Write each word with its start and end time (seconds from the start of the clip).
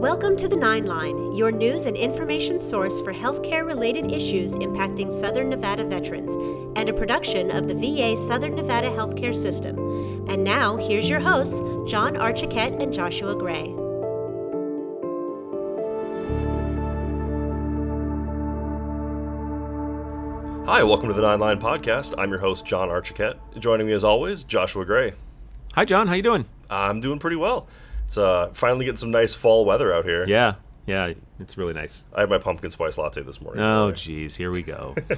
Welcome 0.00 0.34
to 0.38 0.48
the 0.48 0.56
Nine 0.56 0.86
Line, 0.86 1.32
your 1.36 1.52
news 1.52 1.84
and 1.84 1.94
information 1.94 2.58
source 2.58 3.02
for 3.02 3.12
healthcare 3.12 3.66
related 3.66 4.10
issues 4.10 4.54
impacting 4.56 5.12
Southern 5.12 5.50
Nevada 5.50 5.84
veterans, 5.84 6.36
and 6.74 6.88
a 6.88 6.92
production 6.94 7.50
of 7.50 7.68
the 7.68 7.74
VA 7.74 8.16
Southern 8.16 8.54
Nevada 8.54 8.88
Healthcare 8.88 9.34
System. 9.34 9.76
And 10.26 10.42
now, 10.42 10.78
here's 10.78 11.10
your 11.10 11.20
hosts, 11.20 11.58
John 11.86 12.14
Archiquette 12.14 12.82
and 12.82 12.90
Joshua 12.90 13.36
Gray. 13.36 13.66
Hi, 20.64 20.82
welcome 20.82 21.08
to 21.08 21.14
the 21.14 21.20
Nine 21.20 21.40
Line 21.40 21.60
Podcast. 21.60 22.14
I'm 22.16 22.30
your 22.30 22.40
host, 22.40 22.64
John 22.64 22.88
Archiquette. 22.88 23.36
Joining 23.58 23.86
me 23.86 23.92
as 23.92 24.02
always, 24.02 24.44
Joshua 24.44 24.86
Gray. 24.86 25.12
Hi, 25.74 25.84
John. 25.84 26.08
How 26.08 26.14
you 26.14 26.22
doing? 26.22 26.46
I'm 26.70 27.00
doing 27.00 27.18
pretty 27.18 27.36
well. 27.36 27.68
It's 28.10 28.18
uh, 28.18 28.50
finally 28.54 28.86
getting 28.86 28.96
some 28.96 29.12
nice 29.12 29.36
fall 29.36 29.64
weather 29.64 29.94
out 29.94 30.04
here. 30.04 30.26
Yeah, 30.26 30.54
yeah, 30.84 31.12
it's 31.38 31.56
really 31.56 31.74
nice. 31.74 32.08
I 32.12 32.22
had 32.22 32.28
my 32.28 32.38
pumpkin 32.38 32.72
spice 32.72 32.98
latte 32.98 33.22
this 33.22 33.40
morning. 33.40 33.62
Oh, 33.62 33.92
geez, 33.92 34.34
here 34.34 34.50
we 34.50 34.64
go. 34.64 34.96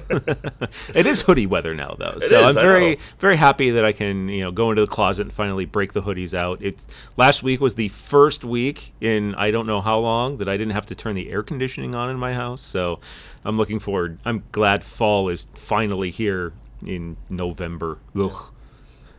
it 0.93 1.07
is 1.07 1.21
hoodie 1.21 1.47
weather 1.47 1.73
now, 1.73 1.95
though, 1.97 2.17
It 2.17 2.21
so 2.21 2.47
is, 2.47 2.55
I'm 2.55 2.61
very, 2.61 2.99
very 3.17 3.35
happy 3.35 3.71
that 3.71 3.83
I 3.83 3.93
can, 3.93 4.27
you 4.29 4.41
know, 4.41 4.51
go 4.51 4.69
into 4.69 4.83
the 4.83 4.87
closet 4.87 5.23
and 5.23 5.33
finally 5.33 5.65
break 5.65 5.93
the 5.93 6.03
hoodies 6.03 6.35
out. 6.35 6.61
It 6.61 6.81
last 7.17 7.41
week 7.41 7.59
was 7.59 7.73
the 7.73 7.87
first 7.87 8.45
week 8.45 8.93
in 9.01 9.33
I 9.33 9.49
don't 9.49 9.65
know 9.65 9.81
how 9.81 9.97
long 9.97 10.37
that 10.37 10.47
I 10.47 10.55
didn't 10.55 10.73
have 10.73 10.85
to 10.85 10.93
turn 10.93 11.15
the 11.15 11.31
air 11.31 11.41
conditioning 11.41 11.95
on 11.95 12.11
in 12.11 12.17
my 12.17 12.35
house. 12.35 12.61
So 12.61 12.99
I'm 13.43 13.57
looking 13.57 13.79
forward. 13.79 14.19
I'm 14.23 14.43
glad 14.51 14.83
fall 14.83 15.29
is 15.29 15.47
finally 15.55 16.11
here 16.11 16.53
in 16.85 17.17
November. 17.27 17.97
Ugh. 18.15 18.52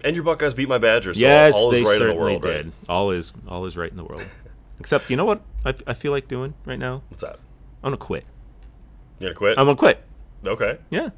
And 0.04 0.14
your 0.14 0.24
Buckeyes 0.24 0.52
beat 0.52 0.68
my 0.68 0.78
Badgers, 0.78 1.18
so 1.18 1.26
yes, 1.26 1.54
all 1.54 1.72
is 1.72 1.78
they 1.78 1.82
right 1.84 1.94
in 1.94 1.98
the 1.98 2.04
certainly 2.04 2.32
world, 2.32 2.42
did. 2.42 2.66
right? 2.66 2.74
All 2.88 3.10
is 3.10 3.32
all 3.48 3.64
is 3.64 3.76
right 3.76 3.90
in 3.90 3.96
the 3.96 4.04
world. 4.04 4.24
Except, 4.78 5.08
you 5.08 5.16
know 5.16 5.24
what? 5.24 5.40
I, 5.64 5.74
I 5.86 5.94
feel 5.94 6.12
like 6.12 6.28
doing 6.28 6.52
right 6.66 6.78
now. 6.78 7.02
What's 7.08 7.22
that? 7.22 7.38
I'm 7.82 7.88
gonna 7.88 7.96
quit. 7.96 8.26
You're 9.18 9.30
gonna 9.30 9.38
quit? 9.38 9.58
I'm 9.58 9.64
gonna 9.64 9.76
quit. 9.76 10.04
okay. 10.46 10.78
Yeah. 10.90 11.08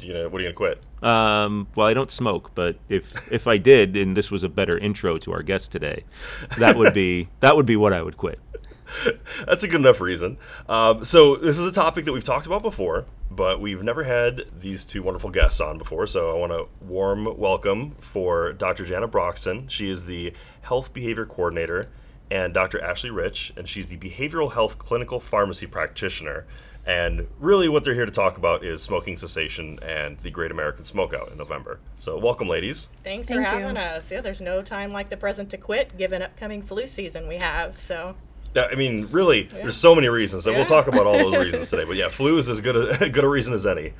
You 0.00 0.12
gonna, 0.12 0.28
what 0.28 0.40
are 0.40 0.44
you 0.44 0.52
gonna 0.52 0.76
quit? 0.76 0.84
Um, 1.02 1.66
well, 1.74 1.88
I 1.88 1.94
don't 1.94 2.12
smoke, 2.12 2.52
but 2.54 2.76
if 2.88 3.32
if 3.32 3.48
I 3.48 3.56
did, 3.58 3.96
and 3.96 4.16
this 4.16 4.30
was 4.30 4.44
a 4.44 4.48
better 4.48 4.78
intro 4.78 5.18
to 5.18 5.32
our 5.32 5.42
guest 5.42 5.72
today, 5.72 6.04
that 6.58 6.76
would 6.76 6.94
be 6.94 7.28
that 7.40 7.56
would 7.56 7.66
be 7.66 7.76
what 7.76 7.92
I 7.92 8.02
would 8.02 8.16
quit. 8.16 8.38
That's 9.46 9.64
a 9.64 9.68
good 9.68 9.80
enough 9.80 10.00
reason. 10.00 10.38
Um, 10.68 11.04
so 11.04 11.36
this 11.36 11.58
is 11.58 11.66
a 11.66 11.72
topic 11.72 12.04
that 12.04 12.12
we've 12.12 12.24
talked 12.24 12.46
about 12.46 12.62
before, 12.62 13.06
but 13.30 13.60
we've 13.60 13.82
never 13.82 14.04
had 14.04 14.44
these 14.60 14.84
two 14.84 15.02
wonderful 15.02 15.30
guests 15.30 15.60
on 15.60 15.78
before. 15.78 16.06
So 16.06 16.30
I 16.34 16.38
want 16.38 16.52
to 16.52 16.66
warm 16.84 17.36
welcome 17.38 17.92
for 18.00 18.52
Dr. 18.52 18.84
Janna 18.84 19.10
Broxson. 19.10 19.70
She 19.70 19.90
is 19.90 20.04
the 20.04 20.32
health 20.62 20.92
behavior 20.92 21.26
coordinator, 21.26 21.88
and 22.30 22.52
Dr. 22.52 22.80
Ashley 22.80 23.10
Reich, 23.10 23.52
and 23.56 23.68
she's 23.68 23.86
the 23.86 23.96
behavioral 23.96 24.52
health 24.52 24.78
clinical 24.78 25.20
pharmacy 25.20 25.66
practitioner. 25.66 26.46
And 26.86 27.26
really, 27.38 27.68
what 27.68 27.84
they're 27.84 27.94
here 27.94 28.06
to 28.06 28.12
talk 28.12 28.38
about 28.38 28.64
is 28.64 28.82
smoking 28.82 29.18
cessation 29.18 29.78
and 29.82 30.16
the 30.20 30.30
Great 30.30 30.50
American 30.50 30.84
Smokeout 30.84 31.30
in 31.30 31.36
November. 31.36 31.80
So, 31.98 32.18
welcome, 32.18 32.48
ladies. 32.48 32.88
Thanks 33.04 33.28
Thank 33.28 33.40
for 33.40 33.44
having 33.44 33.76
you. 33.76 33.82
us. 33.82 34.10
Yeah, 34.10 34.22
there's 34.22 34.40
no 34.40 34.62
time 34.62 34.90
like 34.90 35.10
the 35.10 35.16
present 35.16 35.50
to 35.50 35.58
quit, 35.58 35.98
given 35.98 36.22
upcoming 36.22 36.62
flu 36.62 36.86
season 36.86 37.28
we 37.28 37.36
have. 37.36 37.78
So 37.78 38.14
Yeah, 38.14 38.14
I 38.66 38.74
mean, 38.74 39.08
really, 39.10 39.44
there's 39.44 39.76
so 39.76 39.94
many 39.94 40.08
reasons, 40.08 40.46
and 40.46 40.56
we'll 40.56 40.66
talk 40.66 40.86
about 40.86 41.06
all 41.06 41.18
those 41.18 41.36
reasons 41.36 41.70
today. 41.70 41.84
But 41.84 41.96
yeah, 41.96 42.08
flu 42.08 42.38
is 42.38 42.48
as 42.48 42.60
good 42.60 42.76
a, 42.76 43.08
good 43.10 43.24
a 43.24 43.28
reason 43.28 43.54
as 43.54 43.66
any. 43.66 43.92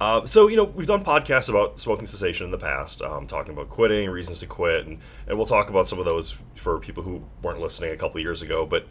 Uh, 0.00 0.26
so 0.26 0.48
you 0.48 0.56
know, 0.56 0.64
we've 0.64 0.86
done 0.86 1.04
podcasts 1.04 1.48
about 1.48 1.78
smoking 1.78 2.06
cessation 2.06 2.46
in 2.46 2.50
the 2.50 2.58
past, 2.58 3.00
um, 3.02 3.26
talking 3.26 3.52
about 3.52 3.68
quitting, 3.68 4.10
reasons 4.10 4.40
to 4.40 4.46
quit, 4.46 4.86
and 4.86 4.98
and 5.26 5.36
we'll 5.36 5.46
talk 5.46 5.70
about 5.70 5.86
some 5.86 5.98
of 5.98 6.04
those 6.04 6.36
for 6.56 6.78
people 6.78 7.02
who 7.02 7.22
weren't 7.42 7.60
listening 7.60 7.92
a 7.92 7.96
couple 7.96 8.20
years 8.20 8.42
ago. 8.42 8.66
But 8.66 8.86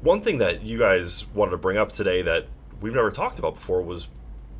one 0.00 0.20
thing 0.20 0.38
that 0.38 0.62
you 0.62 0.78
guys 0.78 1.26
wanted 1.34 1.52
to 1.52 1.58
bring 1.58 1.76
up 1.76 1.92
today 1.92 2.22
that 2.22 2.46
we've 2.80 2.94
never 2.94 3.10
talked 3.10 3.38
about 3.38 3.54
before 3.54 3.82
was 3.82 4.08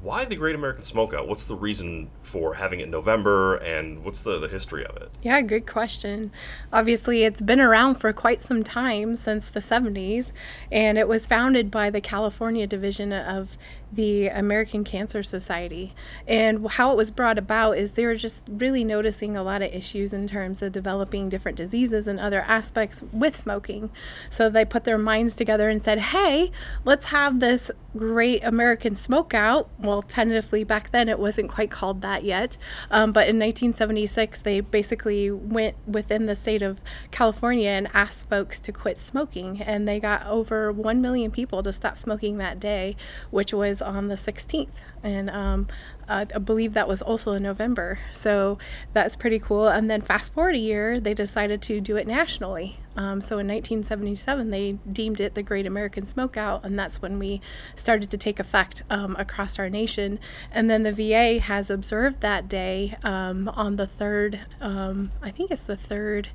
why 0.02 0.24
the 0.24 0.34
Great 0.34 0.54
American 0.54 0.82
Smokeout? 0.82 1.28
What's 1.28 1.44
the 1.44 1.54
reason 1.54 2.10
for 2.22 2.54
having 2.54 2.80
it 2.80 2.84
in 2.84 2.90
November, 2.90 3.56
and 3.56 4.04
what's 4.04 4.20
the, 4.20 4.38
the 4.40 4.48
history 4.48 4.84
of 4.84 4.96
it? 4.96 5.10
Yeah, 5.22 5.40
good 5.42 5.66
question. 5.66 6.32
Obviously, 6.72 7.22
it's 7.22 7.40
been 7.40 7.60
around 7.60 7.96
for 7.96 8.12
quite 8.12 8.40
some 8.40 8.64
time 8.64 9.14
since 9.14 9.48
the 9.48 9.60
70s, 9.60 10.32
and 10.72 10.98
it 10.98 11.06
was 11.06 11.26
founded 11.26 11.70
by 11.70 11.88
the 11.88 12.00
California 12.00 12.66
division 12.66 13.12
of 13.12 13.56
the 13.92 14.28
American 14.28 14.84
Cancer 14.84 15.22
Society. 15.22 15.94
And 16.26 16.66
how 16.66 16.92
it 16.92 16.96
was 16.96 17.10
brought 17.10 17.38
about 17.38 17.76
is 17.76 17.92
they 17.92 18.06
were 18.06 18.16
just 18.16 18.44
really 18.48 18.84
noticing 18.84 19.36
a 19.36 19.42
lot 19.42 19.62
of 19.62 19.72
issues 19.72 20.12
in 20.12 20.26
terms 20.26 20.62
of 20.62 20.72
developing 20.72 21.28
different 21.28 21.58
diseases 21.58 22.08
and 22.08 22.18
other 22.18 22.40
aspects 22.40 23.02
with 23.12 23.36
smoking. 23.36 23.90
So 24.30 24.48
they 24.48 24.64
put 24.64 24.84
their 24.84 24.98
minds 24.98 25.34
together 25.34 25.68
and 25.68 25.82
said, 25.82 25.98
hey, 25.98 26.50
let's 26.84 27.06
have 27.06 27.40
this 27.40 27.70
great 27.96 28.42
American 28.42 28.94
smokeout. 28.94 29.68
Well, 29.78 30.00
tentatively 30.00 30.64
back 30.64 30.90
then 30.90 31.08
it 31.08 31.18
wasn't 31.18 31.50
quite 31.50 31.70
called 31.70 32.00
that 32.00 32.24
yet. 32.24 32.56
Um, 32.90 33.12
but 33.12 33.28
in 33.28 33.38
1976, 33.38 34.40
they 34.40 34.60
basically 34.60 35.30
went 35.30 35.76
within 35.86 36.24
the 36.26 36.34
state 36.34 36.62
of 36.62 36.80
California 37.10 37.68
and 37.68 37.88
asked 37.92 38.28
folks 38.30 38.60
to 38.60 38.72
quit 38.72 38.98
smoking. 38.98 39.60
And 39.60 39.86
they 39.86 40.00
got 40.00 40.26
over 40.26 40.72
1 40.72 41.02
million 41.02 41.30
people 41.30 41.62
to 41.62 41.72
stop 41.72 41.98
smoking 41.98 42.38
that 42.38 42.58
day, 42.58 42.96
which 43.30 43.52
was 43.52 43.81
on 43.82 44.08
the 44.08 44.14
16th. 44.14 44.68
And 45.02 45.28
um, 45.30 45.68
I 46.08 46.24
believe 46.24 46.74
that 46.74 46.88
was 46.88 47.02
also 47.02 47.32
in 47.32 47.42
November. 47.42 47.98
So 48.12 48.58
that's 48.92 49.16
pretty 49.16 49.38
cool. 49.38 49.68
And 49.68 49.90
then 49.90 50.00
fast 50.00 50.34
forward 50.34 50.54
a 50.54 50.58
year, 50.58 51.00
they 51.00 51.14
decided 51.14 51.62
to 51.62 51.80
do 51.80 51.96
it 51.96 52.06
nationally. 52.06 52.78
Um, 52.96 53.20
so 53.20 53.38
in 53.38 53.48
1977, 53.48 54.50
they 54.50 54.72
deemed 54.90 55.20
it 55.20 55.34
the 55.34 55.42
Great 55.42 55.66
American 55.66 56.04
Smokeout, 56.04 56.62
and 56.62 56.78
that's 56.78 57.00
when 57.00 57.18
we 57.18 57.40
started 57.74 58.10
to 58.10 58.18
take 58.18 58.38
effect 58.38 58.82
um, 58.90 59.16
across 59.18 59.58
our 59.58 59.70
nation. 59.70 60.18
And 60.50 60.68
then 60.68 60.82
the 60.82 60.92
VA 60.92 61.40
has 61.40 61.70
observed 61.70 62.20
that 62.20 62.48
day 62.48 62.96
um, 63.02 63.48
on 63.48 63.76
the 63.76 63.86
third, 63.86 64.40
um, 64.60 65.10
I 65.22 65.30
think 65.30 65.50
it's 65.50 65.64
the 65.64 65.76
third 65.76 66.28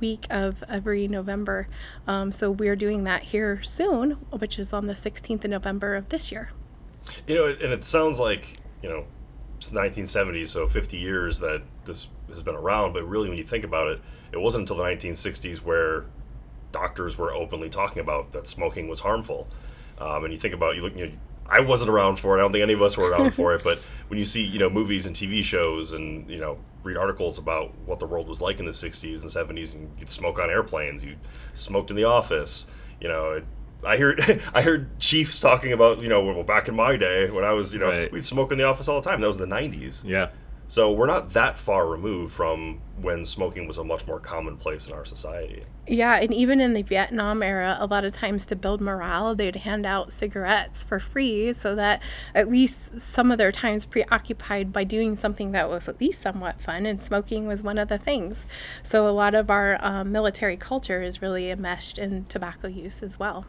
week 0.00 0.26
of 0.30 0.62
every 0.68 1.08
November. 1.08 1.68
Um, 2.06 2.30
so 2.30 2.50
we're 2.50 2.76
doing 2.76 3.04
that 3.04 3.24
here 3.24 3.60
soon, 3.62 4.12
which 4.30 4.58
is 4.58 4.72
on 4.72 4.86
the 4.86 4.94
16th 4.94 5.44
of 5.44 5.50
November 5.50 5.96
of 5.96 6.08
this 6.08 6.30
year. 6.30 6.50
You 7.26 7.34
know, 7.34 7.46
and 7.46 7.72
it 7.72 7.84
sounds 7.84 8.18
like 8.18 8.58
you 8.82 8.88
know, 8.88 9.04
it's 9.56 9.70
1970s, 9.70 10.48
so 10.48 10.68
50 10.68 10.96
years 10.96 11.40
that 11.40 11.62
this 11.84 12.08
has 12.28 12.42
been 12.42 12.54
around. 12.54 12.92
But 12.92 13.08
really, 13.08 13.28
when 13.28 13.38
you 13.38 13.44
think 13.44 13.64
about 13.64 13.88
it, 13.88 14.00
it 14.32 14.40
wasn't 14.40 14.62
until 14.62 14.76
the 14.76 14.84
1960s 14.84 15.58
where 15.58 16.04
doctors 16.70 17.16
were 17.16 17.32
openly 17.32 17.68
talking 17.68 18.00
about 18.00 18.32
that 18.32 18.46
smoking 18.46 18.88
was 18.88 19.00
harmful. 19.00 19.48
Um, 19.98 20.24
and 20.24 20.32
you 20.32 20.38
think 20.38 20.54
about 20.54 20.76
you 20.76 20.82
look, 20.82 20.96
you 20.96 21.06
know, 21.08 21.12
I 21.46 21.60
wasn't 21.60 21.90
around 21.90 22.18
for 22.18 22.36
it. 22.36 22.40
I 22.40 22.42
don't 22.42 22.52
think 22.52 22.62
any 22.62 22.74
of 22.74 22.82
us 22.82 22.96
were 22.96 23.10
around 23.10 23.32
for 23.32 23.54
it. 23.54 23.64
But 23.68 23.78
when 24.08 24.18
you 24.18 24.24
see 24.24 24.44
you 24.44 24.58
know 24.58 24.70
movies 24.70 25.06
and 25.06 25.16
TV 25.16 25.42
shows 25.42 25.92
and 25.92 26.28
you 26.30 26.38
know 26.38 26.58
read 26.84 26.96
articles 26.96 27.38
about 27.38 27.76
what 27.86 27.98
the 27.98 28.06
world 28.06 28.28
was 28.28 28.40
like 28.40 28.60
in 28.60 28.66
the 28.66 28.72
60s 28.72 29.22
and 29.22 29.30
70s, 29.30 29.74
and 29.74 29.90
you'd 29.98 30.10
smoke 30.10 30.38
on 30.38 30.50
airplanes, 30.50 31.02
you 31.02 31.16
smoked 31.54 31.90
in 31.90 31.96
the 31.96 32.04
office, 32.04 32.66
you 33.00 33.08
know. 33.08 33.32
It, 33.32 33.44
I 33.84 33.96
heard 33.96 34.20
I 34.54 34.62
heard 34.62 34.98
chiefs 34.98 35.40
talking 35.40 35.72
about 35.72 36.00
you 36.00 36.08
know 36.08 36.22
well 36.24 36.42
back 36.42 36.68
in 36.68 36.74
my 36.76 36.96
day 36.96 37.30
when 37.30 37.44
I 37.44 37.52
was 37.52 37.72
you 37.72 37.80
know 37.80 37.88
Right. 37.88 38.10
we'd 38.12 38.24
smoke 38.24 38.52
in 38.52 38.58
the 38.58 38.64
office 38.64 38.88
all 38.88 39.00
the 39.00 39.08
time. 39.08 39.20
That 39.20 39.26
was 39.28 39.38
the 39.38 39.46
90s. 39.46 40.02
Yeah. 40.04 40.30
So 40.70 40.92
we're 40.92 41.06
not 41.06 41.30
that 41.30 41.56
far 41.58 41.88
removed 41.88 42.34
from 42.34 42.82
when 43.00 43.24
smoking 43.24 43.66
was 43.66 43.78
a 43.78 43.84
much 43.84 44.06
more 44.06 44.20
commonplace 44.20 44.86
in 44.86 44.92
our 44.92 45.06
society. 45.06 45.64
Yeah, 45.86 46.16
and 46.16 46.30
even 46.34 46.60
in 46.60 46.74
the 46.74 46.82
Vietnam 46.82 47.42
era, 47.42 47.78
a 47.80 47.86
lot 47.86 48.04
of 48.04 48.12
times 48.12 48.44
to 48.46 48.56
build 48.56 48.82
morale, 48.82 49.34
they'd 49.34 49.56
hand 49.56 49.86
out 49.86 50.12
cigarettes 50.12 50.84
for 50.84 51.00
free 51.00 51.54
so 51.54 51.74
that 51.74 52.02
at 52.34 52.50
least 52.50 53.00
some 53.00 53.32
of 53.32 53.38
their 53.38 53.50
time's 53.50 53.86
preoccupied 53.86 54.70
by 54.70 54.84
doing 54.84 55.16
something 55.16 55.52
that 55.52 55.70
was 55.70 55.88
at 55.88 56.02
least 56.02 56.20
somewhat 56.20 56.60
fun, 56.60 56.84
and 56.84 57.00
smoking 57.00 57.46
was 57.46 57.62
one 57.62 57.78
of 57.78 57.88
the 57.88 57.96
things. 57.96 58.46
So 58.82 59.08
a 59.08 59.10
lot 59.10 59.34
of 59.34 59.48
our 59.48 59.78
um, 59.80 60.12
military 60.12 60.58
culture 60.58 61.00
is 61.00 61.22
really 61.22 61.50
enmeshed 61.50 61.96
in 61.98 62.26
tobacco 62.26 62.68
use 62.68 63.02
as 63.02 63.18
well. 63.18 63.46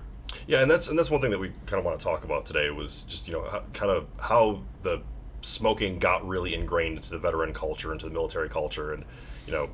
Yeah, 0.49 0.63
and 0.63 0.71
that's 0.71 0.87
and 0.87 0.97
that's 0.97 1.11
one 1.11 1.21
thing 1.21 1.29
that 1.29 1.37
we 1.37 1.49
kind 1.67 1.77
of 1.77 1.85
want 1.85 1.99
to 1.99 2.03
talk 2.03 2.23
about 2.23 2.47
today 2.47 2.71
was 2.71 3.03
just 3.03 3.27
you 3.27 3.33
know 3.35 3.47
how, 3.47 3.61
kind 3.71 3.91
of 3.91 4.07
how 4.19 4.63
the 4.81 5.03
smoking 5.43 5.99
got 5.99 6.27
really 6.27 6.55
ingrained 6.55 6.97
into 6.97 7.11
the 7.11 7.19
veteran 7.19 7.53
culture, 7.53 7.93
into 7.93 8.07
the 8.07 8.11
military 8.11 8.49
culture, 8.49 8.91
and 8.91 9.05
you 9.45 9.51
know 9.51 9.69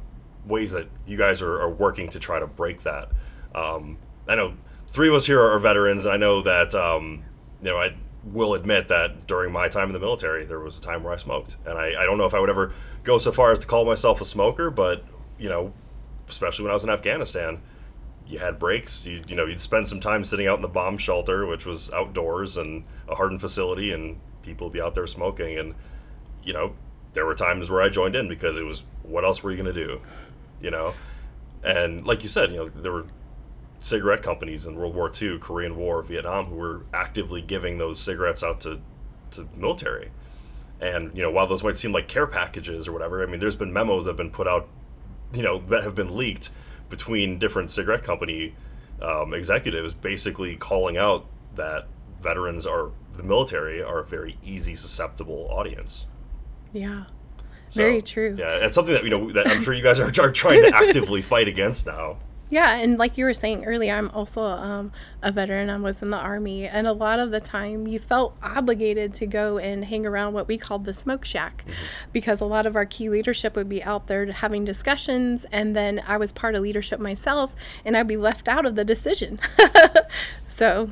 ways 0.45 0.71
that 0.71 0.89
you 1.07 1.17
guys 1.17 1.41
are, 1.41 1.61
are 1.61 1.69
working 1.69 2.09
to 2.09 2.19
try 2.19 2.41
to 2.41 2.45
break 2.45 2.83
that. 2.83 3.09
Um, 3.55 3.97
I 4.27 4.35
know 4.35 4.55
three 4.87 5.07
of 5.07 5.13
us 5.13 5.25
here 5.25 5.39
are 5.39 5.57
veterans, 5.59 6.03
and 6.03 6.13
I 6.13 6.17
know 6.17 6.41
that 6.41 6.75
um, 6.75 7.23
you 7.61 7.69
know 7.69 7.77
I 7.77 7.95
will 8.33 8.53
admit 8.53 8.89
that 8.89 9.27
during 9.27 9.53
my 9.53 9.69
time 9.69 9.87
in 9.87 9.93
the 9.93 9.99
military, 9.99 10.43
there 10.43 10.59
was 10.59 10.77
a 10.77 10.81
time 10.81 11.03
where 11.03 11.13
I 11.13 11.17
smoked, 11.17 11.55
and 11.65 11.77
I, 11.77 12.01
I 12.01 12.05
don't 12.05 12.17
know 12.17 12.25
if 12.25 12.33
I 12.33 12.41
would 12.41 12.49
ever 12.49 12.73
go 13.05 13.17
so 13.17 13.31
far 13.31 13.53
as 13.53 13.59
to 13.59 13.67
call 13.67 13.85
myself 13.85 14.19
a 14.19 14.25
smoker, 14.25 14.69
but 14.69 15.05
you 15.39 15.47
know, 15.47 15.71
especially 16.27 16.63
when 16.63 16.71
I 16.71 16.73
was 16.73 16.83
in 16.83 16.89
Afghanistan, 16.89 17.61
you 18.27 18.39
had 18.39 18.59
breaks. 18.59 19.05
You 19.05 19.21
you 19.27 19.35
know 19.35 19.45
you'd 19.45 19.59
spend 19.59 19.87
some 19.87 19.99
time 19.99 20.23
sitting 20.23 20.47
out 20.47 20.57
in 20.57 20.61
the 20.61 20.67
bomb 20.67 20.97
shelter, 20.97 21.45
which 21.45 21.65
was 21.65 21.91
outdoors 21.91 22.57
and 22.57 22.83
a 23.07 23.15
hardened 23.15 23.41
facility, 23.41 23.91
and 23.91 24.19
people 24.41 24.67
would 24.67 24.73
be 24.73 24.81
out 24.81 24.95
there 24.95 25.07
smoking. 25.07 25.57
And 25.57 25.75
you 26.43 26.53
know 26.53 26.73
there 27.13 27.25
were 27.25 27.35
times 27.35 27.69
where 27.69 27.81
I 27.81 27.89
joined 27.89 28.15
in 28.15 28.27
because 28.27 28.57
it 28.57 28.63
was 28.63 28.83
what 29.03 29.23
else 29.23 29.43
were 29.43 29.51
you 29.51 29.61
going 29.61 29.73
to 29.73 29.85
do, 29.85 30.01
you 30.61 30.71
know? 30.71 30.93
And 31.63 32.05
like 32.05 32.23
you 32.23 32.29
said, 32.29 32.51
you 32.51 32.57
know 32.57 32.69
there 32.69 32.91
were 32.91 33.05
cigarette 33.79 34.21
companies 34.21 34.65
in 34.65 34.75
World 34.75 34.95
War 34.95 35.11
II, 35.21 35.37
Korean 35.39 35.77
War, 35.77 36.01
Vietnam, 36.01 36.45
who 36.45 36.55
were 36.55 36.85
actively 36.93 37.41
giving 37.41 37.77
those 37.77 37.99
cigarettes 37.99 38.43
out 38.43 38.61
to 38.61 38.79
to 39.31 39.47
military. 39.55 40.11
And 40.81 41.15
you 41.15 41.23
know, 41.23 41.31
while 41.31 41.47
those 41.47 41.63
might 41.63 41.77
seem 41.77 41.91
like 41.91 42.07
care 42.07 42.27
packages 42.27 42.87
or 42.87 42.91
whatever, 42.91 43.23
I 43.23 43.27
mean, 43.27 43.39
there's 43.39 43.55
been 43.55 43.71
memos 43.71 44.05
that 44.05 44.11
have 44.11 44.17
been 44.17 44.31
put 44.31 44.47
out, 44.47 44.67
you 45.33 45.43
know, 45.43 45.59
that 45.59 45.83
have 45.83 45.95
been 45.95 46.15
leaked 46.17 46.49
between 46.89 47.39
different 47.39 47.71
cigarette 47.71 48.03
company 48.03 48.55
um, 49.01 49.33
executives, 49.33 49.93
basically 49.93 50.55
calling 50.55 50.97
out 50.97 51.25
that 51.55 51.87
veterans 52.21 52.65
are 52.65 52.91
the 53.13 53.23
military 53.23 53.81
are 53.81 53.99
a 53.99 54.05
very 54.05 54.37
easy 54.43 54.75
susceptible 54.75 55.47
audience. 55.49 56.05
Yeah. 56.73 57.05
So, 57.69 57.81
Very 57.81 58.01
true. 58.01 58.35
Yeah, 58.37 58.65
it's 58.65 58.75
something 58.75 58.93
that 58.93 59.03
you 59.03 59.09
know 59.09 59.31
that 59.31 59.47
I'm 59.47 59.63
sure 59.63 59.73
you 59.73 59.83
guys 59.83 59.99
are, 59.99 60.07
are 60.21 60.31
trying 60.31 60.61
to 60.61 60.71
actively 60.75 61.21
fight 61.21 61.47
against 61.47 61.87
now. 61.87 62.17
Yeah, 62.49 62.75
and 62.77 62.99
like 62.99 63.17
you 63.17 63.25
were 63.25 63.33
saying 63.33 63.65
earlier, 63.65 63.95
I'm 63.95 64.09
also 64.11 64.43
um, 64.43 64.91
a 65.23 65.31
veteran. 65.31 65.69
I 65.69 65.77
was 65.77 66.01
in 66.01 66.11
the 66.11 66.17
army, 66.17 66.67
and 66.67 66.85
a 66.85 66.93
lot 66.93 67.19
of 67.19 67.31
the 67.31 67.39
time, 67.39 67.87
you 67.87 67.97
felt 67.97 68.37
obligated 68.43 69.15
to 69.15 69.25
go 69.25 69.57
and 69.57 69.85
hang 69.85 70.05
around 70.05 70.33
what 70.33 70.47
we 70.47 70.57
called 70.57 70.85
the 70.85 70.93
smoke 70.93 71.25
shack, 71.25 71.65
because 72.13 72.41
a 72.41 72.45
lot 72.45 72.67
of 72.67 72.75
our 72.75 72.85
key 72.85 73.09
leadership 73.09 73.55
would 73.55 73.67
be 73.67 73.83
out 73.83 74.07
there 74.07 74.31
having 74.31 74.63
discussions, 74.63 75.45
and 75.51 75.75
then 75.75 76.03
I 76.07 76.17
was 76.17 76.31
part 76.31 76.53
of 76.53 76.61
leadership 76.61 76.99
myself, 76.99 77.55
and 77.83 77.97
I'd 77.97 78.07
be 78.07 78.17
left 78.17 78.47
out 78.47 78.65
of 78.65 78.75
the 78.75 78.85
decision. 78.85 79.39
so 80.47 80.91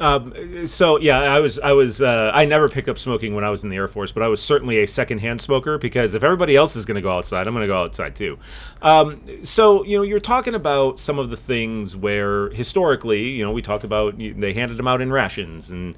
Um, 0.00 0.66
so 0.66 0.98
yeah, 0.98 1.18
I 1.18 1.40
was 1.40 1.58
I 1.58 1.72
was 1.72 2.00
uh, 2.00 2.30
I 2.34 2.46
never 2.46 2.68
picked 2.68 2.88
up 2.88 2.98
smoking 2.98 3.34
when 3.34 3.44
I 3.44 3.50
was 3.50 3.62
in 3.62 3.70
the 3.70 3.76
Air 3.76 3.88
Force, 3.88 4.12
but 4.12 4.22
I 4.22 4.28
was 4.28 4.42
certainly 4.42 4.82
a 4.82 4.86
secondhand 4.86 5.40
smoker 5.40 5.78
because 5.78 6.14
if 6.14 6.24
everybody 6.24 6.56
else 6.56 6.74
is 6.74 6.86
going 6.86 6.96
to 6.96 7.02
go 7.02 7.12
outside, 7.12 7.46
I'm 7.46 7.54
going 7.54 7.64
to 7.64 7.68
go 7.72 7.82
outside 7.82 8.16
too. 8.16 8.38
Um, 8.80 9.22
so 9.44 9.84
you 9.84 9.98
know, 9.98 10.02
you're 10.02 10.20
talking 10.20 10.54
about 10.54 10.98
some 10.98 11.18
of 11.18 11.28
the 11.28 11.36
things 11.36 11.96
where 11.96 12.50
historically, 12.50 13.28
you 13.28 13.44
know, 13.44 13.52
we 13.52 13.62
talked 13.62 13.84
about 13.84 14.18
they 14.18 14.54
handed 14.54 14.78
them 14.78 14.88
out 14.88 15.00
in 15.00 15.12
rations, 15.12 15.70
and 15.70 15.94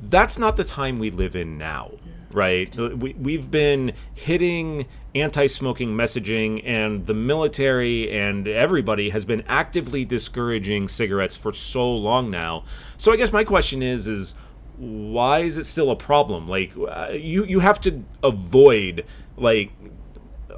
that's 0.00 0.38
not 0.38 0.56
the 0.56 0.64
time 0.64 0.98
we 0.98 1.10
live 1.10 1.36
in 1.36 1.56
now. 1.56 1.92
Right, 2.30 2.76
we, 2.76 3.14
we've 3.14 3.50
been 3.50 3.92
hitting 4.14 4.86
anti-smoking 5.14 5.96
messaging, 5.96 6.62
and 6.62 7.06
the 7.06 7.14
military 7.14 8.10
and 8.10 8.46
everybody 8.46 9.10
has 9.10 9.24
been 9.24 9.42
actively 9.48 10.04
discouraging 10.04 10.88
cigarettes 10.88 11.36
for 11.36 11.54
so 11.54 11.90
long 11.90 12.30
now. 12.30 12.64
So 12.98 13.12
I 13.12 13.16
guess 13.16 13.32
my 13.32 13.44
question 13.44 13.82
is: 13.82 14.06
is 14.06 14.34
why 14.76 15.38
is 15.38 15.56
it 15.56 15.64
still 15.64 15.90
a 15.90 15.96
problem? 15.96 16.46
Like 16.46 16.72
uh, 16.76 17.12
you 17.12 17.44
you 17.44 17.60
have 17.60 17.80
to 17.82 18.04
avoid 18.22 19.06
like 19.38 19.72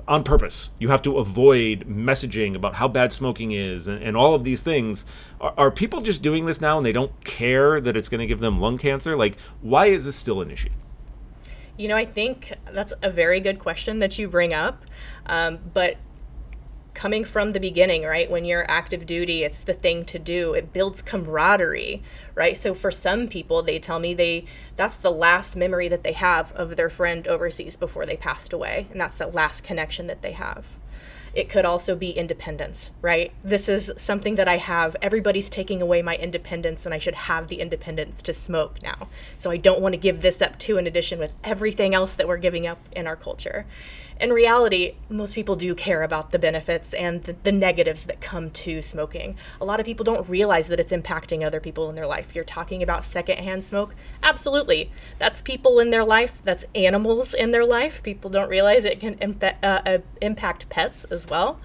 on 0.09 0.25
purpose. 0.25 0.71
You 0.81 0.89
have 0.89 1.03
to 1.03 1.19
avoid 1.19 1.87
messaging 1.87 2.57
about 2.57 2.75
how 2.75 2.89
bad 2.89 3.13
smoking 3.13 3.53
is 3.53 3.87
and, 3.87 4.03
and 4.03 4.17
all 4.17 4.35
of 4.35 4.43
these 4.43 4.63
things. 4.63 5.07
Are, 5.41 5.55
are 5.57 5.71
people 5.71 6.01
just 6.01 6.21
doing 6.21 6.47
this 6.47 6.61
now 6.61 6.79
and 6.79 6.85
they 6.85 6.93
don't 6.93 7.25
care 7.25 7.81
that 7.81 7.97
it's 7.97 8.09
going 8.09 8.21
to 8.21 8.27
give 8.27 8.41
them 8.41 8.61
lung 8.61 8.77
cancer? 8.77 9.17
Like, 9.17 9.39
why 9.61 9.87
is 9.87 10.05
this 10.05 10.17
still 10.17 10.41
an 10.41 10.51
issue? 10.51 10.71
You 11.81 11.89
know, 11.89 11.97
I 11.97 12.05
think 12.05 12.53
that's 12.71 12.93
a 13.01 13.11
very 13.11 13.41
good 13.41 13.59
question 13.59 14.01
that 14.01 14.19
you 14.19 14.29
bring 14.29 14.53
up. 14.53 14.85
Um, 15.25 15.61
but 15.73 15.97
coming 16.93 17.25
from 17.25 17.53
the 17.53 17.59
beginning, 17.59 18.03
right, 18.03 18.31
when 18.31 18.45
you're 18.45 18.71
active 18.71 19.07
duty, 19.07 19.45
it's 19.45 19.63
the 19.63 19.73
thing 19.73 20.05
to 20.05 20.19
do. 20.19 20.53
It 20.53 20.75
builds 20.75 21.01
camaraderie, 21.01 22.03
right? 22.35 22.55
So 22.55 22.75
for 22.75 22.91
some 22.91 23.29
people, 23.29 23.63
they 23.63 23.79
tell 23.79 23.99
me 23.99 24.13
they 24.13 24.45
that's 24.77 24.99
the 24.99 25.11
last 25.11 25.57
memory 25.57 25.89
that 25.89 26.05
they 26.05 26.13
have 26.13 26.53
of 26.53 26.77
their 26.77 26.91
friend 26.91 27.27
overseas 27.27 27.77
before 27.77 28.05
they 28.05 28.17
passed 28.19 28.53
away, 28.53 28.87
and 28.91 29.01
that's 29.01 29.17
the 29.17 29.29
last 29.29 29.65
connection 29.65 30.07
that 30.07 30.21
they 30.21 30.33
have. 30.33 30.79
It 31.33 31.49
could 31.49 31.65
also 31.65 31.95
be 31.95 32.11
independence, 32.11 32.91
right? 33.01 33.33
This 33.45 33.69
is 33.69 33.93
something 33.97 34.35
that 34.35 34.49
I 34.49 34.57
have. 34.57 34.97
Everybody's 35.01 35.49
taking 35.49 35.81
away 35.81 36.03
my 36.03 36.17
independence, 36.17 36.85
and 36.85 36.95
I 36.95 36.99
should 36.99 37.15
have 37.15 37.49
the 37.49 37.61
independence 37.61 38.21
to 38.23 38.33
smoke 38.33 38.83
now. 38.83 39.09
So 39.37 39.51
I 39.51 39.57
don't 39.57 39.81
want 39.81 39.93
to 39.93 39.97
give 39.99 40.23
this 40.23 40.43
up 40.43 40.59
too, 40.59 40.77
in 40.77 40.87
addition 40.87 41.19
with 41.19 41.33
everything 41.45 41.95
else 41.95 42.15
that 42.15 42.27
we're 42.27 42.37
giving 42.37 42.67
up 42.67 42.81
in 42.93 43.07
our 43.07 43.17
culture. 43.17 43.67
In 44.21 44.35
reality, 44.35 44.97
most 45.09 45.35
people 45.35 45.57
do 45.57 45.75
care 45.75 46.03
about 46.03 46.31
the 46.31 46.39
benefits 46.39 46.93
and 46.93 47.23
the, 47.23 47.35
the 47.43 47.53
negatives 47.53 48.05
that 48.05 48.21
come 48.21 48.51
to 48.51 48.83
smoking. 48.83 49.37
A 49.63 49.65
lot 49.65 49.81
of 49.81 49.87
people 49.87 50.05
don't 50.05 50.29
realize 50.29 50.69
that 50.69 50.79
it's 50.79 50.93
impacting 50.93 51.45
other 51.45 51.59
people 51.59 51.89
in 51.89 51.97
their 51.97 52.07
life. 52.07 52.35
You're 52.35 52.45
talking 52.45 52.83
about 52.83 53.07
secondhand 53.07 53.65
smoke? 53.65 53.95
Absolutely. 54.23 54.93
That's 55.19 55.41
people 55.41 55.79
in 55.79 55.89
their 55.89 56.05
life, 56.05 56.43
that's 56.43 56.67
animals 56.75 57.33
in 57.33 57.53
their 57.53 57.65
life. 57.65 58.03
People 58.03 58.29
don't 58.29 58.51
realize 58.51 58.85
it 58.85 59.01
can 59.01 59.39
uh, 59.43 59.65
uh, 59.65 59.99
impact 60.21 60.69
pets 60.69 61.05
as 61.05 61.27
well. 61.27 61.59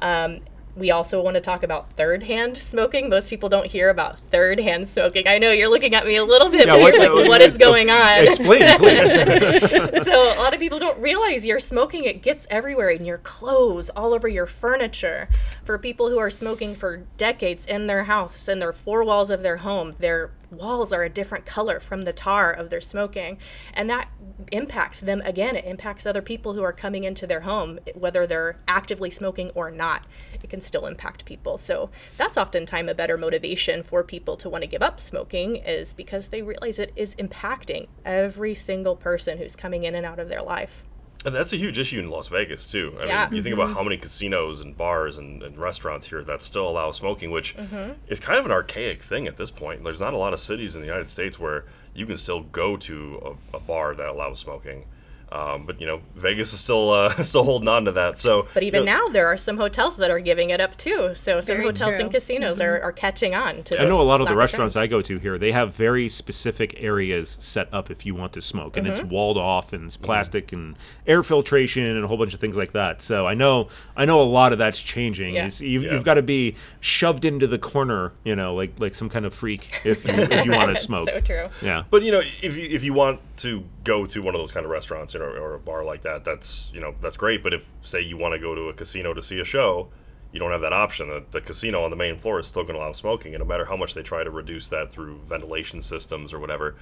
Um, 0.00 0.40
we 0.76 0.90
also 0.90 1.20
want 1.20 1.34
to 1.34 1.40
talk 1.40 1.62
about 1.62 1.92
third 1.96 2.22
hand 2.22 2.56
smoking. 2.56 3.08
Most 3.08 3.28
people 3.28 3.48
don't 3.48 3.66
hear 3.66 3.88
about 3.90 4.18
third 4.30 4.60
hand 4.60 4.88
smoking. 4.88 5.26
I 5.26 5.38
know 5.38 5.50
you're 5.50 5.68
looking 5.68 5.94
at 5.94 6.06
me 6.06 6.16
a 6.16 6.24
little 6.24 6.48
bit, 6.48 6.66
Yeah, 6.68 6.76
what- 6.76 6.96
like, 6.96 7.10
what 7.28 7.42
is 7.42 7.58
going 7.58 7.90
on? 7.90 8.26
Explain, 8.26 8.78
please. 8.78 10.04
so 10.04 10.34
a 10.34 10.38
lot 10.38 10.54
of 10.54 10.60
people 10.60 10.78
don't 10.78 10.98
realize 11.00 11.44
you're 11.44 11.58
smoking 11.58 12.04
it 12.04 12.22
gets 12.22 12.46
everywhere 12.50 12.88
in 12.90 13.04
your 13.04 13.18
clothes 13.18 13.90
all 13.90 14.14
over 14.14 14.28
your 14.28 14.46
furniture 14.46 15.28
for 15.64 15.78
people 15.78 16.08
who 16.08 16.18
are 16.18 16.30
smoking 16.30 16.74
for 16.74 16.98
decades 17.16 17.66
in 17.66 17.86
their 17.86 18.04
house 18.04 18.48
in 18.48 18.58
their 18.58 18.72
four 18.72 19.04
walls 19.04 19.30
of 19.30 19.42
their 19.42 19.58
home 19.58 19.94
their 19.98 20.30
walls 20.50 20.92
are 20.92 21.02
a 21.02 21.08
different 21.08 21.46
color 21.46 21.80
from 21.80 22.02
the 22.02 22.12
tar 22.12 22.52
of 22.52 22.70
their 22.70 22.80
smoking 22.80 23.38
and 23.74 23.88
that 23.88 24.08
impacts 24.52 25.00
them 25.00 25.22
again. 25.24 25.56
It 25.56 25.64
impacts 25.64 26.06
other 26.06 26.22
people 26.22 26.54
who 26.54 26.62
are 26.62 26.72
coming 26.72 27.04
into 27.04 27.26
their 27.26 27.40
home 27.40 27.78
whether 27.94 28.26
they're 28.26 28.56
actively 28.66 29.10
smoking 29.10 29.50
or 29.50 29.70
not. 29.70 30.06
It 30.42 30.50
can 30.50 30.60
still 30.60 30.86
impact 30.86 31.24
people. 31.24 31.58
So 31.58 31.90
that's 32.16 32.36
oftentimes 32.36 32.90
a 32.90 32.94
better 32.94 33.16
motivation 33.16 33.82
for 33.82 34.02
people 34.02 34.36
to 34.38 34.48
want 34.48 34.62
to 34.62 34.68
give 34.68 34.82
up 34.82 35.00
smoking 35.00 35.56
is 35.56 35.92
because 35.92 36.28
they 36.28 36.42
realize 36.42 36.78
it 36.78 36.92
is 36.96 37.14
impacting 37.16 37.88
every 38.04 38.54
single 38.54 38.96
person 38.96 39.38
who's 39.38 39.56
coming 39.56 39.84
in 39.84 39.94
and 39.94 40.06
out 40.06 40.18
of 40.18 40.28
their 40.28 40.42
life 40.42 40.84
And 41.24 41.34
that's 41.34 41.52
a 41.52 41.56
huge 41.56 41.78
issue 41.78 41.98
in 41.98 42.08
Las 42.08 42.28
Vegas 42.28 42.66
too. 42.66 42.96
I 43.02 43.06
Yeah. 43.06 43.24
mean, 43.26 43.36
you 43.36 43.42
think 43.42 43.54
about 43.54 43.74
how 43.74 43.82
many 43.82 43.98
casinos 43.98 44.60
and 44.60 44.76
bars 44.76 45.18
and, 45.18 45.42
and 45.42 45.58
restaurants 45.58 46.08
here 46.08 46.24
that 46.24 46.42
still 46.42 46.68
allow 46.68 46.90
smoking, 46.92 47.30
which 47.30 47.54
Mm-hmm. 47.56 47.92
is 48.08 48.20
kind 48.20 48.38
of 48.38 48.46
an 48.46 48.52
archaic 48.52 49.02
thing 49.02 49.26
at 49.26 49.36
this 49.36 49.50
point. 49.50 49.84
There's 49.84 50.00
not 50.00 50.14
a 50.14 50.16
lot 50.16 50.32
of 50.32 50.40
cities 50.40 50.74
in 50.76 50.80
the 50.80 50.86
United 50.86 51.10
States 51.10 51.38
where 51.38 51.64
you 51.94 52.06
can 52.06 52.16
still 52.16 52.40
go 52.44 52.76
to 52.78 53.36
a, 53.52 53.56
a 53.56 53.60
bar 53.60 53.94
that 53.94 54.08
allows 54.08 54.38
smoking. 54.38 54.86
Um, 55.32 55.64
but 55.64 55.80
you 55.80 55.86
know, 55.86 56.00
Vegas 56.16 56.52
is 56.52 56.60
still 56.60 56.90
uh, 56.90 57.14
still 57.22 57.44
holding 57.44 57.68
on 57.68 57.84
to 57.84 57.92
that. 57.92 58.18
So, 58.18 58.48
But 58.52 58.62
even 58.62 58.80
you 58.80 58.86
know, 58.86 59.06
now, 59.06 59.12
there 59.12 59.26
are 59.26 59.36
some 59.36 59.56
hotels 59.56 59.96
that 59.98 60.10
are 60.10 60.18
giving 60.18 60.50
it 60.50 60.60
up 60.60 60.76
too. 60.76 61.12
So 61.14 61.40
some 61.40 61.58
hotels 61.60 61.94
true. 61.94 62.04
and 62.04 62.12
casinos 62.12 62.60
are, 62.60 62.80
are 62.80 62.92
catching 62.92 63.34
on 63.34 63.62
to. 63.64 63.80
I 63.80 63.84
know 63.84 64.00
a 64.00 64.02
lot 64.02 64.20
of 64.20 64.28
the 64.28 64.34
restaurants 64.34 64.74
trend. 64.74 64.84
I 64.84 64.86
go 64.88 65.02
to 65.02 65.18
here, 65.18 65.38
they 65.38 65.52
have 65.52 65.74
very 65.74 66.08
specific 66.08 66.74
areas 66.78 67.36
set 67.40 67.72
up 67.72 67.90
if 67.90 68.04
you 68.04 68.14
want 68.14 68.32
to 68.32 68.42
smoke, 68.42 68.76
and 68.76 68.86
it's 68.86 69.02
walled 69.02 69.38
off, 69.38 69.72
and 69.72 69.86
it's 69.86 69.96
plastic 69.96 70.52
and 70.52 70.76
air 71.06 71.22
filtration 71.22 71.84
and 71.84 72.04
a 72.04 72.08
whole 72.08 72.16
bunch 72.18 72.34
of 72.34 72.40
things 72.40 72.56
like 72.56 72.72
that. 72.72 73.00
So 73.02 73.26
I 73.26 73.34
know, 73.34 73.68
I 73.96 74.04
know 74.04 74.20
a 74.20 74.24
lot 74.24 74.52
of 74.52 74.58
that's 74.58 74.80
changing. 74.80 75.34
Yeah. 75.34 75.46
It's, 75.46 75.60
you've, 75.60 75.84
Yeah. 75.84 75.92
you've 75.92 76.04
got 76.04 76.14
to 76.14 76.22
be 76.22 76.56
shoved 76.80 77.24
into 77.24 77.46
the 77.46 77.58
corner, 77.58 78.12
you 78.24 78.34
know, 78.34 78.54
like 78.54 78.72
like 78.78 78.94
some 78.94 79.08
kind 79.08 79.24
of 79.24 79.32
freak 79.34 79.70
if 79.84 80.06
you, 80.06 80.14
if 80.14 80.44
you 80.44 80.52
want 80.52 80.70
to 80.76 80.82
smoke. 80.82 81.08
So 81.08 81.20
true. 81.20 81.48
Yeah. 81.62 81.84
But 81.90 82.02
you 82.02 82.12
know, 82.12 82.20
if 82.42 82.56
you 82.56 82.68
if 82.68 82.82
you 82.84 82.92
want 82.94 83.20
to 83.38 83.64
go 83.84 84.06
to 84.06 84.22
one 84.22 84.34
of 84.34 84.40
those 84.40 84.52
kind 84.52 84.64
of 84.64 84.70
restaurants 84.70 85.14
know, 85.14 85.22
or 85.22 85.54
a 85.54 85.58
bar 85.58 85.84
like 85.84 86.02
that, 86.02 86.24
that's 86.24 86.70
you 86.74 86.80
know 86.80 86.94
that's 87.00 87.16
great. 87.16 87.42
But 87.42 87.54
if 87.54 87.68
say 87.80 88.00
you 88.00 88.16
want 88.16 88.34
to 88.34 88.38
go 88.38 88.54
to 88.54 88.68
a 88.68 88.72
casino 88.72 89.14
to 89.14 89.22
see 89.22 89.40
a 89.40 89.44
show, 89.44 89.88
you 90.32 90.38
don't 90.38 90.52
have 90.52 90.60
that 90.60 90.72
option. 90.72 91.08
The, 91.08 91.24
the 91.30 91.40
casino 91.40 91.82
on 91.82 91.90
the 91.90 91.96
main 91.96 92.16
floor 92.18 92.40
is 92.40 92.46
still 92.46 92.62
going 92.62 92.74
to 92.74 92.80
allow 92.80 92.92
smoking, 92.92 93.34
and 93.34 93.42
no 93.42 93.48
matter 93.48 93.64
how 93.64 93.76
much 93.76 93.94
they 93.94 94.02
try 94.02 94.24
to 94.24 94.30
reduce 94.30 94.68
that 94.68 94.92
through 94.92 95.20
ventilation 95.26 95.82
systems 95.82 96.32
or 96.32 96.38
whatever, 96.38 96.76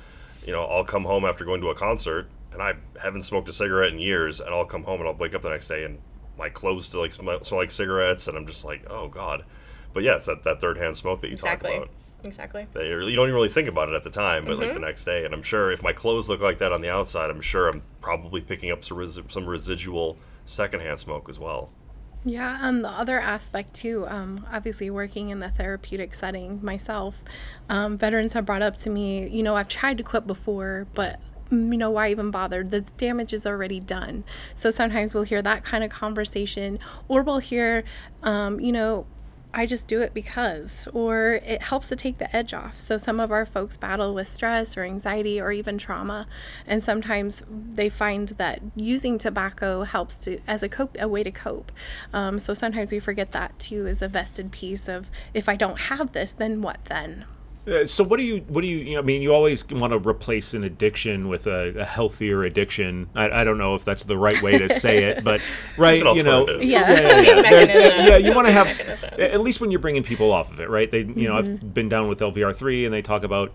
you 0.44 0.52
know, 0.52 0.64
I'll 0.64 0.84
come 0.84 1.04
home 1.04 1.24
after 1.24 1.44
going 1.44 1.60
to 1.60 1.68
a 1.68 1.74
concert 1.74 2.28
and 2.52 2.62
I 2.62 2.74
haven't 3.00 3.22
smoked 3.24 3.48
a 3.48 3.52
cigarette 3.52 3.92
in 3.92 3.98
years, 3.98 4.40
and 4.40 4.54
I'll 4.54 4.64
come 4.64 4.84
home 4.84 5.00
and 5.00 5.08
I'll 5.08 5.14
wake 5.14 5.34
up 5.34 5.42
the 5.42 5.50
next 5.50 5.68
day 5.68 5.84
and 5.84 5.98
my 6.38 6.48
clothes 6.48 6.86
still 6.86 7.00
like 7.00 7.12
smell, 7.12 7.42
smell 7.42 7.60
like 7.60 7.70
cigarettes, 7.70 8.28
and 8.28 8.36
I'm 8.36 8.46
just 8.46 8.64
like, 8.64 8.84
oh 8.88 9.08
god. 9.08 9.44
But 9.92 10.02
yeah, 10.02 10.16
it's 10.16 10.26
that, 10.26 10.44
that 10.44 10.60
third 10.60 10.78
hand 10.78 10.96
smoke 10.96 11.20
that 11.20 11.28
you 11.28 11.34
Exactly. 11.34 11.70
talk 11.70 11.78
about 11.84 11.94
Exactly. 12.24 12.66
that 12.72 12.84
you 12.84 13.00
you 13.06 13.14
don't 13.16 13.26
even 13.26 13.34
really 13.34 13.48
think 13.48 13.68
about 13.68 13.88
it 13.88 13.94
at 13.94 14.02
the 14.02 14.10
time, 14.10 14.44
but 14.44 14.52
Mm-hmm. 14.52 14.62
like 14.62 14.74
the 14.74 14.80
next 14.80 15.04
day. 15.04 15.24
And 15.24 15.32
I'm 15.32 15.42
sure 15.42 15.70
if 15.70 15.82
my 15.82 15.92
clothes 15.92 16.28
look 16.28 16.40
like 16.40 16.58
that 16.58 16.72
on 16.72 16.80
the 16.82 16.90
outside, 16.90 17.30
I'm 17.30 17.40
sure 17.40 17.68
I'm 17.68 17.82
probably 18.00 18.40
picking 18.40 18.70
up 18.72 18.84
some, 18.84 18.98
res- 18.98 19.20
some 19.28 19.46
residual 19.46 20.16
secondhand 20.44 20.98
smoke 20.98 21.28
as 21.28 21.38
well. 21.38 21.70
Yeah, 22.24 22.58
and 22.60 22.84
the 22.84 22.88
other 22.88 23.20
aspect 23.20 23.74
too, 23.74 24.04
um, 24.08 24.44
obviously 24.52 24.90
working 24.90 25.30
in 25.30 25.38
the 25.38 25.48
therapeutic 25.50 26.14
setting 26.16 26.58
myself, 26.64 27.22
um, 27.68 27.96
veterans 27.96 28.32
have 28.32 28.44
brought 28.44 28.62
up 28.62 28.76
to 28.80 28.90
me, 28.90 29.28
you 29.28 29.42
know, 29.44 29.54
I've 29.54 29.68
tried 29.68 29.98
to 29.98 30.02
quit 30.02 30.26
before, 30.26 30.88
but 30.94 31.20
mm, 31.50 31.70
you 31.70 31.78
know, 31.78 31.90
why 31.90 32.10
even 32.10 32.32
bother? 32.32 32.64
The 32.64 32.80
damage 32.80 33.32
is 33.32 33.46
already 33.46 33.78
done. 33.78 34.24
So 34.56 34.70
sometimes 34.72 35.14
we'll 35.14 35.22
hear 35.22 35.42
that 35.42 35.62
kind 35.62 35.84
of 35.84 35.90
conversation, 35.90 36.80
or 37.06 37.22
we'll 37.22 37.38
hear, 37.38 37.84
um, 38.24 38.58
you 38.58 38.72
know, 38.72 39.06
I 39.54 39.66
just 39.66 39.86
do 39.86 40.02
it 40.02 40.12
because, 40.12 40.88
or 40.92 41.40
it 41.44 41.62
helps 41.62 41.88
to 41.88 41.96
take 41.96 42.18
the 42.18 42.34
edge 42.34 42.52
off. 42.52 42.76
So, 42.76 42.98
some 42.98 43.18
of 43.18 43.32
our 43.32 43.46
folks 43.46 43.76
battle 43.76 44.14
with 44.14 44.28
stress 44.28 44.76
or 44.76 44.84
anxiety 44.84 45.40
or 45.40 45.52
even 45.52 45.78
trauma, 45.78 46.26
and 46.66 46.82
sometimes 46.82 47.42
they 47.48 47.88
find 47.88 48.28
that 48.30 48.60
using 48.76 49.18
tobacco 49.18 49.84
helps 49.84 50.16
to 50.16 50.40
as 50.46 50.62
a 50.62 50.68
cope 50.68 50.96
a 51.00 51.08
way 51.08 51.22
to 51.22 51.30
cope. 51.30 51.72
Um, 52.12 52.38
so 52.38 52.54
sometimes 52.54 52.92
we 52.92 53.00
forget 53.00 53.32
that 53.32 53.58
too 53.58 53.86
as 53.86 54.02
a 54.02 54.08
vested 54.08 54.52
piece 54.52 54.88
of 54.88 55.10
if 55.34 55.48
I 55.48 55.56
don't 55.56 55.80
have 55.80 56.12
this, 56.12 56.32
then 56.32 56.60
what 56.60 56.84
then? 56.86 57.24
Uh, 57.68 57.86
so 57.86 58.02
what 58.02 58.16
do 58.16 58.22
you 58.22 58.38
what 58.48 58.62
do 58.62 58.66
you, 58.66 58.78
you 58.78 58.94
know, 58.94 59.00
I 59.00 59.02
mean 59.02 59.20
you 59.20 59.34
always 59.34 59.68
want 59.68 59.92
to 59.92 59.98
replace 59.98 60.54
an 60.54 60.64
addiction 60.64 61.28
with 61.28 61.46
a, 61.46 61.80
a 61.80 61.84
healthier 61.84 62.42
addiction. 62.44 63.10
I, 63.14 63.40
I, 63.40 63.44
don't 63.44 63.58
know 63.58 63.74
if 63.74 63.84
that's 63.84 64.04
the 64.04 64.16
right 64.16 64.40
way 64.40 64.56
to 64.58 64.68
say 64.68 65.04
it, 65.04 65.24
but 65.30 65.42
right, 65.76 66.02
you 66.14 66.22
know, 66.22 66.46
yeah, 66.48 66.90
yeah, 66.90 67.20
yeah, 67.20 67.40
yeah. 67.40 68.06
yeah 68.08 68.16
you 68.16 68.32
want 68.32 68.46
to 68.46 68.52
have 68.52 68.68
at 69.18 69.40
least 69.40 69.60
when 69.60 69.70
you're 69.70 69.80
bringing 69.80 70.02
people 70.02 70.32
off 70.32 70.50
of 70.50 70.60
it, 70.60 70.70
right? 70.70 70.90
They, 70.90 71.00
you 71.00 71.28
know, 71.28 71.34
mm-hmm. 71.34 71.64
I've 71.64 71.74
been 71.74 71.88
down 71.88 72.08
with 72.08 72.20
LVR 72.20 72.54
three 72.54 72.84
and 72.84 72.94
they 72.94 73.02
talk 73.02 73.22
about 73.22 73.52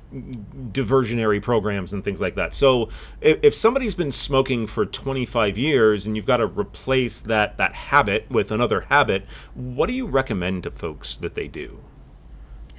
diversionary 0.71 1.41
programs 1.41 1.93
and 1.93 2.03
things 2.03 2.21
like 2.21 2.35
that. 2.35 2.53
So 2.53 2.89
if, 3.21 3.39
if 3.41 3.55
somebody's 3.55 3.95
been 3.95 4.11
smoking 4.11 4.67
for 4.67 4.85
25 4.85 5.57
years 5.57 6.05
and 6.05 6.15
you've 6.15 6.25
got 6.27 6.37
to 6.37 6.45
replace 6.45 7.21
that 7.21 7.57
that 7.57 7.73
habit 7.73 8.29
with 8.29 8.51
another 8.51 8.81
habit, 8.81 9.25
what 9.55 9.87
do 9.87 9.93
you 9.93 10.05
recommend 10.05 10.63
to 10.63 10.71
folks 10.71 11.15
that 11.17 11.35
they 11.35 11.47
do? 11.47 11.79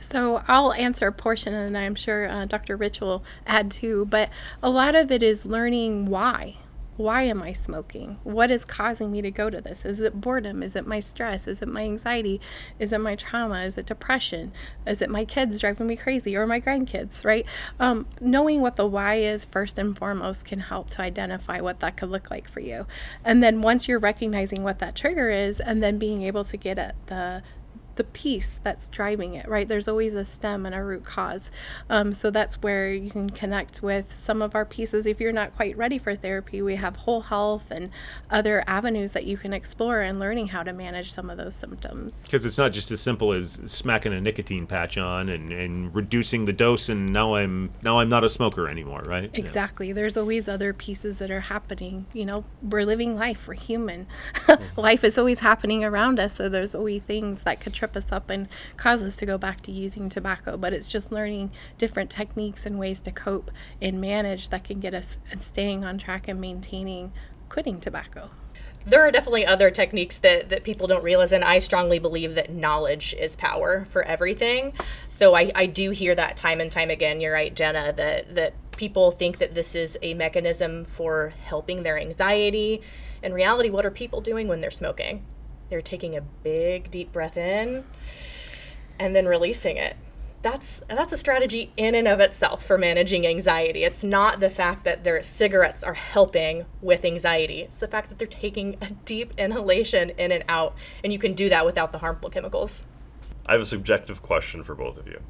So 0.05 0.43
I'll 0.47 0.73
answer 0.75 1.07
a 1.09 1.13
portion, 1.13 1.55
and 1.55 1.77
I'm 1.77 1.95
sure 1.95 2.29
uh, 2.29 2.45
Dr. 2.45 2.77
Reich 2.77 3.01
will 3.01 3.25
add 3.47 3.71
too. 3.71 4.07
But 4.07 4.31
a 4.63 4.71
lot 4.71 4.95
of 4.95 5.11
it 5.11 5.23
is 5.23 5.47
learning 5.47 6.07
why. 6.07 6.57
Why 6.97 7.23
am 7.23 7.43
I 7.43 7.53
smoking? 7.53 8.19
What 8.23 8.53
is 8.53 8.65
causing 8.65 9.11
me 9.11 9.21
to 9.23 9.31
go 9.33 9.51
to 9.51 9.61
this? 9.61 9.85
Is 9.85 10.01
it 10.01 10.21
boredom? 10.21 10.63
Is 10.63 10.77
it 10.77 10.87
my 10.87 11.01
stress? 11.01 11.49
Is 11.49 11.61
it 11.61 11.67
my 11.67 11.83
anxiety? 11.83 12.41
Is 12.79 12.93
it 12.93 13.01
my 13.01 13.17
trauma? 13.17 13.63
Is 13.63 13.77
it 13.77 13.87
depression? 13.87 14.53
Is 14.87 15.03
it 15.03 15.11
my 15.11 15.25
kids 15.25 15.59
driving 15.59 15.89
me 15.89 15.97
crazy 15.97 16.37
or 16.37 16.47
my 16.47 16.61
grandkids, 16.61 17.25
right? 17.25 17.47
Um, 17.81 18.07
knowing 18.21 18.61
what 18.61 18.77
the 18.77 18.87
why 18.87 19.17
is 19.17 19.45
first 19.45 19.77
and 19.77 19.99
foremost 19.99 20.45
can 20.45 20.61
help 20.61 20.91
to 20.91 21.03
identify 21.03 21.61
what 21.61 21.81
that 21.81 21.97
could 21.97 22.11
look 22.11 22.31
like 22.31 22.49
for 22.49 22.61
you. 22.61 22.87
And 23.25 23.43
then 23.43 23.61
once 23.61 23.89
you're 23.89 23.99
recognizing 23.99 24.63
what 24.63 24.79
that 24.79 24.95
trigger 24.95 25.31
is, 25.31 25.59
and 25.59 25.83
then 25.83 25.99
being 25.99 26.23
able 26.23 26.45
to 26.45 26.57
get 26.57 26.79
at 26.79 26.95
the 27.09 27.43
the 27.97 28.05
piece 28.05 28.61
that's 28.63 28.89
driving 28.89 29.35
it, 29.35 29.49
right? 29.49 29.69
There's 29.69 29.89
always 29.89 30.15
a 30.15 30.25
stem 30.25 30.67
and 30.67 30.75
a 30.75 30.83
root 30.83 31.05
cause. 31.05 31.51
Um, 31.89 32.13
so 32.13 32.31
that's 32.31 32.63
where 32.63 32.93
you 32.93 33.11
can 33.11 33.31
connect 33.31 33.83
with 33.83 34.15
some 34.15 34.43
of 34.43 34.55
our 34.55 34.65
pieces. 34.65 35.07
If 35.07 35.21
you're 35.21 35.33
not 35.33 35.55
quite 35.55 35.77
ready 35.77 35.99
for 35.99 36.15
therapy, 36.15 36.63
we 36.63 36.77
have 36.77 36.97
whole 36.97 37.23
health 37.23 37.71
and 37.71 37.91
other 38.31 38.65
avenues 38.67 39.13
that 39.13 39.25
you 39.25 39.37
can 39.37 39.53
explore 39.53 40.01
and 40.01 40.19
learning 40.19 40.49
how 40.49 40.63
to 40.63 40.73
manage 40.73 41.13
some 41.13 41.31
of 41.31 41.37
those 41.37 41.55
symptoms. 41.55 42.21
Because 42.23 42.45
it's 42.45 42.59
not 42.59 42.73
just 42.73 42.91
as 42.91 43.01
simple 43.01 43.33
as 43.33 43.61
smacking 43.67 44.13
a 44.13 44.21
nicotine 44.21 44.67
patch 44.67 44.99
on 44.99 45.29
and, 45.29 45.53
and 45.53 45.95
reducing 45.95 46.45
the 46.45 46.53
dose 46.53 46.89
and 46.89 47.13
now 47.13 47.35
I'm 47.35 47.71
now 47.83 47.99
I'm 47.99 48.09
not 48.09 48.25
a 48.25 48.29
smoker 48.29 48.69
anymore, 48.69 49.03
right? 49.07 49.31
Exactly. 49.35 49.89
Yeah. 49.89 49.95
There's 49.95 50.17
always 50.17 50.49
other 50.49 50.73
pieces 50.73 51.19
that 51.19 51.31
are 51.31 51.41
happening. 51.41 52.07
You 52.13 52.25
know, 52.27 52.45
we're 52.63 52.85
living 52.85 53.17
life, 53.17 53.47
we're 53.49 53.55
human. 53.55 54.07
Mm-hmm. 54.55 54.81
life 54.81 55.05
is 55.05 55.19
always 55.19 55.41
happening 55.41 55.85
around 55.85 56.21
us, 56.21 56.35
so 56.35 56.49
there's 56.49 56.75
always 56.75 57.03
things 57.03 57.43
that 57.43 57.61
could 57.61 57.73
trip 57.85 57.97
us 57.97 58.11
up 58.11 58.31
and 58.31 58.49
cause 58.79 59.03
us 59.03 59.17
to 59.17 59.27
go 59.27 59.37
back 59.37 59.61
to 59.63 59.71
using 59.71 60.09
tobacco. 60.09 60.57
But 60.57 60.73
it's 60.73 60.89
just 60.89 61.13
learning 61.13 61.51
different 61.77 62.09
techniques 62.09 62.65
and 62.65 62.79
ways 62.79 62.99
to 63.01 63.11
cope 63.11 63.51
and 63.81 64.01
manage 64.01 64.49
that 64.49 64.65
can 64.65 64.81
get 64.81 64.95
us 64.95 65.19
staying 65.39 65.85
on 65.85 65.99
track 65.99 66.27
and 66.27 66.41
maintaining 66.41 67.13
quitting 67.51 67.81
tobacco. 67.81 68.31
There 68.87 69.07
are 69.07 69.11
definitely 69.11 69.45
other 69.45 69.71
techniques 69.71 70.19
that, 70.19 70.49
that 70.49 70.65
people 70.65 70.87
don't 70.87 71.03
realize 71.03 71.33
and 71.33 71.43
i 71.43 71.59
strongly 71.59 71.99
believe 71.99 72.35
that 72.35 72.53
knowledge 72.53 73.15
is 73.19 73.37
power 73.37 73.87
for 73.91 74.03
everything. 74.03 74.73
So 75.09 75.35
I, 75.35 75.51
I 75.55 75.67
do 75.67 75.91
hear 75.91 76.15
that 76.15 76.37
time 76.37 76.61
and 76.61 76.71
time 76.71 76.91
again. 76.91 77.21
You're 77.21 77.33
right 77.33 77.55
jenna 77.55 77.93
that, 77.97 78.35
that 78.35 78.55
people 78.73 79.11
think 79.11 79.39
that 79.39 79.55
this 79.55 79.75
is 79.75 79.99
a 80.03 80.13
mechanism 80.15 80.85
for 80.85 81.33
helping 81.45 81.83
their 81.83 81.99
anxiety. 81.99 82.83
In 83.23 83.33
reality 83.33 83.71
what 83.71 83.87
are 83.87 83.91
people 83.91 84.21
doing 84.21 84.49
when 84.49 84.61
they're 84.61 84.71
smoking 84.71 85.25
they're 85.69 85.83
taking 85.83 86.17
a 86.17 86.21
big 86.21 86.91
deep 86.91 87.13
breath 87.13 87.37
in 87.37 87.85
and 88.99 89.15
then 89.15 89.27
releasing 89.27 89.77
it. 89.77 89.97
That's 90.43 90.83
that's 90.89 91.13
a 91.13 91.17
strategy 91.17 91.73
in 91.77 91.95
and 91.95 92.07
of 92.07 92.21
itself 92.21 92.67
for 92.67 92.77
managing 92.77 93.27
anxiety. 93.27 93.83
It's 93.83 94.05
not 94.05 94.41
the 94.41 94.51
fact 94.51 94.85
that 94.85 95.03
their 95.03 95.23
cigarettes 95.23 95.83
are 95.83 95.95
helping 95.95 96.67
with 96.83 97.05
anxiety. 97.05 97.63
It's 97.63 97.81
the 97.81 97.89
fact 97.89 98.11
that 98.11 98.19
they're 98.19 98.29
taking 98.29 98.77
a 98.83 98.91
deep 99.07 99.33
inhalation 99.39 100.11
in 100.11 100.33
and 100.33 100.45
out 100.49 100.75
and 101.03 101.15
you 101.15 101.19
can 101.19 101.33
do 101.33 101.49
that 101.49 101.65
without 101.65 101.93
the 101.93 101.99
harmful 101.99 102.29
chemicals. 102.29 102.85
I 103.47 103.53
have 103.53 103.63
a 103.63 103.67
subjective 103.67 104.23
question 104.23 104.63
for 104.65 104.75
both 104.75 104.99
of 104.99 105.07
you. 105.07 105.21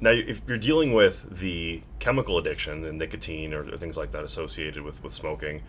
Now, 0.00 0.10
if 0.10 0.42
you're 0.48 0.58
dealing 0.58 0.92
with 0.92 1.38
the 1.38 1.82
chemical 2.00 2.36
addiction 2.36 2.84
and 2.84 2.98
nicotine 2.98 3.54
or, 3.54 3.72
or, 3.72 3.76
things 3.76 3.96
like 3.96 4.10
that 4.10 4.24
associated 4.24 4.82
with, 4.82 5.00
with 5.04 5.12
smoking, 5.12 5.62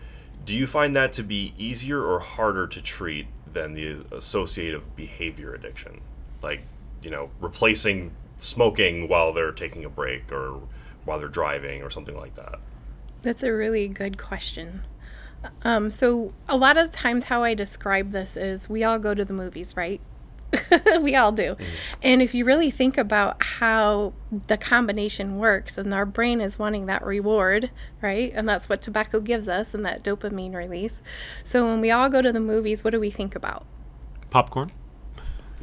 do 0.44 0.56
you 0.56 0.66
find 0.66 0.96
that 0.96 1.12
to 1.12 1.22
be 1.22 1.54
easier 1.56 2.02
or 2.02 2.18
harder 2.18 2.66
to 2.66 2.82
treat 2.82 3.28
than 3.54 3.74
the 3.74 4.04
associative 4.12 4.94
behavior 4.96 5.54
addiction, 5.54 6.00
like 6.42 6.62
you 7.02 7.10
know 7.10 7.30
replacing 7.40 8.12
smoking 8.38 9.08
while 9.08 9.32
they're 9.32 9.52
taking 9.52 9.84
a 9.84 9.88
break 9.88 10.30
or 10.32 10.60
while 11.04 11.18
they're 11.18 11.28
driving 11.28 11.82
or 11.82 11.90
something 11.90 12.16
like 12.16 12.34
that. 12.34 12.58
That's 13.22 13.42
a 13.42 13.52
really 13.52 13.88
good 13.88 14.18
question. 14.18 14.82
Um, 15.62 15.90
so 15.90 16.32
a 16.48 16.56
lot 16.56 16.76
of 16.76 16.90
times 16.90 17.24
how 17.24 17.42
I 17.42 17.54
describe 17.54 18.12
this 18.12 18.36
is 18.36 18.68
we 18.68 18.82
all 18.82 18.98
go 18.98 19.14
to 19.14 19.24
the 19.24 19.32
movies, 19.32 19.76
right? 19.76 20.00
we 21.00 21.14
all 21.14 21.32
do. 21.32 21.56
And 22.02 22.22
if 22.22 22.34
you 22.34 22.44
really 22.44 22.70
think 22.70 22.98
about 22.98 23.42
how 23.42 24.12
the 24.30 24.56
combination 24.56 25.38
works, 25.38 25.78
and 25.78 25.92
our 25.92 26.06
brain 26.06 26.40
is 26.40 26.58
wanting 26.58 26.86
that 26.86 27.04
reward, 27.04 27.70
right? 28.00 28.32
And 28.34 28.48
that's 28.48 28.68
what 28.68 28.82
tobacco 28.82 29.20
gives 29.20 29.48
us 29.48 29.74
and 29.74 29.84
that 29.84 30.02
dopamine 30.02 30.54
release. 30.54 31.02
So 31.42 31.66
when 31.66 31.80
we 31.80 31.90
all 31.90 32.08
go 32.08 32.22
to 32.22 32.32
the 32.32 32.40
movies, 32.40 32.84
what 32.84 32.90
do 32.90 33.00
we 33.00 33.10
think 33.10 33.34
about? 33.34 33.64
Popcorn? 34.30 34.72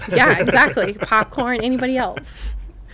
Yeah, 0.10 0.40
exactly. 0.40 0.94
Popcorn. 0.94 1.62
Anybody 1.62 1.98
else? 1.98 2.50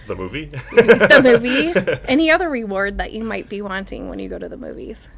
The 0.08 0.16
movie? 0.16 0.46
the 0.46 1.22
movie. 1.24 2.00
Any 2.08 2.32
other 2.32 2.50
reward 2.50 2.98
that 2.98 3.12
you 3.12 3.24
might 3.24 3.50
be 3.50 3.62
wanting 3.62 4.10
when 4.10 4.20
you 4.20 4.30
go 4.30 4.39
to 4.39 4.48
the 4.50 4.58
movies? 4.58 5.12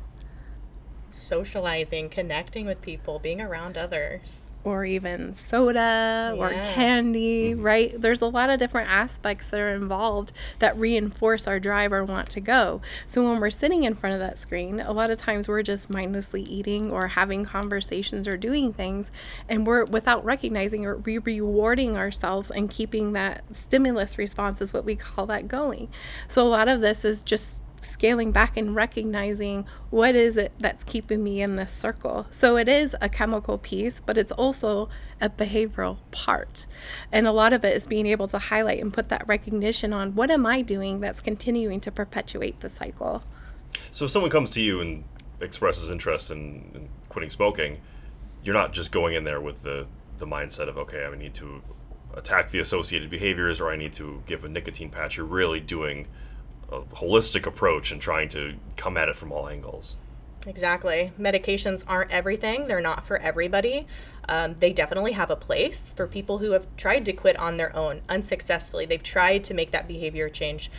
Socializing, 1.12 2.09
connecting 2.09 2.65
with 2.65 2.81
people, 2.81 3.19
being 3.19 3.41
around 3.41 3.77
others 3.77 4.48
or 4.63 4.85
even 4.85 5.33
soda 5.33 6.33
yeah. 6.33 6.33
or 6.35 6.49
candy, 6.51 7.51
mm-hmm. 7.51 7.61
right? 7.61 8.01
There's 8.01 8.21
a 8.21 8.27
lot 8.27 8.49
of 8.49 8.59
different 8.59 8.89
aspects 8.89 9.45
that 9.47 9.59
are 9.59 9.73
involved 9.73 10.33
that 10.59 10.77
reinforce 10.77 11.47
our 11.47 11.59
drive 11.59 11.93
or 11.93 12.03
want 12.03 12.29
to 12.31 12.41
go. 12.41 12.81
So 13.05 13.23
when 13.23 13.39
we're 13.39 13.49
sitting 13.49 13.83
in 13.83 13.95
front 13.95 14.13
of 14.13 14.19
that 14.19 14.37
screen, 14.37 14.79
a 14.79 14.91
lot 14.91 15.11
of 15.11 15.17
times 15.17 15.47
we're 15.47 15.63
just 15.63 15.89
mindlessly 15.89 16.43
eating 16.43 16.91
or 16.91 17.09
having 17.09 17.45
conversations 17.45 18.27
or 18.27 18.37
doing 18.37 18.73
things, 18.73 19.11
and 19.47 19.65
we're 19.65 19.85
without 19.85 20.23
recognizing 20.25 20.85
or 20.85 20.95
re 20.95 21.17
rewarding 21.17 21.97
ourselves 21.97 22.51
and 22.51 22.69
keeping 22.69 23.13
that 23.13 23.43
stimulus 23.53 24.17
response 24.17 24.61
is 24.61 24.73
what 24.73 24.85
we 24.85 24.95
call 24.95 25.25
that 25.27 25.47
going. 25.47 25.87
So 26.27 26.45
a 26.45 26.49
lot 26.49 26.67
of 26.67 26.81
this 26.81 27.05
is 27.05 27.21
just 27.21 27.61
scaling 27.81 28.31
back 28.31 28.57
and 28.57 28.75
recognizing 28.75 29.65
what 29.89 30.15
is 30.15 30.38
it 30.38 30.51
that's 30.59 30.83
keeping 30.83 31.24
me 31.24 31.41
in 31.41 31.55
this 31.55 31.71
circle. 31.71 32.27
So 32.31 32.57
it 32.57 32.67
is 32.67 32.95
a 33.01 33.09
chemical 33.09 33.57
piece, 33.57 34.00
but 34.00 34.17
it's 34.17 34.31
also 34.31 34.89
a 35.21 35.29
behavioral 35.29 35.98
part. 36.12 36.67
And 37.12 37.27
a 37.27 37.31
lot 37.31 37.53
of 37.53 37.65
it 37.65 37.75
is 37.75 37.88
being 37.88 38.05
able 38.05 38.27
to 38.29 38.39
highlight 38.39 38.81
and 38.81 38.93
put 38.93 39.09
that 39.09 39.27
recognition 39.27 39.93
on 39.93 40.15
what 40.15 40.31
am 40.31 40.45
I 40.45 40.62
doing 40.62 41.00
that's 41.00 41.21
continuing 41.21 41.79
to 41.81 41.91
perpetuate 41.91 42.59
the 42.59 42.69
cycle. 42.69 43.24
So 43.91 44.05
if 44.05 44.12
someone 44.12 44.31
comes 44.31 44.50
to 44.51 44.62
you 44.62 44.81
and 44.81 45.03
expresses 45.41 45.89
interest 45.89 46.31
in, 46.31 46.71
in 46.74 46.89
quitting 47.09 47.29
smoking, 47.29 47.79
you're 48.43 48.55
not 48.55 48.74
just 48.74 48.91
going 48.91 49.15
in 49.15 49.24
there 49.24 49.41
with 49.41 49.63
the, 49.63 49.88
the 50.17 50.25
mindset 50.25 50.67
of, 50.69 50.77
okay, 50.77 51.05
I 51.05 51.15
need 51.15 51.33
to 51.36 51.62
attack 52.15 52.50
the 52.50 52.59
associated 52.59 53.09
behaviors 53.09 53.62
or 53.62 53.69
I 53.69 53.75
need 53.75 53.93
to 53.93 54.24
give 54.25 54.43
a 54.43 54.50
nicotine 54.50 54.89
patch. 54.89 55.17
You're 55.17 55.25
really 55.25 55.59
doing 55.59 56.07
a 56.71 56.81
holistic 56.95 57.45
approach 57.45 57.91
and 57.91 58.01
trying 58.01 58.29
to 58.29 58.55
come 58.77 58.97
at 58.97 59.09
it 59.09 59.15
from 59.15 59.31
all 59.31 59.47
angles. 59.47 59.95
Exactly. 60.47 61.11
Medications 61.19 61.83
aren't 61.88 62.11
everything, 62.11 62.67
they're 62.67 62.81
not 62.81 63.03
for 63.03 63.17
everybody. 63.17 63.85
Um, 64.27 64.55
they 64.59 64.71
definitely 64.71 65.13
have 65.13 65.29
a 65.29 65.35
place 65.35 65.93
for 65.93 66.07
people 66.07 66.38
who 66.38 66.51
have 66.51 66.67
tried 66.77 67.05
to 67.05 67.13
quit 67.13 67.38
on 67.38 67.57
their 67.57 67.75
own 67.75 68.01
unsuccessfully. 68.07 68.85
They've 68.85 69.03
tried 69.03 69.43
to 69.45 69.53
make 69.53 69.71
that 69.71 69.88
behavior 69.88 70.29
change 70.29 70.71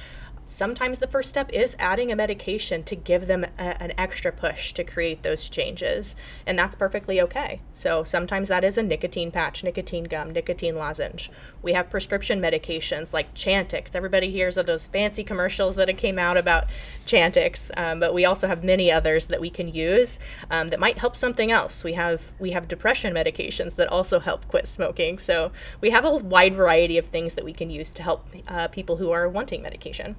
sometimes 0.50 0.98
the 0.98 1.06
first 1.06 1.28
step 1.28 1.48
is 1.52 1.76
adding 1.78 2.10
a 2.10 2.16
medication 2.16 2.82
to 2.82 2.96
give 2.96 3.28
them 3.28 3.44
a, 3.44 3.82
an 3.82 3.92
extra 3.96 4.32
push 4.32 4.72
to 4.72 4.82
create 4.82 5.22
those 5.22 5.48
changes. 5.48 6.16
And 6.44 6.58
that's 6.58 6.74
perfectly 6.74 7.20
okay. 7.20 7.60
So 7.72 8.02
sometimes 8.02 8.48
that 8.48 8.64
is 8.64 8.76
a 8.76 8.82
nicotine 8.82 9.30
patch, 9.30 9.62
nicotine 9.62 10.04
gum, 10.04 10.32
nicotine 10.32 10.74
lozenge. 10.74 11.30
We 11.62 11.72
have 11.74 11.88
prescription 11.88 12.40
medications 12.40 13.12
like 13.12 13.32
Chantix. 13.32 13.94
Everybody 13.94 14.30
hears 14.30 14.56
of 14.56 14.66
those 14.66 14.88
fancy 14.88 15.22
commercials 15.22 15.76
that 15.76 15.90
came 15.96 16.18
out 16.18 16.36
about 16.36 16.64
Chantix, 17.06 17.70
um, 17.76 18.00
but 18.00 18.12
we 18.12 18.24
also 18.24 18.48
have 18.48 18.64
many 18.64 18.90
others 18.90 19.26
that 19.26 19.40
we 19.40 19.50
can 19.50 19.68
use 19.68 20.18
um, 20.50 20.68
that 20.68 20.80
might 20.80 20.98
help 20.98 21.16
something 21.16 21.52
else. 21.52 21.84
We 21.84 21.92
have 21.94 22.32
we 22.38 22.50
have 22.50 22.66
depression 22.68 23.14
medications 23.14 23.76
that 23.76 23.88
also 23.88 24.18
help 24.18 24.48
quit 24.48 24.66
smoking. 24.66 25.18
So 25.18 25.52
we 25.80 25.90
have 25.90 26.04
a 26.04 26.16
wide 26.16 26.54
variety 26.54 26.98
of 26.98 27.06
things 27.06 27.34
that 27.34 27.44
we 27.44 27.52
can 27.52 27.70
use 27.70 27.90
to 27.90 28.02
help 28.02 28.28
uh, 28.48 28.68
people 28.68 28.96
who 28.96 29.10
are 29.10 29.28
wanting 29.28 29.62
medication. 29.62 30.16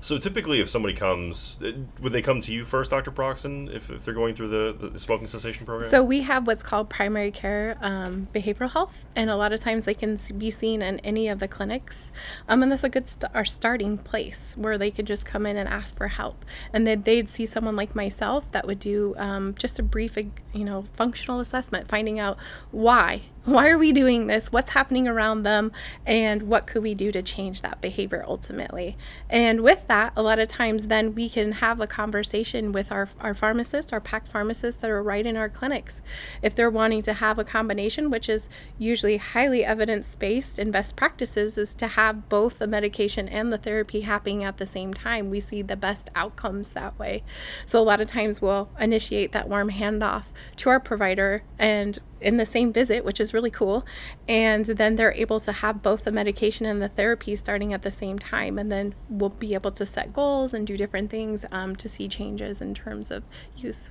So 0.00 0.18
typically, 0.18 0.60
if 0.60 0.68
somebody 0.68 0.94
comes, 0.94 1.58
uh, 1.62 1.72
would 2.00 2.12
they 2.12 2.22
come 2.22 2.40
to 2.42 2.52
you 2.52 2.64
first, 2.64 2.90
Dr. 2.90 3.10
Broxson, 3.10 3.74
if, 3.74 3.90
if 3.90 4.04
they're 4.04 4.14
going 4.14 4.34
through 4.34 4.48
the, 4.48 4.88
the 4.90 4.98
smoking 4.98 5.26
cessation 5.26 5.66
program? 5.66 5.90
So 5.90 6.02
we 6.02 6.20
have 6.22 6.46
what's 6.46 6.62
called 6.62 6.88
primary 6.88 7.30
care 7.30 7.76
um, 7.80 8.28
behavioral 8.32 8.72
health, 8.72 9.06
and 9.16 9.30
a 9.30 9.36
lot 9.36 9.52
of 9.52 9.60
times 9.60 9.84
they 9.84 9.94
can 9.94 10.18
be 10.36 10.50
seen 10.50 10.82
in 10.82 10.98
any 11.00 11.28
of 11.28 11.38
the 11.38 11.48
clinics, 11.48 12.12
um, 12.48 12.62
and 12.62 12.70
that's 12.70 12.84
a 12.84 12.88
good 12.88 13.08
st- 13.08 13.32
our 13.34 13.44
starting 13.44 13.98
place 13.98 14.54
where 14.56 14.78
they 14.78 14.90
could 14.90 15.06
just 15.06 15.24
come 15.24 15.46
in 15.46 15.56
and 15.56 15.68
ask 15.68 15.96
for 15.96 16.08
help, 16.08 16.44
and 16.72 16.86
then 16.86 17.02
they'd 17.02 17.28
see 17.28 17.46
someone 17.46 17.76
like 17.76 17.94
myself 17.94 18.50
that 18.52 18.66
would 18.66 18.78
do 18.78 19.14
um, 19.18 19.54
just 19.58 19.78
a 19.78 19.82
brief, 19.82 20.16
you 20.16 20.64
know, 20.64 20.86
functional 20.94 21.40
assessment, 21.40 21.88
finding 21.88 22.18
out 22.18 22.38
why 22.70 23.22
why 23.48 23.68
are 23.70 23.78
we 23.78 23.92
doing 23.92 24.26
this? 24.26 24.52
What's 24.52 24.70
happening 24.70 25.08
around 25.08 25.42
them? 25.42 25.72
And 26.04 26.44
what 26.44 26.66
could 26.66 26.82
we 26.82 26.94
do 26.94 27.10
to 27.12 27.22
change 27.22 27.62
that 27.62 27.80
behavior 27.80 28.24
ultimately? 28.26 28.96
And 29.30 29.62
with 29.62 29.86
that, 29.88 30.12
a 30.16 30.22
lot 30.22 30.38
of 30.38 30.48
times 30.48 30.88
then 30.88 31.14
we 31.14 31.28
can 31.28 31.52
have 31.52 31.80
a 31.80 31.86
conversation 31.86 32.72
with 32.72 32.92
our, 32.92 33.08
our 33.20 33.34
pharmacists, 33.34 33.92
our 33.92 34.00
PACT 34.00 34.30
pharmacists 34.30 34.80
that 34.80 34.90
are 34.90 35.02
right 35.02 35.24
in 35.24 35.36
our 35.36 35.48
clinics. 35.48 36.02
If 36.42 36.54
they're 36.54 36.70
wanting 36.70 37.02
to 37.02 37.14
have 37.14 37.38
a 37.38 37.44
combination, 37.44 38.10
which 38.10 38.28
is 38.28 38.48
usually 38.78 39.16
highly 39.16 39.64
evidence 39.64 40.14
based 40.14 40.58
and 40.58 40.72
best 40.72 40.96
practices, 40.96 41.56
is 41.56 41.74
to 41.74 41.88
have 41.88 42.28
both 42.28 42.58
the 42.58 42.66
medication 42.66 43.28
and 43.28 43.52
the 43.52 43.58
therapy 43.58 44.02
happening 44.02 44.44
at 44.44 44.58
the 44.58 44.66
same 44.66 44.92
time. 44.92 45.30
We 45.30 45.40
see 45.40 45.62
the 45.62 45.76
best 45.76 46.10
outcomes 46.14 46.72
that 46.72 46.98
way. 46.98 47.22
So 47.64 47.80
a 47.80 47.84
lot 47.84 48.00
of 48.00 48.08
times 48.08 48.42
we'll 48.42 48.68
initiate 48.78 49.32
that 49.32 49.48
warm 49.48 49.70
handoff 49.70 50.26
to 50.56 50.70
our 50.70 50.80
provider 50.80 51.42
and 51.58 51.98
in 52.20 52.36
the 52.36 52.46
same 52.46 52.72
visit, 52.72 53.04
which 53.04 53.20
is 53.20 53.32
really 53.32 53.50
cool. 53.50 53.86
And 54.26 54.64
then 54.64 54.96
they're 54.96 55.12
able 55.12 55.40
to 55.40 55.52
have 55.52 55.82
both 55.82 56.04
the 56.04 56.12
medication 56.12 56.66
and 56.66 56.82
the 56.82 56.88
therapy 56.88 57.36
starting 57.36 57.72
at 57.72 57.82
the 57.82 57.90
same 57.90 58.18
time. 58.18 58.58
And 58.58 58.70
then 58.70 58.94
we'll 59.08 59.30
be 59.30 59.54
able 59.54 59.70
to 59.72 59.86
set 59.86 60.12
goals 60.12 60.52
and 60.52 60.66
do 60.66 60.76
different 60.76 61.10
things 61.10 61.44
um, 61.50 61.76
to 61.76 61.88
see 61.88 62.08
changes 62.08 62.60
in 62.60 62.74
terms 62.74 63.10
of 63.10 63.24
use. 63.56 63.90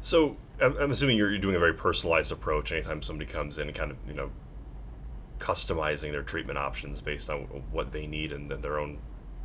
So 0.00 0.36
I'm 0.60 0.90
assuming 0.90 1.16
you're, 1.16 1.36
doing 1.38 1.56
a 1.56 1.58
very 1.58 1.74
personalized 1.74 2.32
approach 2.32 2.72
anytime 2.72 3.02
somebody 3.02 3.30
comes 3.30 3.58
in 3.58 3.68
and 3.68 3.76
kind 3.76 3.90
of, 3.90 3.96
you 4.08 4.14
know, 4.14 4.30
customizing 5.38 6.12
their 6.12 6.22
treatment 6.22 6.58
options 6.58 7.00
based 7.00 7.28
on 7.28 7.40
what 7.72 7.92
they 7.92 8.06
need 8.06 8.32
and, 8.32 8.50
their 8.50 8.78
own, 8.78 8.98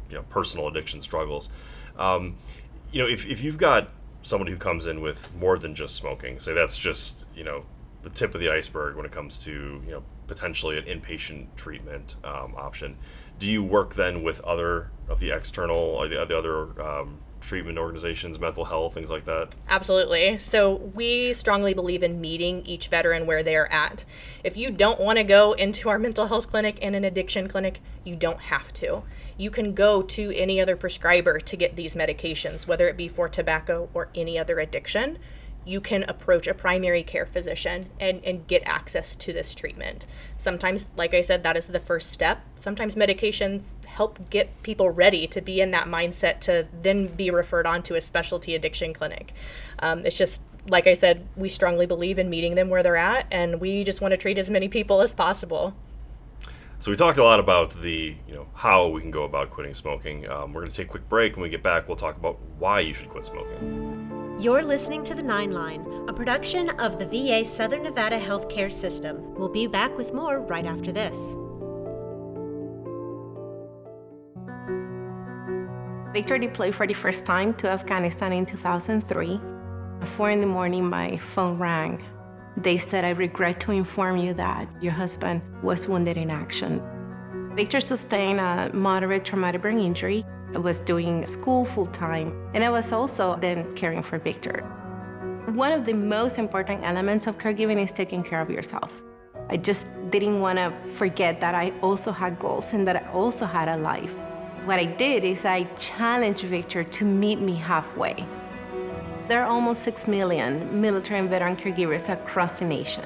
you 0.10 0.16
know, 0.16 0.24
personal 0.24 0.68
addiction 0.68 1.02
struggles. 1.02 1.50
Um, 1.98 2.38
you 2.92 3.02
know, 3.02 3.08
if, 3.08 3.26
if 3.28 3.44
you've 3.44 3.58
got 3.58 3.90
somebody 4.22 4.52
who 4.52 4.58
comes 4.58 4.86
in 4.86 5.02
with 5.02 5.34
more 5.36 5.58
than 5.58 5.76
just 5.76 5.96
smoking, 5.96 6.40
say 6.40 6.54
that's 6.54 6.78
just, 6.78 7.26
you 7.36 7.44
know, 7.44 7.66
the 8.04 8.10
tip 8.10 8.34
of 8.34 8.42
the 8.42 8.50
iceberg 8.50 8.96
when 8.96 9.06
it 9.06 9.12
comes 9.12 9.38
to 9.40 9.82
you 9.86 9.92
know 9.92 10.04
potentially 10.28 10.78
an 10.78 10.86
inpatient 10.86 11.48
treatment 11.56 12.16
um, 12.24 12.56
option. 12.56 12.98
Do 13.40 13.52
you 13.52 13.64
work 13.64 13.96
then 13.96 14.24
with 14.24 14.40
other 14.42 14.92
of 15.10 15.20
the 15.20 15.32
external 15.32 15.78
or 15.78 16.08
the, 16.08 16.26
the 16.26 16.38
other 16.38 16.82
um, 16.82 17.18
treatment 17.42 17.78
organizations, 17.78 18.40
mental 18.40 18.66
health, 18.66 18.94
things 18.94 19.10
like 19.10 19.26
that? 19.26 19.56
Absolutely. 19.68 20.38
So 20.38 20.76
we 20.76 21.34
strongly 21.34 21.74
believe 21.74 22.04
in 22.04 22.22
meeting 22.22 22.64
each 22.66 22.88
veteran 22.88 23.26
where 23.26 23.44
they 23.44 23.56
are 23.56 23.68
at. 23.72 24.06
If 24.44 24.56
you 24.56 24.72
don't 24.72 25.00
want 25.00 25.18
to 25.18 25.24
go 25.24 25.54
into 25.54 25.90
our 25.90 26.00
mental 26.00 26.28
health 26.28 26.50
clinic 26.50 26.78
and 26.82 26.96
an 26.96 27.04
addiction 27.04 27.48
clinic, 27.48 27.82
you 28.06 28.16
don't 28.16 28.40
have 28.40 28.72
to. 28.74 29.04
You 29.38 29.50
can 29.50 29.74
go 29.74 30.02
to 30.04 30.32
any 30.36 30.62
other 30.62 30.76
prescriber 30.76 31.40
to 31.40 31.58
get 31.58 31.76
these 31.76 31.96
medications, 31.96 32.68
whether 32.68 32.88
it 32.88 32.96
be 32.96 33.08
for 33.08 33.28
tobacco 33.28 33.90
or 33.94 34.10
any 34.16 34.38
other 34.38 34.60
addiction 34.60 35.18
you 35.66 35.80
can 35.80 36.04
approach 36.08 36.48
a 36.48 36.54
primary 36.54 37.04
care 37.04 37.26
physician 37.26 37.90
and, 38.00 38.24
and 38.26 38.48
get 38.48 38.64
access 38.66 39.16
to 39.16 39.32
this 39.32 39.54
treatment. 39.54 40.08
Sometimes, 40.38 40.88
like 40.96 41.14
I 41.14 41.22
said, 41.22 41.44
that 41.44 41.56
is 41.56 41.68
the 41.68 41.80
first 41.80 42.12
step. 42.12 42.42
Sometimes 42.56 42.96
medications 42.96 43.76
help 43.86 44.30
get 44.30 44.64
people 44.64 44.90
ready 44.90 45.28
to 45.28 45.42
be 45.42 45.62
in 45.62 45.72
that 45.72 45.88
mindset 45.88 46.40
to 46.42 46.68
then 46.82 47.08
be 47.08 47.30
referred 47.30 47.68
on 47.68 47.84
to 47.84 47.96
a 47.96 48.02
specialty 48.02 48.56
addiction 48.56 48.94
clinic. 48.94 49.34
Um, 49.80 50.06
it's 50.06 50.18
just, 50.18 50.42
like 50.68 50.88
I 50.88 50.94
said, 50.94 51.28
we 51.36 51.50
strongly 51.50 51.86
believe 51.86 52.18
in 52.18 52.30
meeting 52.30 52.56
them 52.56 52.70
where 52.70 52.82
they're 52.82 52.96
at, 52.96 53.28
and 53.32 53.62
we 53.62 53.84
just 53.84 54.02
want 54.02 54.14
to 54.14 54.18
treat 54.18 54.38
as 54.38 54.50
many 54.50 54.68
people 54.68 55.02
as 55.02 55.14
possible. 55.14 55.76
So 56.80 56.90
we 56.90 56.98
talked 56.98 57.20
a 57.20 57.24
lot 57.24 57.40
about 57.40 57.80
the, 57.80 58.16
you 58.28 58.34
know, 58.34 58.48
how 58.56 58.88
we 58.88 59.02
can 59.02 59.12
go 59.12 59.24
about 59.24 59.52
quitting 59.52 59.76
smoking. 59.76 60.28
Um, 60.32 60.52
we're 60.52 60.62
going 60.62 60.72
to 60.72 60.78
take 60.78 60.88
a 60.88 60.90
quick 60.90 61.08
break. 61.08 61.36
When 61.36 61.44
we 61.44 61.50
get 61.50 61.62
back, 61.62 61.88
we'll 61.88 61.98
talk 61.98 62.18
about 62.18 62.40
why 62.58 62.80
you 62.80 62.96
should 62.96 63.10
quit 63.10 63.28
smoking. 63.28 64.31
You're 64.42 64.64
listening 64.64 65.04
to 65.04 65.14
The 65.14 65.22
Nine 65.22 65.52
Line, 65.52 65.86
a 66.08 66.14
production 66.14 66.72
of 66.80 66.98
the 66.98 67.06
VA 67.06 67.46
Southern 67.46 67.84
Nevada 67.84 68.20
Healthcare 68.20 68.72
System. 68.72 69.36
We'll 69.36 69.50
be 69.50 69.68
back 69.68 69.96
with 69.96 70.16
more 70.16 70.40
right 70.40 70.66
after 70.66 70.92
this. 70.92 71.38
Victor 76.12 76.40
deployed 76.40 76.74
for 76.74 76.88
the 76.88 76.96
first 76.96 77.24
time 77.24 77.54
to 77.58 77.70
Afghanistan 77.70 78.34
in 78.34 78.48
2003. 78.48 79.40
At 80.02 80.08
4 80.08 80.32
in 80.32 80.42
the 80.42 80.48
morning, 80.48 80.90
my 80.90 81.18
phone 81.18 81.60
rang. 81.60 82.04
They 82.58 82.80
said, 82.80 83.06
I 83.06 83.12
regret 83.12 83.60
to 83.60 83.72
inform 83.72 84.18
you 84.18 84.34
that 84.34 84.68
your 84.82 84.94
husband 84.94 85.44
was 85.62 85.88
wounded 85.88 86.18
in 86.18 86.32
action. 86.32 86.82
Victor 87.56 87.80
sustained 87.80 88.40
a 88.40 88.72
moderate 88.74 89.24
traumatic 89.24 89.62
brain 89.62 89.78
injury 89.78 90.26
I 90.54 90.58
was 90.58 90.82
doing 90.82 91.24
school 91.24 91.64
full 91.64 91.86
time, 91.86 92.34
and 92.54 92.62
I 92.62 92.70
was 92.70 92.92
also 92.92 93.38
then 93.38 93.74
caring 93.74 94.04
for 94.04 94.20
Victor. 94.20 94.64
One 95.54 95.72
of 95.72 95.86
the 95.86 95.94
most 95.94 96.38
important 96.38 96.84
elements 96.84 97.26
of 97.26 97.38
caregiving 97.38 97.82
is 97.82 97.94
taking 97.94 98.22
care 98.22 98.42
of 98.42 98.50
yourself. 98.50 98.92
I 99.50 99.56
just 99.56 99.88
didn't 100.10 100.42
want 100.42 100.58
to 100.58 100.74
forget 100.96 101.40
that 101.40 101.56
I 101.56 101.72
also 101.82 102.12
had 102.12 102.38
goals 102.38 102.74
and 102.74 102.86
that 102.86 102.98
I 102.98 103.12
also 103.12 103.46
had 103.46 103.70
a 103.70 103.78
life. 103.78 104.14
What 104.66 104.78
I 104.78 104.86
did 104.86 105.24
is 105.24 105.46
I 105.46 105.64
challenged 105.76 106.44
Victor 106.44 106.84
to 106.84 107.06
meet 107.06 107.40
me 107.40 107.56
halfway. 107.56 108.26
There 109.30 109.42
are 109.42 109.50
almost 109.50 109.84
6 109.84 110.06
million 110.08 110.82
military 110.82 111.20
and 111.22 111.30
veteran 111.30 111.56
caregivers 111.56 112.10
across 112.10 112.60
the 112.60 112.66
nation. 112.66 113.06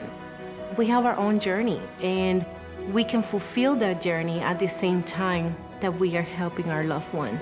We 0.77 0.88
have 0.88 1.05
our 1.05 1.15
own 1.15 1.39
journey, 1.39 1.79
and 2.01 2.43
we 2.91 3.03
can 3.03 3.21
fulfill 3.21 3.75
that 3.75 4.01
journey 4.01 4.39
at 4.39 4.58
the 4.58 4.67
same 4.67 5.03
time 5.03 5.55
that 5.86 6.00
we 6.00 6.17
are 6.17 6.24
helping 6.24 6.71
our 6.71 6.84
loved 6.84 7.13
one. 7.13 7.39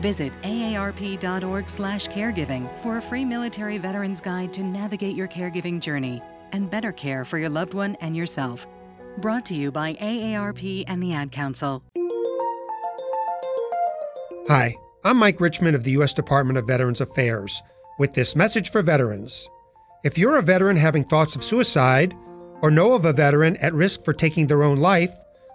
Visit 0.00 0.32
aarp.org/caregiving 0.42 2.82
for 2.82 2.96
a 2.96 3.02
free 3.02 3.24
military 3.24 3.78
veterans 3.78 4.20
guide 4.20 4.52
to 4.54 4.64
navigate 4.64 5.14
your 5.14 5.28
caregiving 5.28 5.78
journey 5.78 6.20
and 6.50 6.68
better 6.68 6.90
care 6.90 7.24
for 7.24 7.38
your 7.38 7.48
loved 7.48 7.74
one 7.74 7.94
and 8.00 8.16
yourself. 8.16 8.66
Brought 9.18 9.46
to 9.46 9.54
you 9.54 9.70
by 9.70 9.94
AARP 9.94 10.82
and 10.88 11.00
the 11.00 11.12
Ad 11.12 11.30
Council. 11.30 11.84
Hi, 14.48 14.74
I'm 15.04 15.16
Mike 15.16 15.40
Richmond 15.40 15.76
of 15.76 15.84
the 15.84 15.92
U.S. 15.92 16.12
Department 16.12 16.58
of 16.58 16.66
Veterans 16.66 17.00
Affairs 17.00 17.62
with 18.00 18.14
this 18.14 18.34
message 18.34 18.72
for 18.72 18.82
veterans. 18.82 19.48
If 20.02 20.18
you're 20.18 20.38
a 20.38 20.42
veteran 20.42 20.76
having 20.76 21.04
thoughts 21.04 21.36
of 21.36 21.44
suicide 21.44 22.16
or 22.62 22.72
know 22.72 22.94
of 22.94 23.04
a 23.04 23.12
veteran 23.12 23.56
at 23.58 23.74
risk 23.74 24.04
for 24.04 24.12
taking 24.12 24.48
their 24.48 24.64
own 24.64 24.78
life, 24.78 25.14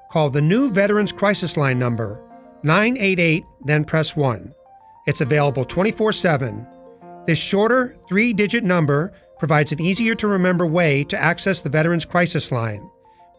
Call 0.09 0.29
the 0.29 0.41
new 0.41 0.71
Veterans 0.71 1.11
Crisis 1.11 1.57
Line 1.57 1.77
number 1.77 2.21
988, 2.63 3.43
then 3.65 3.83
press 3.83 4.15
1. 4.15 4.53
It's 5.05 5.21
available 5.21 5.65
24 5.65 6.13
7. 6.13 6.67
This 7.25 7.37
shorter, 7.37 7.95
three 8.07 8.31
digit 8.31 8.63
number 8.63 9.11
provides 9.37 9.71
an 9.71 9.81
easier 9.81 10.15
to 10.15 10.27
remember 10.27 10.65
way 10.65 11.03
to 11.05 11.17
access 11.17 11.59
the 11.59 11.69
Veterans 11.69 12.05
Crisis 12.05 12.51
Line, 12.51 12.89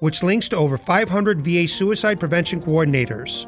which 0.01 0.23
links 0.23 0.49
to 0.51 0.57
over 0.57 0.77
500 0.77 1.43
VA 1.43 1.67
suicide 1.67 2.21
prevention 2.21 2.61
coordinators. 2.61 3.47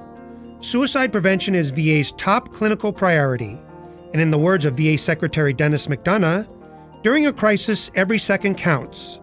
Suicide 0.64 1.12
prevention 1.12 1.54
is 1.54 1.70
VA's 1.70 2.12
top 2.12 2.52
clinical 2.52 2.92
priority, 2.92 3.60
and 4.12 4.20
in 4.20 4.30
the 4.30 4.38
words 4.38 4.64
of 4.64 4.76
VA 4.76 4.96
Secretary 4.98 5.52
Dennis 5.52 5.86
McDonough, 5.86 6.48
during 7.02 7.26
a 7.26 7.32
crisis, 7.32 7.90
every 7.94 8.18
second 8.18 8.56
counts. 8.56 9.20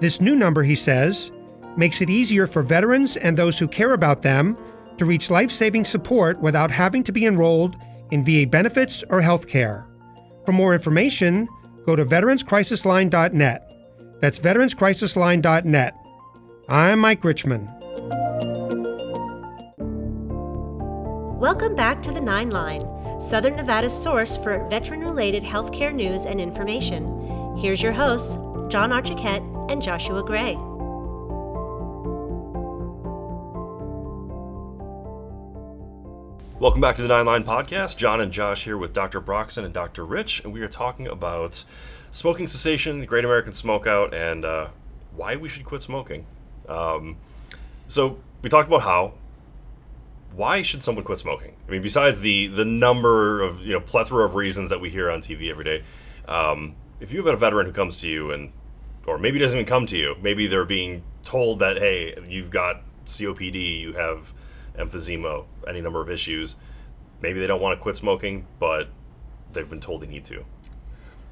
This 0.00 0.20
new 0.20 0.34
number, 0.34 0.62
he 0.62 0.74
says, 0.74 1.30
makes 1.78 2.02
it 2.02 2.10
easier 2.10 2.46
for 2.46 2.62
veterans 2.62 3.16
and 3.16 3.36
those 3.36 3.58
who 3.58 3.68
care 3.68 3.92
about 3.92 4.20
them 4.20 4.58
to 4.98 5.04
reach 5.04 5.30
life 5.30 5.50
saving 5.50 5.84
support 5.84 6.40
without 6.40 6.70
having 6.70 7.04
to 7.04 7.12
be 7.12 7.24
enrolled 7.24 7.76
in 8.10 8.24
VA 8.24 8.46
benefits 8.46 9.04
or 9.10 9.20
health 9.20 9.46
care. 9.46 9.86
For 10.44 10.52
more 10.52 10.74
information, 10.74 11.48
go 11.86 11.94
to 11.94 12.04
veteranscrisisline.net. 12.04 13.72
That's 14.20 14.38
veteranscrisisline.net. 14.38 15.94
I'm 16.68 16.98
Mike 16.98 17.24
Richmond. 17.24 17.68
Welcome 21.38 21.76
back 21.76 22.02
to 22.02 22.10
the 22.10 22.20
Nine 22.20 22.50
Line, 22.50 22.82
Southern 23.20 23.54
Nevada's 23.54 23.96
source 23.96 24.36
for 24.36 24.68
veteran 24.68 25.00
related 25.00 25.44
healthcare 25.44 25.94
news 25.94 26.26
and 26.26 26.40
information. 26.40 27.56
Here's 27.56 27.80
your 27.80 27.92
hosts, 27.92 28.34
John 28.68 28.90
Archiquette 28.90 29.70
and 29.70 29.80
Joshua 29.80 30.24
Gray. 30.24 30.58
Welcome 36.60 36.80
back 36.80 36.96
to 36.96 37.02
the 37.02 37.08
Nine 37.08 37.24
Line 37.24 37.44
Podcast. 37.44 37.96
John 37.98 38.20
and 38.20 38.32
Josh 38.32 38.64
here 38.64 38.76
with 38.76 38.92
Dr. 38.92 39.20
Broxson 39.20 39.64
and 39.64 39.72
Dr. 39.72 40.04
Reich, 40.04 40.42
and 40.42 40.52
we 40.52 40.60
are 40.60 40.68
talking 40.68 41.06
about 41.06 41.62
smoking 42.10 42.48
cessation, 42.48 42.98
the 42.98 43.06
Great 43.06 43.24
American 43.24 43.52
Smokeout, 43.52 44.12
and 44.12 44.44
uh, 44.44 44.66
why 45.14 45.36
we 45.36 45.48
should 45.48 45.64
quit 45.64 45.82
smoking. 45.82 46.26
Um, 46.68 47.16
so 47.86 48.18
we 48.42 48.50
talked 48.50 48.66
about 48.66 48.82
how. 48.82 49.14
Why 50.34 50.62
should 50.62 50.82
someone 50.82 51.04
quit 51.04 51.20
smoking? 51.20 51.54
I 51.68 51.70
mean, 51.70 51.80
besides 51.80 52.18
the 52.18 52.48
the 52.48 52.64
number 52.64 53.40
of 53.40 53.60
you 53.60 53.74
know 53.74 53.80
plethora 53.80 54.24
of 54.24 54.34
reasons 54.34 54.70
that 54.70 54.80
we 54.80 54.90
hear 54.90 55.12
on 55.12 55.20
TV 55.20 55.50
every 55.52 55.64
day, 55.64 55.84
um, 56.26 56.74
if 56.98 57.12
you 57.12 57.24
have 57.24 57.32
a 57.32 57.36
veteran 57.36 57.66
who 57.66 57.72
comes 57.72 58.00
to 58.00 58.08
you 58.08 58.32
and, 58.32 58.50
or 59.06 59.16
maybe 59.16 59.38
doesn't 59.38 59.56
even 59.56 59.68
come 59.68 59.86
to 59.86 59.96
you, 59.96 60.16
maybe 60.20 60.48
they're 60.48 60.64
being 60.64 61.04
told 61.22 61.60
that 61.60 61.78
hey, 61.78 62.16
you've 62.28 62.50
got 62.50 62.82
COPD, 63.06 63.80
you 63.80 63.92
have 63.92 64.34
emphysema, 64.78 65.44
any 65.66 65.80
number 65.80 66.00
of 66.00 66.10
issues. 66.10 66.56
Maybe 67.20 67.40
they 67.40 67.46
don't 67.46 67.60
want 67.60 67.78
to 67.78 67.82
quit 67.82 67.96
smoking, 67.96 68.46
but 68.58 68.88
they've 69.52 69.68
been 69.68 69.80
told 69.80 70.02
they 70.02 70.06
need 70.06 70.24
to. 70.26 70.44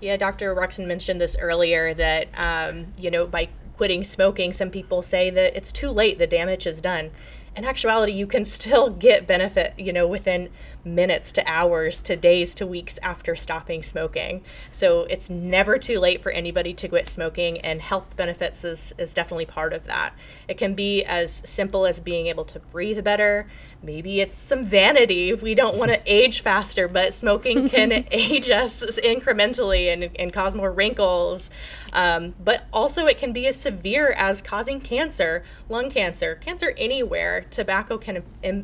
Yeah, 0.00 0.16
Dr. 0.16 0.54
Broxson 0.54 0.86
mentioned 0.86 1.20
this 1.20 1.36
earlier 1.40 1.94
that, 1.94 2.28
um, 2.34 2.92
you 3.00 3.10
know, 3.10 3.26
by 3.26 3.48
quitting 3.76 4.04
smoking, 4.04 4.52
some 4.52 4.70
people 4.70 5.02
say 5.02 5.30
that 5.30 5.56
it's 5.56 5.72
too 5.72 5.90
late, 5.90 6.18
the 6.18 6.26
damage 6.26 6.66
is 6.66 6.80
done. 6.80 7.10
In 7.54 7.64
actuality, 7.64 8.12
you 8.12 8.26
can 8.26 8.44
still 8.56 8.90
get 8.90 9.26
benefit, 9.26 9.74
you 9.78 9.92
know, 9.92 10.06
within 10.06 10.50
minutes 10.86 11.32
to 11.32 11.44
hours 11.46 12.00
to 12.00 12.16
days 12.16 12.54
to 12.54 12.66
weeks 12.66 12.98
after 13.02 13.34
stopping 13.34 13.82
smoking. 13.82 14.42
So 14.70 15.02
it's 15.02 15.28
never 15.28 15.78
too 15.78 15.98
late 15.98 16.22
for 16.22 16.30
anybody 16.30 16.72
to 16.74 16.88
quit 16.88 17.06
smoking, 17.06 17.58
and 17.58 17.82
health 17.82 18.16
benefits 18.16 18.64
is, 18.64 18.94
is 18.96 19.12
definitely 19.12 19.46
part 19.46 19.72
of 19.72 19.84
that. 19.84 20.14
It 20.48 20.56
can 20.56 20.74
be 20.74 21.04
as 21.04 21.32
simple 21.32 21.84
as 21.84 22.00
being 22.00 22.28
able 22.28 22.44
to 22.46 22.60
breathe 22.60 23.02
better. 23.04 23.48
Maybe 23.82 24.20
it's 24.20 24.36
some 24.36 24.64
vanity 24.64 25.30
if 25.30 25.42
we 25.42 25.54
don't 25.54 25.76
want 25.76 25.92
to 25.92 26.00
age 26.06 26.40
faster, 26.40 26.88
but 26.88 27.12
smoking 27.12 27.68
can 27.68 27.92
age 28.10 28.50
us 28.50 28.82
incrementally 28.82 29.92
and, 29.92 30.10
and 30.18 30.32
cause 30.32 30.54
more 30.54 30.72
wrinkles. 30.72 31.50
Um, 31.92 32.34
but 32.42 32.66
also, 32.72 33.06
it 33.06 33.18
can 33.18 33.32
be 33.32 33.46
as 33.46 33.58
severe 33.58 34.12
as 34.12 34.42
causing 34.42 34.80
cancer, 34.80 35.44
lung 35.68 35.90
cancer, 35.90 36.34
cancer 36.36 36.74
anywhere. 36.76 37.44
Tobacco 37.50 37.98
can 37.98 38.22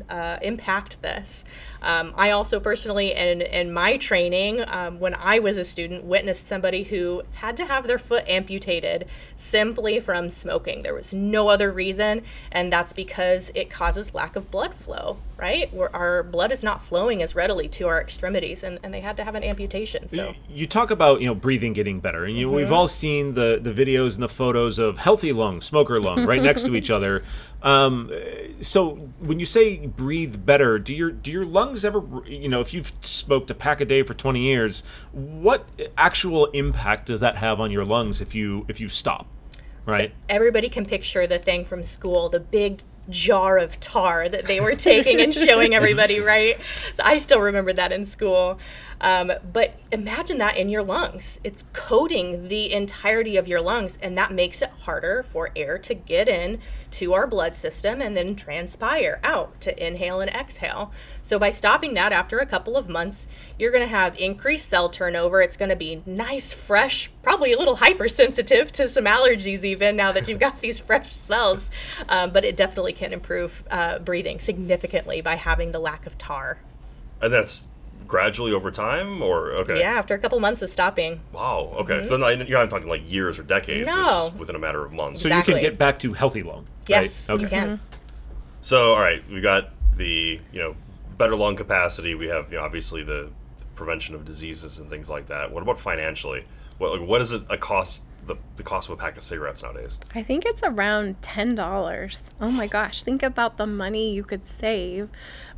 uh, 0.09 0.39
impact 0.41 1.01
this. 1.01 1.45
Um, 1.81 2.12
I 2.15 2.31
also 2.31 2.59
personally, 2.59 3.13
in, 3.13 3.41
in 3.41 3.73
my 3.73 3.97
training, 3.97 4.63
um, 4.67 4.99
when 4.99 5.13
I 5.15 5.39
was 5.39 5.57
a 5.57 5.63
student, 5.63 6.03
witnessed 6.03 6.47
somebody 6.47 6.83
who 6.83 7.23
had 7.33 7.57
to 7.57 7.65
have 7.65 7.87
their 7.87 7.99
foot 7.99 8.23
amputated 8.27 9.07
simply 9.37 9.99
from 9.99 10.29
smoking. 10.29 10.83
There 10.83 10.93
was 10.93 11.13
no 11.13 11.49
other 11.49 11.71
reason, 11.71 12.21
and 12.51 12.71
that's 12.71 12.93
because 12.93 13.51
it 13.55 13.69
causes 13.69 14.13
lack 14.13 14.35
of 14.35 14.51
blood 14.51 14.73
flow, 14.73 15.17
right? 15.37 15.73
Where 15.73 15.93
our 15.95 16.23
blood 16.23 16.51
is 16.51 16.63
not 16.63 16.81
flowing 16.81 17.21
as 17.21 17.35
readily 17.35 17.67
to 17.69 17.87
our 17.87 17.99
extremities, 17.99 18.63
and, 18.63 18.79
and 18.83 18.93
they 18.93 19.01
had 19.01 19.17
to 19.17 19.23
have 19.23 19.35
an 19.35 19.43
amputation. 19.43 20.07
So 20.07 20.33
you 20.49 20.67
talk 20.67 20.91
about 20.91 21.21
you 21.21 21.27
know 21.27 21.35
breathing 21.35 21.73
getting 21.73 21.99
better, 21.99 22.25
and 22.25 22.37
you 22.37 22.47
mm-hmm. 22.47 22.55
we've 22.55 22.71
all 22.71 22.87
seen 22.87 23.33
the 23.33 23.59
the 23.61 23.71
videos 23.71 24.13
and 24.15 24.23
the 24.23 24.29
photos 24.29 24.79
of 24.79 24.99
healthy 24.99 25.33
lung, 25.33 25.61
smoker 25.61 25.99
lung, 25.99 26.25
right 26.25 26.41
next 26.41 26.63
to 26.63 26.75
each 26.75 26.89
other. 26.89 27.23
Um, 27.63 28.11
so 28.59 29.09
when 29.19 29.39
you 29.39 29.45
say 29.45 29.87
breathe 29.87 30.45
better, 30.45 30.77
do 30.77 30.93
your 30.93 31.11
do 31.11 31.31
your 31.31 31.45
lungs 31.45 31.85
ever, 31.85 32.03
you 32.27 32.49
know, 32.49 32.59
if 32.59 32.73
you've 32.73 32.91
smoked 32.99 33.49
a 33.49 33.55
pack 33.55 33.79
a 33.79 33.85
day 33.85 34.03
for 34.03 34.13
20 34.13 34.41
years, 34.41 34.83
what 35.13 35.67
actual 35.97 36.47
impact 36.47 37.07
does 37.07 37.21
that 37.21 37.37
have 37.37 37.61
on 37.61 37.71
your 37.71 37.85
lungs 37.85 38.19
if 38.19 38.35
you 38.35 38.65
if 38.67 38.81
you 38.81 38.89
stop? 38.89 39.27
Right. 39.85 40.09
So 40.09 40.15
everybody 40.29 40.69
can 40.69 40.85
picture 40.85 41.25
the 41.25 41.39
thing 41.39 41.63
from 41.63 41.83
school, 41.83 42.29
the 42.29 42.39
big 42.39 42.81
jar 43.09 43.57
of 43.57 43.79
tar 43.79 44.29
that 44.29 44.45
they 44.45 44.59
were 44.59 44.75
taking 44.75 45.19
and 45.19 45.33
showing 45.33 45.75
everybody, 45.75 46.19
right? 46.19 46.57
So 46.95 47.03
I 47.05 47.17
still 47.17 47.41
remember 47.41 47.73
that 47.73 47.91
in 47.91 48.05
school. 48.05 48.59
Um, 49.01 49.33
but 49.51 49.77
imagine 49.91 50.37
that 50.37 50.55
in 50.55 50.69
your 50.69 50.81
lungs. 50.81 51.39
It's 51.43 51.65
coating 51.73 52.47
the 52.47 52.71
entirety 52.71 53.35
of 53.35 53.49
your 53.49 53.59
lungs, 53.59 53.97
and 54.01 54.17
that 54.17 54.31
makes 54.31 54.61
it 54.61 54.69
harder 54.81 55.23
for 55.23 55.49
air 55.55 55.77
to 55.79 55.93
get 55.93 56.29
in 56.29 56.59
to 56.91 57.13
our 57.13 57.27
blood 57.27 57.53
system 57.53 58.01
and 58.01 58.15
then 58.15 58.35
transpire 58.35 59.19
out 59.23 59.59
to 59.61 59.85
inhale 59.85 60.21
and 60.21 60.31
exhale. 60.31 60.91
So, 61.21 61.37
by 61.37 61.51
stopping 61.51 61.95
that 61.95 62.13
after 62.13 62.39
a 62.39 62.45
couple 62.45 62.77
of 62.77 62.87
months, 62.87 63.27
you're 63.59 63.71
going 63.71 63.83
to 63.83 63.89
have 63.89 64.17
increased 64.17 64.69
cell 64.69 64.87
turnover. 64.87 65.41
It's 65.41 65.57
going 65.57 65.69
to 65.69 65.75
be 65.75 66.01
nice, 66.05 66.53
fresh, 66.53 67.11
probably 67.23 67.53
a 67.53 67.57
little 67.57 67.77
hypersensitive 67.77 68.71
to 68.73 68.87
some 68.87 69.05
allergies, 69.05 69.63
even 69.63 69.95
now 69.95 70.11
that 70.11 70.27
you've 70.27 70.39
got 70.39 70.61
these 70.61 70.79
fresh 70.79 71.11
cells. 71.11 71.71
Um, 72.09 72.31
but 72.31 72.45
it 72.45 72.55
definitely 72.55 72.93
can 72.93 73.13
improve 73.13 73.63
uh, 73.71 73.99
breathing 73.99 74.39
significantly 74.39 75.21
by 75.21 75.35
having 75.35 75.71
the 75.71 75.79
lack 75.79 76.05
of 76.05 76.17
tar. 76.17 76.59
And 77.21 77.33
that's 77.33 77.65
gradually 78.05 78.51
over 78.51 78.69
time, 78.69 79.23
or 79.23 79.53
okay? 79.53 79.79
Yeah, 79.79 79.93
after 79.93 80.13
a 80.13 80.19
couple 80.19 80.39
months 80.39 80.61
of 80.61 80.69
stopping. 80.69 81.21
Wow. 81.31 81.73
Okay, 81.77 81.95
mm-hmm. 81.95 82.03
so 82.03 82.17
not, 82.17 82.47
you're 82.47 82.59
not 82.59 82.69
talking 82.69 82.89
like 82.89 83.09
years 83.09 83.39
or 83.39 83.43
decades. 83.43 83.87
No, 83.87 84.29
within 84.37 84.55
a 84.55 84.59
matter 84.59 84.83
of 84.85 84.93
months. 84.93 85.21
So 85.21 85.29
exactly. 85.29 85.53
you 85.55 85.59
can 85.59 85.69
get 85.71 85.79
back 85.79 85.99
to 85.99 86.13
healthy 86.13 86.43
lung. 86.43 86.67
Yes, 86.87 87.27
right? 87.27 87.35
okay. 87.35 87.43
you 87.43 87.49
can. 87.49 87.67
Mm-hmm. 87.69 87.83
So 88.61 88.93
all 88.93 89.01
right, 89.01 89.23
we 89.29 89.41
got 89.41 89.69
the 89.95 90.39
you 90.51 90.59
know 90.59 90.75
better 91.17 91.35
lung 91.35 91.55
capacity. 91.55 92.15
We 92.15 92.27
have 92.27 92.51
you 92.51 92.57
know 92.57 92.63
obviously 92.63 93.03
the 93.03 93.31
prevention 93.75 94.15
of 94.15 94.25
diseases 94.25 94.79
and 94.79 94.89
things 94.89 95.09
like 95.09 95.27
that. 95.27 95.51
What 95.51 95.63
about 95.63 95.79
financially? 95.79 96.45
What 96.77 96.99
like, 96.99 97.07
what 97.07 97.21
is 97.21 97.33
it 97.33 97.43
a 97.49 97.57
cost 97.57 98.03
the, 98.27 98.37
the 98.55 98.63
cost 98.63 98.89
of 98.89 98.93
a 98.93 98.97
pack 98.97 99.17
of 99.17 99.23
cigarettes 99.23 99.63
nowadays? 99.63 99.99
I 100.15 100.23
think 100.23 100.45
it's 100.45 100.63
around 100.63 101.21
$10. 101.21 102.33
Oh 102.39 102.49
my 102.49 102.67
gosh, 102.67 103.03
think 103.03 103.23
about 103.23 103.57
the 103.57 103.67
money 103.67 104.13
you 104.13 104.23
could 104.23 104.45
save 104.45 105.09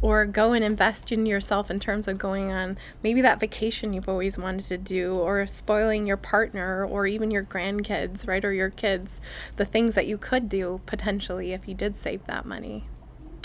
or 0.01 0.25
go 0.25 0.53
and 0.53 0.63
invest 0.63 1.11
in 1.11 1.25
yourself 1.25 1.69
in 1.69 1.79
terms 1.79 2.07
of 2.07 2.17
going 2.17 2.51
on 2.51 2.77
maybe 3.03 3.21
that 3.21 3.39
vacation 3.39 3.93
you've 3.93 4.09
always 4.09 4.37
wanted 4.37 4.65
to 4.65 4.77
do 4.77 5.15
or 5.15 5.45
spoiling 5.47 6.05
your 6.05 6.17
partner 6.17 6.85
or 6.85 7.07
even 7.07 7.31
your 7.31 7.43
grandkids, 7.43 8.27
right? 8.27 8.43
Or 8.43 8.53
your 8.53 8.69
kids. 8.69 9.19
The 9.57 9.65
things 9.65 9.95
that 9.95 10.07
you 10.07 10.17
could 10.17 10.49
do 10.49 10.81
potentially 10.85 11.53
if 11.53 11.67
you 11.67 11.75
did 11.75 11.95
save 11.95 12.25
that 12.25 12.45
money. 12.45 12.85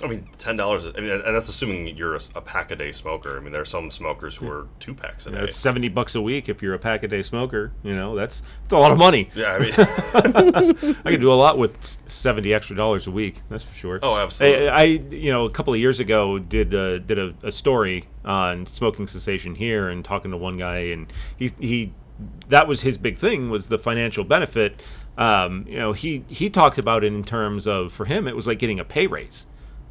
I 0.03 0.07
mean, 0.07 0.29
ten 0.39 0.57
dollars. 0.57 0.87
I 0.87 1.01
mean, 1.01 1.11
and 1.11 1.35
that's 1.35 1.49
assuming 1.49 1.97
you're 1.97 2.15
a, 2.15 2.21
a, 2.35 2.41
pack 2.41 2.71
a 2.71 2.77
day 2.77 2.93
smoker. 2.93 3.37
I 3.37 3.41
mean, 3.41 3.53
there 3.53 3.61
are 3.61 3.67
some 3.67 3.91
smokers 3.91 4.37
who 4.37 4.49
are 4.49 4.67
two 4.79 4.95
packs 4.95 5.27
a 5.27 5.31
day. 5.31 5.41
it's 5.41 5.57
seventy 5.57 5.89
bucks 5.89 6.15
a 6.15 6.21
week 6.21 6.49
if 6.49 6.63
you're 6.63 6.75
a 6.75 6.79
pack 6.79 7.03
a 7.03 7.09
day 7.09 7.23
smoker. 7.23 7.73
You 7.83 7.95
know, 7.95 8.17
that's 8.17 8.43
that's 8.63 8.73
a 8.73 8.79
lot 8.79 8.93
of 8.93 8.99
money. 8.99 9.31
Yeah, 9.35 9.53
I 9.53 9.59
mean, 9.59 9.73
I 11.05 11.11
can 11.11 11.21
do 11.21 11.33
a 11.33 11.35
lot 11.35 11.59
with 11.59 11.83
seventy 12.09 12.55
extra 12.55 12.77
dollars 12.77 13.07
a 13.07 13.11
week. 13.11 13.43
That's 13.49 13.65
for 13.65 13.75
sure. 13.75 14.01
Oh, 14.03 14.17
absolutely. 14.17 14.69
I, 14.69 14.81
I 14.81 14.85
you 14.85 15.33
know, 15.33 15.45
a 15.45 15.51
couple 15.51 15.75
of 15.75 15.81
years 15.81 16.01
ago 16.01 16.39
did 16.39 16.75
uh, 16.75 16.99
did 16.99 17.19
a, 17.19 17.35
a 17.43 17.53
story 17.53 18.07
on 18.25 18.67
smoking 18.67 19.07
cessation 19.07 19.55
here, 19.55 19.89
and 19.89 20.05
talking 20.05 20.31
to 20.31 20.37
one 20.37 20.59
guy, 20.59 20.79
and 20.79 21.13
he 21.37 21.53
he 21.59 21.93
that 22.49 22.67
was 22.67 22.83
his 22.83 22.99
big 22.99 23.17
thing 23.17 23.51
was 23.51 23.69
the 23.69 23.79
financial 23.79 24.25
benefit. 24.25 24.81
Um, 25.19 25.67
you 25.69 25.79
know, 25.79 25.93
he 25.93 26.25
he 26.29 26.49
talked 26.49 26.79
about 26.79 27.05
it 27.05 27.09
in 27.09 27.25
terms 27.25 27.67
of 27.67 27.93
for 27.93 28.07
him 28.07 28.27
it 28.27 28.37
was 28.37 28.47
like 28.47 28.59
getting 28.59 28.81
a 28.81 28.85
pay 28.85 29.07
raise 29.07 29.47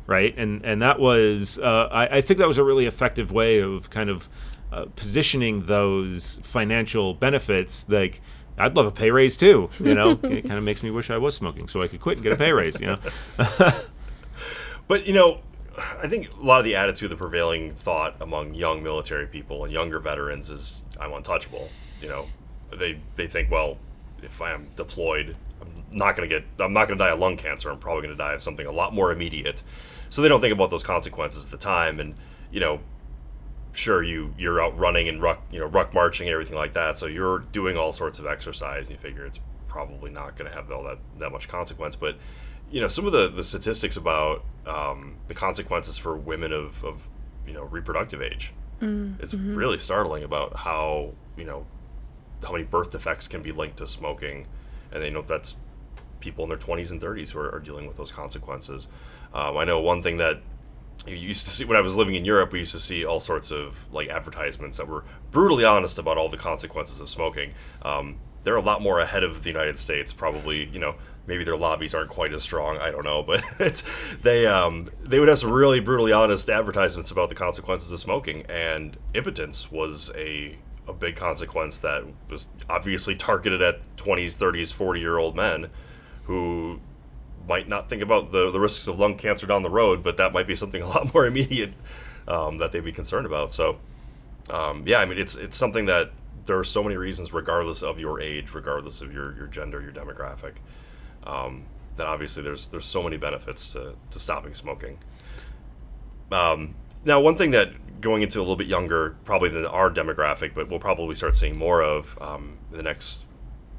right? 0.09 0.33
And 0.37 0.65
and 0.65 0.81
that 0.81 0.99
was 0.99 1.59
uh, 1.59 1.87
I, 1.91 2.17
I, 2.17 2.21
think 2.21 2.39
that 2.39 2.47
was 2.47 2.57
a 2.57 2.63
really 2.63 2.85
effective 2.85 3.31
way 3.31 3.59
of 3.59 3.89
kind 3.89 4.09
of 4.09 4.27
uh, 4.71 4.85
positioning 4.95 5.67
those 5.67 6.39
financial 6.43 7.13
benefits. 7.13 7.87
Like 7.87 8.21
I'd 8.57 8.75
love 8.75 8.87
a 8.87 8.91
pay 8.91 9.11
raise 9.11 9.37
too. 9.37 9.69
You 9.79 9.93
know, 9.93 10.11
it 10.23 10.41
kind 10.41 10.57
of 10.57 10.63
makes 10.63 10.83
me 10.83 10.89
wish 10.89 11.09
I 11.09 11.17
was 11.17 11.35
smoking 11.35 11.67
so 11.67 11.81
I 11.81 11.87
could 11.87 12.01
quit 12.01 12.17
and 12.17 12.23
get 12.23 12.33
a 12.33 12.37
pay 12.37 12.51
raise. 12.51 12.79
You 12.79 12.87
know, 12.87 12.97
but 14.87 15.05
you 15.07 15.13
know. 15.13 15.41
I 16.03 16.09
think 16.09 16.29
a 16.33 16.43
lot 16.43 16.59
of 16.59 16.65
the 16.65 16.75
attitude, 16.75 17.09
the 17.09 17.15
prevailing 17.15 17.71
thought 17.71 18.17
among 18.19 18.53
young 18.53 18.83
military 18.83 19.25
people 19.25 19.63
and 19.63 19.71
younger 19.71 19.99
veterans 19.99 20.51
is, 20.51 20.83
"I'm 20.99 21.13
untouchable." 21.13 21.69
You 22.01 22.09
know, 22.09 22.25
they 22.77 22.99
they 23.15 23.27
think, 23.27 23.49
well, 23.49 23.77
if 24.21 24.41
I 24.41 24.51
am 24.51 24.67
deployed, 24.75 25.37
I'm 25.61 25.97
not 25.97 26.15
going 26.15 26.29
to 26.29 26.39
get, 26.39 26.47
I'm 26.59 26.73
not 26.73 26.87
going 26.87 26.97
to 26.97 27.03
die 27.05 27.11
of 27.11 27.19
lung 27.19 27.37
cancer. 27.37 27.69
I'm 27.69 27.79
probably 27.79 28.03
going 28.03 28.15
to 28.15 28.23
die 28.23 28.33
of 28.33 28.41
something 28.41 28.65
a 28.65 28.71
lot 28.71 28.93
more 28.93 29.11
immediate 29.11 29.63
so 30.09 30.21
they 30.21 30.27
don't 30.27 30.41
think 30.41 30.53
about 30.53 30.69
those 30.69 30.83
consequences 30.83 31.45
at 31.45 31.51
the 31.51 31.57
time 31.57 31.99
and 31.99 32.15
you 32.51 32.59
know 32.59 32.79
sure 33.71 34.03
you 34.03 34.33
you're 34.37 34.61
out 34.61 34.77
running 34.77 35.07
and 35.07 35.21
ruck 35.21 35.41
you 35.51 35.59
know 35.59 35.67
ruck 35.67 35.93
marching 35.93 36.27
and 36.27 36.33
everything 36.33 36.57
like 36.57 36.73
that 36.73 36.97
so 36.97 37.05
you're 37.05 37.39
doing 37.51 37.77
all 37.77 37.91
sorts 37.91 38.19
of 38.19 38.25
exercise 38.25 38.87
and 38.87 38.97
you 38.97 39.01
figure 39.01 39.25
it's 39.25 39.39
probably 39.67 40.09
not 40.09 40.35
going 40.35 40.49
to 40.49 40.55
have 40.55 40.71
all 40.71 40.83
that 40.83 40.97
that 41.19 41.31
much 41.31 41.47
consequence 41.47 41.95
but 41.95 42.17
you 42.71 42.81
know 42.81 42.87
some 42.87 43.05
of 43.05 43.11
the 43.11 43.29
the 43.29 43.43
statistics 43.43 43.95
about 43.95 44.43
um, 44.65 45.15
the 45.27 45.33
consequences 45.33 45.97
for 45.97 46.15
women 46.17 46.51
of, 46.51 46.83
of 46.83 47.07
you 47.47 47.53
know 47.53 47.63
reproductive 47.63 48.21
age 48.21 48.53
mm-hmm. 48.81 49.21
it's 49.21 49.33
really 49.33 49.77
startling 49.77 50.23
about 50.23 50.57
how 50.57 51.11
you 51.37 51.43
know 51.43 51.65
how 52.43 52.51
many 52.51 52.63
birth 52.63 52.91
defects 52.91 53.27
can 53.27 53.43
be 53.43 53.51
linked 53.51 53.77
to 53.77 53.85
smoking 53.85 54.47
and 54.91 55.01
they 55.01 55.09
know 55.09 55.21
that's 55.21 55.55
people 56.19 56.43
in 56.43 56.49
their 56.49 56.57
20s 56.57 56.91
and 56.91 57.01
30s 57.01 57.29
who 57.29 57.39
are, 57.39 57.53
are 57.53 57.59
dealing 57.59 57.87
with 57.87 57.95
those 57.97 58.11
consequences 58.11 58.87
um, 59.33 59.57
I 59.57 59.65
know 59.65 59.79
one 59.79 60.01
thing 60.01 60.17
that 60.17 60.41
you 61.07 61.15
used 61.15 61.45
to 61.45 61.49
see 61.51 61.65
when 61.65 61.77
I 61.77 61.81
was 61.81 61.95
living 61.95 62.15
in 62.15 62.25
Europe, 62.25 62.51
we 62.51 62.59
used 62.59 62.73
to 62.73 62.79
see 62.79 63.05
all 63.05 63.19
sorts 63.19 63.51
of 63.51 63.91
like 63.93 64.09
advertisements 64.09 64.77
that 64.77 64.87
were 64.87 65.03
brutally 65.31 65.65
honest 65.65 65.99
about 65.99 66.17
all 66.17 66.29
the 66.29 66.37
consequences 66.37 66.99
of 66.99 67.09
smoking. 67.09 67.53
Um, 67.81 68.17
they're 68.43 68.55
a 68.55 68.61
lot 68.61 68.81
more 68.81 68.99
ahead 68.99 69.23
of 69.23 69.43
the 69.43 69.49
United 69.49 69.77
States. 69.77 70.13
Probably, 70.13 70.65
you 70.65 70.79
know, 70.79 70.95
maybe 71.27 71.43
their 71.43 71.57
lobbies 71.57 71.93
aren't 71.93 72.09
quite 72.09 72.33
as 72.33 72.43
strong. 72.43 72.77
I 72.77 72.91
don't 72.91 73.03
know, 73.03 73.23
but 73.57 73.83
they 74.21 74.45
um, 74.45 74.89
they 75.01 75.19
would 75.19 75.29
have 75.29 75.39
some 75.39 75.51
really 75.51 75.79
brutally 75.79 76.11
honest 76.11 76.49
advertisements 76.49 77.11
about 77.11 77.29
the 77.29 77.35
consequences 77.35 77.91
of 77.91 77.99
smoking, 77.99 78.45
and 78.49 78.97
impotence 79.13 79.71
was 79.71 80.11
a 80.15 80.57
a 80.89 80.93
big 80.93 81.15
consequence 81.15 81.77
that 81.79 82.03
was 82.29 82.47
obviously 82.69 83.15
targeted 83.15 83.61
at 83.61 83.83
20s, 83.95 84.37
30s, 84.37 84.73
40 84.73 84.99
year 84.99 85.17
old 85.17 85.35
men 85.35 85.69
who 86.23 86.79
might 87.47 87.67
not 87.67 87.89
think 87.89 88.01
about 88.01 88.31
the, 88.31 88.51
the 88.51 88.59
risks 88.59 88.87
of 88.87 88.99
lung 88.99 89.15
cancer 89.15 89.47
down 89.47 89.63
the 89.63 89.69
road, 89.69 90.03
but 90.03 90.17
that 90.17 90.33
might 90.33 90.47
be 90.47 90.55
something 90.55 90.81
a 90.83 90.87
lot 90.87 91.13
more 91.13 91.25
immediate 91.25 91.73
um, 92.27 92.57
that 92.57 92.71
they'd 92.71 92.83
be 92.83 92.91
concerned 92.91 93.25
about. 93.25 93.53
So, 93.53 93.79
um, 94.49 94.83
yeah, 94.85 94.97
I 94.97 95.05
mean, 95.05 95.17
it's 95.17 95.35
it's 95.35 95.55
something 95.55 95.85
that 95.85 96.11
there 96.45 96.57
are 96.57 96.63
so 96.63 96.81
many 96.81 96.97
reasons, 96.97 97.31
regardless 97.31 97.83
of 97.83 97.99
your 97.99 98.19
age, 98.19 98.53
regardless 98.53 99.01
of 99.01 99.13
your, 99.13 99.35
your 99.35 99.47
gender, 99.47 99.81
your 99.81 99.91
demographic, 99.91 100.53
um, 101.23 101.65
that 101.95 102.07
obviously 102.07 102.41
there's 102.43 102.67
there's 102.67 102.85
so 102.85 103.03
many 103.03 103.17
benefits 103.17 103.73
to, 103.73 103.95
to 104.11 104.19
stopping 104.19 104.55
smoking. 104.55 104.97
Um, 106.31 106.75
now, 107.05 107.19
one 107.19 107.35
thing 107.35 107.51
that 107.51 108.01
going 108.01 108.21
into 108.21 108.39
a 108.39 108.41
little 108.41 108.55
bit 108.55 108.67
younger, 108.67 109.17
probably 109.25 109.49
than 109.49 109.65
our 109.65 109.89
demographic, 109.89 110.53
but 110.53 110.69
we'll 110.69 110.79
probably 110.79 111.15
start 111.15 111.35
seeing 111.35 111.57
more 111.57 111.81
of 111.81 112.17
um, 112.21 112.57
in 112.71 112.77
the 112.77 112.83
next 112.83 113.25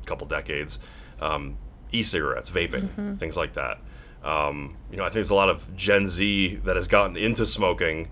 couple 0.04 0.26
decades, 0.26 0.78
um, 1.20 1.56
e-cigarettes, 1.92 2.50
vaping, 2.50 2.88
mm-hmm. 2.88 3.16
things 3.16 3.36
like 3.36 3.54
that. 3.54 3.78
Um, 4.22 4.76
you 4.90 4.98
know, 4.98 5.04
I 5.04 5.06
think 5.06 5.14
there's 5.14 5.30
a 5.30 5.34
lot 5.34 5.48
of 5.48 5.74
Gen 5.76 6.08
Z 6.08 6.60
that 6.64 6.76
has 6.76 6.88
gotten 6.88 7.16
into 7.16 7.46
smoking. 7.46 8.10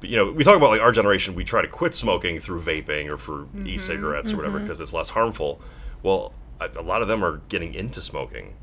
But, 0.00 0.08
you 0.08 0.16
know, 0.16 0.32
we 0.32 0.42
talk 0.44 0.56
about 0.56 0.70
like 0.70 0.80
our 0.80 0.92
generation, 0.92 1.34
we 1.34 1.44
try 1.44 1.62
to 1.62 1.68
quit 1.68 1.94
smoking 1.94 2.38
through 2.38 2.62
vaping 2.62 3.08
or 3.08 3.16
for 3.16 3.42
mm-hmm. 3.42 3.66
e-cigarettes 3.66 4.30
mm-hmm. 4.30 4.40
or 4.40 4.42
whatever 4.42 4.60
because 4.60 4.80
it's 4.80 4.92
less 4.92 5.10
harmful. 5.10 5.60
Well, 6.02 6.32
a 6.60 6.82
lot 6.82 7.02
of 7.02 7.08
them 7.08 7.24
are 7.24 7.38
getting 7.48 7.74
into 7.74 8.00
smoking 8.00 8.54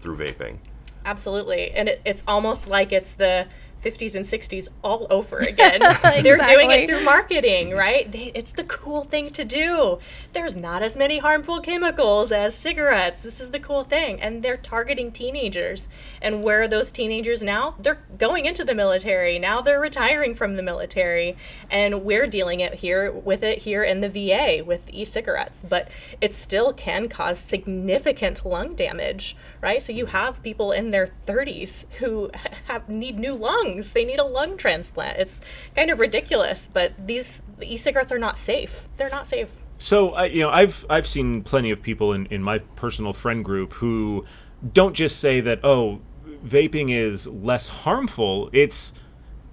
through 0.00 0.18
vaping. 0.18 0.58
Absolutely, 1.04 1.70
and 1.70 1.88
it, 1.88 2.02
it's 2.04 2.22
almost 2.26 2.68
like 2.68 2.92
it's 2.92 3.14
the 3.14 3.46
50s 3.82 4.14
and 4.14 4.24
60s 4.24 4.68
all 4.82 5.06
over 5.10 5.38
again. 5.38 5.76
exactly. 5.82 6.22
They're 6.22 6.38
doing 6.38 6.70
it 6.70 6.88
through 6.88 7.04
marketing, 7.04 7.70
right? 7.70 8.10
They, 8.10 8.32
it's 8.34 8.52
the 8.52 8.64
cool 8.64 9.04
thing 9.04 9.30
to 9.30 9.44
do. 9.44 9.98
There's 10.32 10.56
not 10.56 10.82
as 10.82 10.96
many 10.96 11.18
harmful 11.18 11.60
chemicals 11.60 12.32
as 12.32 12.54
cigarettes. 12.54 13.20
This 13.22 13.40
is 13.40 13.50
the 13.50 13.60
cool 13.60 13.84
thing. 13.84 14.20
And 14.20 14.42
they're 14.42 14.56
targeting 14.56 15.12
teenagers. 15.12 15.88
And 16.20 16.42
where 16.42 16.62
are 16.62 16.68
those 16.68 16.90
teenagers 16.90 17.42
now? 17.42 17.76
They're 17.78 18.02
going 18.18 18.46
into 18.46 18.64
the 18.64 18.74
military. 18.74 19.38
Now 19.38 19.60
they're 19.60 19.80
retiring 19.80 20.34
from 20.34 20.56
the 20.56 20.62
military. 20.62 21.36
And 21.70 22.02
we're 22.04 22.26
dealing 22.26 22.60
it 22.60 22.74
here 22.74 23.12
with 23.12 23.42
it 23.42 23.58
here 23.58 23.82
in 23.82 24.00
the 24.00 24.08
VA 24.08 24.64
with 24.64 24.88
e-cigarettes. 24.90 25.64
But 25.68 25.88
it 26.20 26.34
still 26.34 26.72
can 26.72 27.08
cause 27.08 27.38
significant 27.38 28.44
lung 28.44 28.74
damage, 28.74 29.36
right? 29.60 29.80
So 29.80 29.92
you 29.92 30.06
have 30.06 30.42
people 30.42 30.72
in 30.72 30.90
their 30.90 31.10
30s 31.26 31.84
who 31.98 32.30
have 32.66 32.88
need 32.88 33.18
new 33.18 33.34
lungs 33.34 33.67
lungs. 33.68 33.92
They 33.92 34.04
need 34.04 34.18
a 34.18 34.24
lung 34.24 34.56
transplant. 34.56 35.18
It's 35.18 35.40
kind 35.74 35.90
of 35.90 36.00
ridiculous, 36.00 36.68
but 36.72 36.92
these 37.06 37.42
e-cigarettes 37.60 38.12
are 38.12 38.18
not 38.18 38.38
safe. 38.38 38.88
They're 38.96 39.10
not 39.10 39.26
safe. 39.26 39.62
So, 39.78 40.16
uh, 40.16 40.22
you 40.24 40.40
know, 40.40 40.50
I've 40.50 40.84
I've 40.90 41.06
seen 41.06 41.42
plenty 41.42 41.70
of 41.70 41.82
people 41.82 42.12
in, 42.12 42.26
in 42.26 42.42
my 42.42 42.58
personal 42.58 43.12
friend 43.12 43.44
group 43.44 43.74
who 43.74 44.24
don't 44.72 44.94
just 44.94 45.20
say 45.20 45.40
that 45.40 45.60
oh, 45.62 46.00
vaping 46.44 46.90
is 46.90 47.26
less 47.28 47.68
harmful. 47.68 48.50
It's 48.52 48.92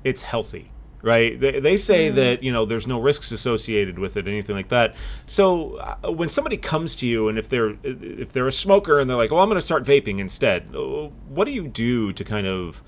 it's 0.03 0.23
healthy 0.23 0.71
right? 1.05 1.39
They, 1.39 1.59
they 1.59 1.77
say 1.77 2.09
mm. 2.09 2.15
that 2.15 2.43
you 2.43 2.51
know 2.51 2.65
there's 2.65 2.87
no 2.87 2.99
risks 2.99 3.31
associated 3.31 3.99
with 3.99 4.17
it, 4.17 4.27
anything 4.27 4.55
like 4.55 4.69
that. 4.69 4.95
So 5.27 5.75
uh, 5.75 6.11
when 6.11 6.29
somebody 6.29 6.57
comes 6.57 6.95
to 6.97 7.07
you 7.07 7.29
and 7.29 7.37
if 7.37 7.47
they're 7.47 7.77
if 7.83 8.33
they're 8.33 8.47
a 8.47 8.51
smoker 8.51 8.99
and 8.99 9.07
they're 9.07 9.15
like, 9.15 9.31
"Oh, 9.31 9.37
I'm 9.37 9.47
going 9.47 9.59
to 9.59 9.61
start 9.61 9.83
vaping 9.83 10.19
instead," 10.19 10.75
uh, 10.75 11.09
what 11.29 11.45
do 11.45 11.51
you 11.51 11.67
do 11.67 12.11
to 12.11 12.23
kind 12.23 12.47
of 12.47 12.83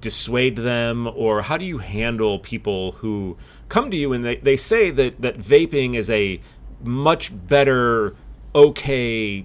dissuade 0.00 0.56
them 0.56 1.06
or 1.14 1.42
how 1.42 1.56
do 1.56 1.64
you 1.64 1.78
handle 1.78 2.38
people 2.38 2.92
who 2.92 3.36
come 3.68 3.90
to 3.90 3.96
you 3.96 4.12
and 4.12 4.24
they, 4.24 4.36
they 4.36 4.56
say 4.56 4.90
that, 4.90 5.20
that 5.20 5.38
vaping 5.38 5.94
is 5.94 6.08
a 6.08 6.40
much 6.82 7.30
better 7.48 8.14
okay 8.54 9.44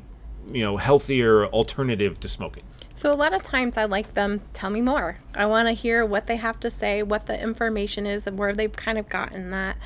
you 0.52 0.62
know 0.62 0.78
healthier 0.78 1.45
alternative 1.47 2.19
to 2.19 2.30
smoking 2.30 2.63
so 2.97 3.13
a 3.13 3.15
lot 3.15 3.32
of 3.32 3.43
times 3.43 3.78
I 3.78 3.86
like 3.86 4.15
them 4.15 4.41
tell 4.54 4.71
me 4.71 4.82
more. 4.82 5.19
I 5.36 5.45
want 5.45 5.67
to 5.67 5.73
hear 5.73 6.04
what 6.04 6.26
they 6.26 6.38
have 6.38 6.60
to 6.62 6.69
say, 6.71 7.04
what 7.04 7.28
the 7.28 7.39
information 7.39 8.08
is, 8.08 8.26
and 8.26 8.39
where 8.39 8.54
they've 8.54 8.76
kind 8.76 8.97
of 8.97 9.08
gotten 9.08 9.52
that. 9.52 9.78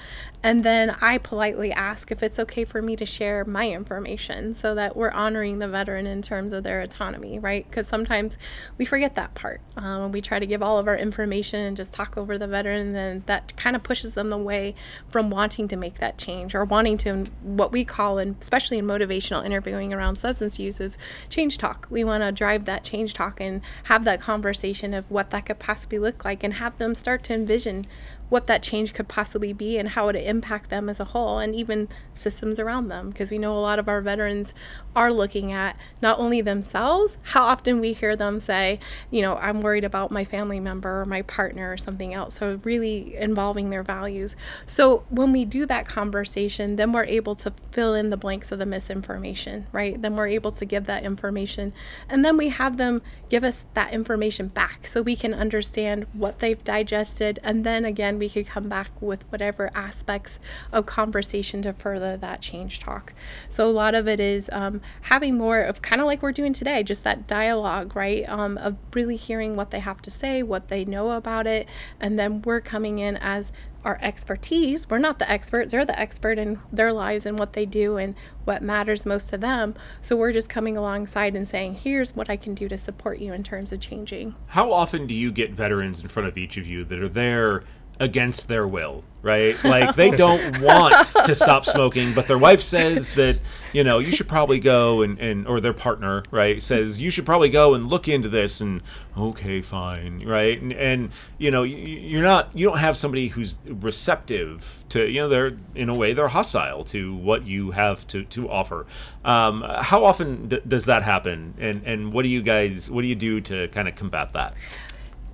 And 0.43 0.63
then 0.63 0.95
I 1.01 1.17
politely 1.17 1.71
ask 1.71 2.11
if 2.11 2.23
it's 2.23 2.39
okay 2.39 2.65
for 2.65 2.81
me 2.81 2.95
to 2.95 3.05
share 3.05 3.45
my 3.45 3.69
information 3.69 4.55
so 4.55 4.73
that 4.75 4.95
we're 4.95 5.11
honoring 5.11 5.59
the 5.59 5.67
veteran 5.67 6.07
in 6.07 6.21
terms 6.21 6.53
of 6.53 6.63
their 6.63 6.81
autonomy, 6.81 7.37
right? 7.37 7.69
Because 7.69 7.87
sometimes 7.87 8.37
we 8.77 8.85
forget 8.85 9.15
that 9.15 9.35
part. 9.35 9.61
Um, 9.77 10.11
we 10.11 10.21
try 10.21 10.39
to 10.39 10.45
give 10.47 10.63
all 10.63 10.79
of 10.79 10.87
our 10.87 10.97
information 10.97 11.59
and 11.59 11.77
just 11.77 11.93
talk 11.93 12.17
over 12.17 12.37
the 12.37 12.47
veteran, 12.47 12.87
and 12.87 12.95
then 12.95 13.23
that 13.27 13.55
kind 13.55 13.75
of 13.75 13.83
pushes 13.83 14.13
them 14.13 14.33
away 14.33 14.73
from 15.09 15.29
wanting 15.29 15.67
to 15.67 15.75
make 15.75 15.99
that 15.99 16.17
change 16.17 16.55
or 16.55 16.65
wanting 16.65 16.97
to, 16.99 17.25
what 17.43 17.71
we 17.71 17.85
call, 17.85 18.17
and 18.17 18.35
especially 18.41 18.79
in 18.79 18.85
motivational 18.85 19.45
interviewing 19.45 19.93
around 19.93 20.15
substance 20.15 20.57
use, 20.57 20.79
is 20.79 20.97
change 21.29 21.57
talk. 21.57 21.87
We 21.89 22.03
want 22.03 22.23
to 22.23 22.31
drive 22.31 22.65
that 22.65 22.83
change 22.83 23.01
change 23.01 23.13
talk 23.13 23.39
and 23.39 23.61
have 23.85 24.03
that 24.05 24.21
conversation 24.21 24.93
of 24.93 25.09
what 25.11 25.29
that 25.31 25.45
could 25.45 25.59
possibly 25.59 25.99
look 25.99 26.23
like 26.23 26.43
and 26.43 26.55
have 26.55 26.77
them 26.77 26.95
start 26.95 27.23
to 27.23 27.33
envision 27.33 27.85
what 28.31 28.47
that 28.47 28.63
change 28.63 28.93
could 28.93 29.09
possibly 29.09 29.51
be 29.51 29.77
and 29.77 29.89
how 29.89 30.03
it 30.03 30.15
would 30.15 30.15
impact 30.15 30.69
them 30.69 30.87
as 30.87 31.01
a 31.01 31.05
whole 31.05 31.37
and 31.37 31.53
even 31.53 31.89
systems 32.13 32.61
around 32.61 32.87
them. 32.87 33.09
Because 33.09 33.29
we 33.29 33.37
know 33.37 33.53
a 33.57 33.59
lot 33.59 33.77
of 33.77 33.89
our 33.89 33.99
veterans 33.99 34.53
are 34.95 35.11
looking 35.11 35.51
at 35.51 35.75
not 36.01 36.17
only 36.17 36.39
themselves 36.39 37.17
how 37.23 37.43
often 37.43 37.79
we 37.79 37.93
hear 37.93 38.15
them 38.15 38.39
say 38.39 38.79
you 39.09 39.21
know 39.21 39.37
i'm 39.37 39.61
worried 39.61 39.83
about 39.83 40.11
my 40.11 40.23
family 40.23 40.59
member 40.59 41.01
or 41.01 41.05
my 41.05 41.21
partner 41.23 41.71
or 41.71 41.77
something 41.77 42.13
else. 42.13 42.35
So 42.35 42.59
really 42.63 43.15
involving 43.17 43.69
their 43.69 43.83
values. 43.83 44.35
So 44.65 45.03
when 45.09 45.33
we 45.33 45.43
do 45.43 45.65
that 45.65 45.85
conversation 45.85 46.77
then 46.77 46.93
we're 46.93 47.03
able 47.03 47.35
to 47.35 47.51
fill 47.71 47.93
in 47.93 48.11
the 48.11 48.17
blanks 48.17 48.51
of 48.53 48.59
the 48.59 48.65
misinformation 48.65 49.67
right? 49.73 50.01
Then 50.01 50.15
we're 50.15 50.27
able 50.27 50.51
to 50.53 50.63
give 50.65 50.85
that 50.85 51.03
information 51.03 51.73
and 52.07 52.23
then 52.23 52.37
we 52.37 52.47
have 52.47 52.77
them 52.77 53.01
give 53.27 53.43
us 53.43 53.65
that 53.73 53.93
information 53.93 54.47
back 54.47 54.87
so 54.87 55.01
we 55.01 55.17
can 55.17 55.33
understand 55.33 56.05
what 56.13 56.39
they've 56.39 56.63
digested 56.63 57.39
and 57.43 57.65
then 57.65 57.83
again 57.83 58.17
we 58.21 58.29
could 58.29 58.45
come 58.45 58.69
back 58.69 58.91
with 59.01 59.23
whatever 59.31 59.71
aspects 59.73 60.39
of 60.71 60.85
conversation 60.85 61.63
to 61.63 61.73
further 61.73 62.15
that 62.17 62.39
change 62.39 62.77
talk. 62.77 63.15
So 63.49 63.67
a 63.67 63.73
lot 63.73 63.95
of 63.95 64.07
it 64.07 64.19
is 64.19 64.47
um, 64.53 64.79
having 65.01 65.39
more 65.39 65.61
of 65.61 65.81
kind 65.81 65.99
of 65.99 66.05
like 66.05 66.21
we're 66.21 66.31
doing 66.31 66.53
today, 66.53 66.83
just 66.83 67.03
that 67.03 67.25
dialogue, 67.25 67.95
right? 67.95 68.29
Um, 68.29 68.59
of 68.59 68.77
really 68.93 69.15
hearing 69.15 69.55
what 69.55 69.71
they 69.71 69.79
have 69.79 70.03
to 70.03 70.11
say, 70.11 70.43
what 70.43 70.67
they 70.67 70.85
know 70.85 71.11
about 71.11 71.47
it, 71.47 71.67
and 71.99 72.19
then 72.19 72.43
we're 72.43 72.61
coming 72.61 72.99
in 72.99 73.17
as 73.17 73.51
our 73.83 73.97
expertise. 74.03 74.87
We're 74.87 74.99
not 74.99 75.17
the 75.17 75.29
experts, 75.29 75.71
they're 75.71 75.85
the 75.85 75.99
expert 75.99 76.37
in 76.37 76.59
their 76.71 76.93
lives 76.93 77.25
and 77.25 77.39
what 77.39 77.53
they 77.53 77.65
do 77.65 77.97
and 77.97 78.15
what 78.45 78.61
matters 78.61 79.05
most 79.05 79.29
to 79.29 79.37
them. 79.37 79.73
So 80.01 80.15
we're 80.15 80.31
just 80.31 80.49
coming 80.49 80.77
alongside 80.77 81.35
and 81.35 81.47
saying, 81.47 81.75
here's 81.75 82.15
what 82.15 82.29
I 82.29 82.37
can 82.37 82.53
do 82.53 82.67
to 82.67 82.77
support 82.77 83.19
you 83.19 83.33
in 83.33 83.43
terms 83.43 83.73
of 83.73 83.79
changing. 83.79 84.35
How 84.47 84.71
often 84.71 85.07
do 85.07 85.15
you 85.15 85.31
get 85.31 85.51
veterans 85.51 85.99
in 85.99 86.07
front 86.07 86.27
of 86.27 86.37
each 86.37 86.57
of 86.57 86.67
you 86.67 86.83
that 86.85 86.99
are 86.99 87.09
there 87.09 87.63
against 88.01 88.47
their 88.47 88.67
will, 88.67 89.03
right? 89.21 89.55
Like 89.71 89.95
they 89.95 90.09
don't 90.09 90.59
want 90.59 91.07
to 91.25 91.35
stop 91.35 91.65
smoking, 91.65 92.13
but 92.13 92.27
their 92.27 92.37
wife 92.37 92.61
says 92.61 93.11
that, 93.11 93.39
you 93.71 93.83
know, 93.83 93.99
you 93.99 94.11
should 94.11 94.27
probably 94.27 94.59
go 94.59 95.01
and, 95.01 95.17
and 95.19 95.47
or 95.47 95.61
their 95.61 95.71
partner, 95.71 96.23
right, 96.31 96.61
says 96.61 96.99
you 96.99 97.09
should 97.09 97.25
probably 97.25 97.49
go 97.49 97.73
and 97.73 97.89
look 97.89 98.09
into 98.09 98.27
this 98.27 98.59
and 98.59 98.81
okay, 99.15 99.61
fine, 99.61 100.19
right? 100.25 100.59
And, 100.59 100.73
and 100.73 101.11
you 101.37 101.51
know, 101.51 101.63
you're 101.63 102.23
not 102.23 102.49
you 102.53 102.67
don't 102.67 102.79
have 102.79 102.97
somebody 102.97 103.29
who's 103.29 103.59
receptive 103.65 104.83
to, 104.89 105.07
you 105.07 105.21
know, 105.21 105.29
they're 105.29 105.55
in 105.75 105.87
a 105.87 105.95
way 105.95 106.13
they're 106.13 106.27
hostile 106.27 106.83
to 106.85 107.15
what 107.15 107.45
you 107.45 107.71
have 107.71 108.05
to 108.07 108.23
to 108.25 108.49
offer. 108.49 108.87
Um, 109.23 109.63
how 109.63 110.03
often 110.03 110.47
d- 110.47 110.61
does 110.67 110.85
that 110.85 111.03
happen? 111.03 111.53
And 111.59 111.83
and 111.85 112.11
what 112.11 112.23
do 112.23 112.29
you 112.29 112.41
guys 112.41 112.89
what 112.89 113.03
do 113.03 113.07
you 113.07 113.15
do 113.15 113.39
to 113.41 113.67
kind 113.69 113.87
of 113.87 113.95
combat 113.95 114.33
that? 114.33 114.55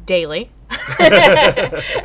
daily, 0.07 0.49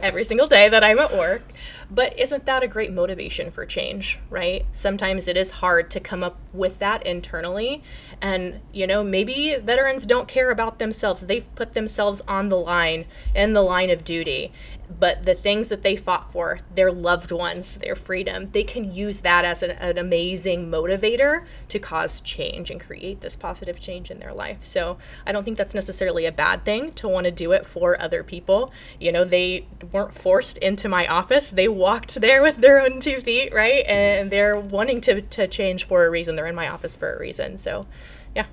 every 0.03 0.25
single 0.25 0.47
day 0.47 0.69
that 0.69 0.85
I'm 0.85 0.99
at 0.99 1.13
work. 1.13 1.43
But 1.91 2.19
isn't 2.19 2.47
that 2.47 2.63
a 2.63 2.69
great 2.69 2.93
motivation 2.93 3.51
for 3.51 3.67
change, 3.67 4.19
right? 4.31 4.65
Sometimes 4.73 5.29
it 5.29 5.37
is 5.37 5.51
hard 5.51 5.91
to 5.91 6.01
come 6.01 6.23
up 6.25 6.39
with 6.53 6.79
that 6.79 7.05
internally. 7.07 7.83
And, 8.21 8.61
you 8.73 8.87
know, 8.87 9.05
maybe 9.05 9.57
veterans 9.57 10.07
don't 10.07 10.27
care 10.27 10.51
about 10.51 10.79
themselves. 10.79 11.27
They've 11.27 11.55
put 11.55 11.75
themselves 11.75 12.23
on 12.27 12.49
the 12.49 12.57
line, 12.57 13.05
in 13.35 13.53
the 13.53 13.63
line 13.63 13.91
of 13.91 14.05
duty. 14.05 14.53
but 14.99 15.25
the 15.25 15.35
things 15.35 15.69
that 15.69 15.83
they 15.83 15.97
fought 15.97 16.33
for, 16.33 16.59
their 16.75 16.91
loved 16.93 17.33
ones, 17.33 17.77
their 17.77 17.97
freedom, 17.97 18.51
they 18.53 18.63
can 18.65 18.91
use 18.93 19.21
that 19.21 19.45
as 19.45 19.63
an, 19.63 19.71
an 19.73 19.99
amazing 19.99 20.71
motivator 20.71 21.45
to 21.69 21.79
cause 21.79 22.21
change 22.21 22.71
and 22.71 22.81
create 22.81 23.21
this 23.21 23.37
positive 23.37 23.81
change 23.81 24.11
in 24.11 24.19
their 24.19 24.33
life. 24.33 24.59
So 24.63 24.99
I 25.27 25.33
don't 25.33 25.45
think 25.45 25.57
that's 25.57 25.75
necessarily 25.75 26.27
a 26.27 26.33
bad 26.33 26.65
thing 26.65 26.93
to 26.95 27.09
want 27.09 27.25
to 27.25 27.31
do 27.31 27.53
it 27.53 27.65
for 27.67 28.01
other 28.01 28.23
people. 28.23 28.52
You 29.01 29.13
know, 29.13 29.25
they 29.25 29.67
weren't 29.91 30.15
forced 30.15 30.59
into 30.59 30.89
my 30.89 31.07
office, 31.07 31.51
they 31.51 31.69
walked 31.69 32.21
there 32.21 32.43
with 32.43 32.57
their 32.59 32.81
own 32.81 33.01
two 33.01 33.19
feet, 33.19 33.53
right? 33.53 33.85
Mm-hmm. 33.85 33.91
And 33.91 34.31
they're 34.31 34.59
wanting 34.59 35.01
to, 35.03 35.23
to 35.23 35.47
change 35.49 35.85
for 35.85 36.05
a 36.05 36.11
reason. 36.11 36.37
They're 36.37 36.47
in 36.47 36.55
my 36.55 36.69
office 36.69 36.97
for 36.97 37.15
a 37.15 37.19
reason. 37.19 37.59
So, 37.59 37.87
yeah. 38.35 38.47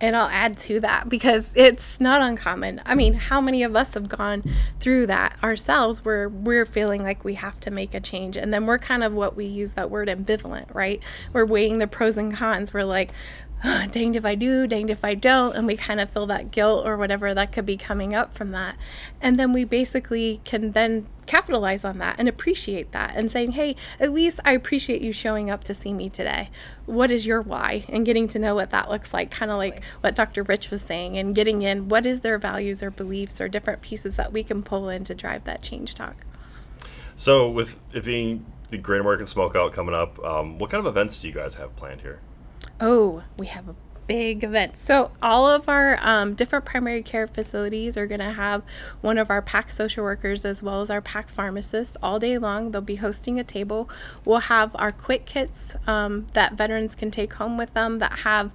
And 0.00 0.16
I'll 0.16 0.28
add 0.28 0.58
to 0.58 0.80
that 0.80 1.08
because 1.08 1.56
it's 1.56 2.00
not 2.00 2.20
uncommon. 2.20 2.82
I 2.84 2.94
mean, 2.94 3.14
how 3.14 3.40
many 3.40 3.62
of 3.62 3.76
us 3.76 3.94
have 3.94 4.08
gone 4.08 4.42
through 4.80 5.06
that 5.06 5.38
ourselves 5.42 6.04
where 6.04 6.28
we're 6.28 6.66
feeling 6.66 7.02
like 7.02 7.24
we 7.24 7.34
have 7.34 7.58
to 7.60 7.70
make 7.70 7.94
a 7.94 8.00
change? 8.00 8.36
And 8.36 8.52
then 8.52 8.66
we're 8.66 8.78
kind 8.78 9.04
of 9.04 9.12
what 9.12 9.36
we 9.36 9.46
use 9.46 9.74
that 9.74 9.90
word 9.90 10.08
ambivalent, 10.08 10.74
right? 10.74 11.00
We're 11.32 11.46
weighing 11.46 11.78
the 11.78 11.86
pros 11.86 12.16
and 12.16 12.34
cons. 12.34 12.74
We're 12.74 12.84
like, 12.84 13.12
oh, 13.64 13.86
danged 13.90 14.16
if 14.16 14.24
I 14.24 14.34
do, 14.34 14.66
danged 14.66 14.90
if 14.90 15.04
I 15.04 15.14
don't. 15.14 15.56
And 15.56 15.66
we 15.66 15.76
kind 15.76 16.00
of 16.00 16.10
feel 16.10 16.26
that 16.26 16.50
guilt 16.50 16.86
or 16.86 16.96
whatever 16.96 17.34
that 17.34 17.52
could 17.52 17.66
be 17.66 17.76
coming 17.76 18.14
up 18.14 18.34
from 18.34 18.50
that. 18.52 18.76
And 19.20 19.38
then 19.38 19.52
we 19.52 19.64
basically 19.64 20.40
can 20.44 20.72
then 20.72 21.06
capitalize 21.26 21.84
on 21.84 21.98
that 21.98 22.16
and 22.18 22.28
appreciate 22.28 22.92
that 22.92 23.16
and 23.16 23.30
saying, 23.30 23.52
hey, 23.52 23.74
at 23.98 24.12
least 24.12 24.40
I 24.44 24.52
appreciate 24.52 25.00
you 25.00 25.12
showing 25.12 25.50
up 25.50 25.64
to 25.64 25.74
see 25.74 25.92
me 25.92 26.08
today. 26.08 26.50
What 26.86 27.10
is 27.10 27.26
your 27.26 27.40
why? 27.40 27.84
And 27.88 28.04
getting 28.04 28.28
to 28.28 28.38
know 28.38 28.54
what 28.54 28.70
that 28.70 28.90
looks 28.90 29.14
like, 29.14 29.30
kind 29.30 29.50
of 29.50 29.56
like 29.56 29.82
what 30.00 30.14
Dr. 30.14 30.42
Reich 30.42 30.70
was 30.70 30.82
saying, 30.82 31.16
and 31.16 31.34
getting 31.34 31.62
in 31.62 31.88
what 31.88 32.04
is 32.04 32.20
their 32.20 32.38
values 32.38 32.82
or 32.82 32.90
beliefs 32.90 33.40
or 33.40 33.48
different 33.48 33.80
pieces 33.80 34.16
that 34.16 34.32
we 34.32 34.42
can 34.42 34.62
pull 34.62 34.88
in 34.88 35.04
to 35.04 35.14
drive 35.14 35.44
that 35.44 35.62
change 35.62 35.94
talk. 35.94 36.16
So, 37.16 37.48
with 37.48 37.78
it 37.92 38.04
being 38.04 38.44
the 38.70 38.76
Great 38.76 39.00
American 39.00 39.26
Smokeout 39.26 39.72
coming 39.72 39.94
up, 39.94 40.22
um, 40.24 40.58
what 40.58 40.70
kind 40.70 40.84
of 40.84 40.86
events 40.86 41.22
do 41.22 41.28
you 41.28 41.34
guys 41.34 41.54
have 41.54 41.74
planned 41.76 42.00
here? 42.00 42.18
Oh, 42.80 43.22
we 43.36 43.46
have 43.46 43.68
a 43.68 43.74
big 44.06 44.44
event. 44.44 44.76
So, 44.76 45.12
all 45.22 45.48
of 45.48 45.68
our 45.68 45.98
um, 46.02 46.34
different 46.34 46.64
primary 46.64 47.02
care 47.02 47.26
facilities 47.26 47.96
are 47.96 48.06
going 48.06 48.20
to 48.20 48.32
have 48.32 48.62
one 49.00 49.18
of 49.18 49.30
our 49.30 49.40
PACT 49.40 49.72
social 49.72 50.04
workers 50.04 50.44
as 50.44 50.62
well 50.62 50.82
as 50.82 50.90
our 50.90 51.00
PACT 51.00 51.30
pharmacists 51.30 51.96
all 52.02 52.18
day 52.18 52.38
long. 52.38 52.70
They'll 52.70 52.82
be 52.82 52.96
hosting 52.96 53.38
a 53.38 53.44
table. 53.44 53.88
We'll 54.24 54.40
have 54.40 54.72
our 54.74 54.92
quit 54.92 55.26
kits 55.26 55.76
um, 55.86 56.26
that 56.34 56.54
veterans 56.54 56.94
can 56.94 57.10
take 57.10 57.34
home 57.34 57.56
with 57.56 57.72
them 57.74 57.98
that 57.98 58.20
have 58.20 58.52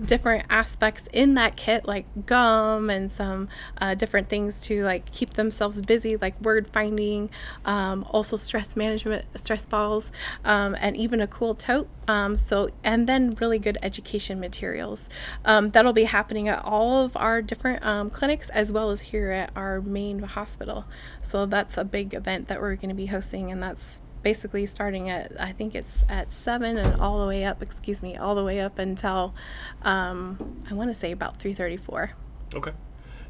different 0.00 0.44
aspects 0.50 1.08
in 1.12 1.34
that 1.34 1.56
kit 1.56 1.86
like 1.86 2.06
gum 2.26 2.90
and 2.90 3.10
some 3.10 3.48
uh, 3.80 3.94
different 3.94 4.28
things 4.28 4.60
to 4.60 4.82
like 4.84 5.10
keep 5.12 5.34
themselves 5.34 5.80
busy 5.80 6.16
like 6.16 6.40
word 6.40 6.68
finding 6.72 7.28
um, 7.64 8.04
also 8.10 8.36
stress 8.36 8.76
management 8.76 9.24
stress 9.34 9.62
balls 9.62 10.12
um, 10.44 10.76
and 10.80 10.96
even 10.96 11.20
a 11.20 11.26
cool 11.26 11.54
tote 11.54 11.88
um, 12.08 12.36
so 12.36 12.70
and 12.82 13.08
then 13.08 13.34
really 13.40 13.58
good 13.58 13.78
education 13.82 14.40
materials. 14.40 15.08
Um, 15.44 15.70
that'll 15.70 15.92
be 15.92 16.04
happening 16.04 16.48
at 16.48 16.64
all 16.64 17.04
of 17.04 17.16
our 17.16 17.40
different 17.40 17.84
um, 17.84 18.10
clinics 18.10 18.50
as 18.50 18.72
well 18.72 18.90
as 18.90 19.02
here 19.02 19.30
at 19.30 19.50
our 19.54 19.80
main 19.80 20.20
hospital. 20.20 20.84
So 21.20 21.46
that's 21.46 21.76
a 21.76 21.84
big 21.84 22.14
event 22.14 22.48
that 22.48 22.60
we're 22.60 22.76
going 22.76 22.88
to 22.88 22.94
be 22.94 23.06
hosting 23.06 23.50
and 23.50 23.62
that's 23.62 24.00
basically 24.22 24.66
starting 24.66 25.10
at 25.10 25.40
I 25.40 25.52
think 25.52 25.74
it's 25.74 26.04
at 26.08 26.32
seven 26.32 26.78
and 26.78 27.00
all 27.00 27.20
the 27.20 27.26
way 27.26 27.44
up. 27.44 27.62
Excuse 27.62 28.02
me, 28.02 28.16
all 28.16 28.34
the 28.34 28.44
way 28.44 28.60
up 28.60 28.78
until 28.78 29.34
um, 29.82 30.62
I 30.70 30.74
want 30.74 30.90
to 30.90 30.94
say 30.94 31.12
about 31.12 31.38
three 31.38 31.54
thirty 31.54 31.76
four. 31.76 32.12
Okay. 32.54 32.72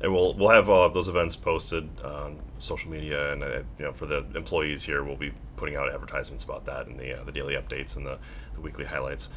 And 0.00 0.12
we'll 0.12 0.34
we'll 0.34 0.50
have 0.50 0.68
uh, 0.68 0.88
those 0.88 1.08
events 1.08 1.36
posted 1.36 1.88
on 2.02 2.38
social 2.58 2.90
media, 2.90 3.32
and 3.32 3.42
uh, 3.42 3.46
you 3.78 3.84
know 3.84 3.92
for 3.92 4.06
the 4.06 4.24
employees 4.34 4.82
here, 4.82 5.04
we'll 5.04 5.16
be 5.16 5.32
putting 5.56 5.76
out 5.76 5.92
advertisements 5.92 6.42
about 6.42 6.66
that 6.66 6.86
and 6.86 6.98
the 6.98 7.20
uh, 7.20 7.24
the 7.24 7.32
daily 7.32 7.54
updates 7.54 7.96
and 7.96 8.04
the, 8.04 8.18
the 8.54 8.60
weekly 8.60 8.84
highlights. 8.84 9.28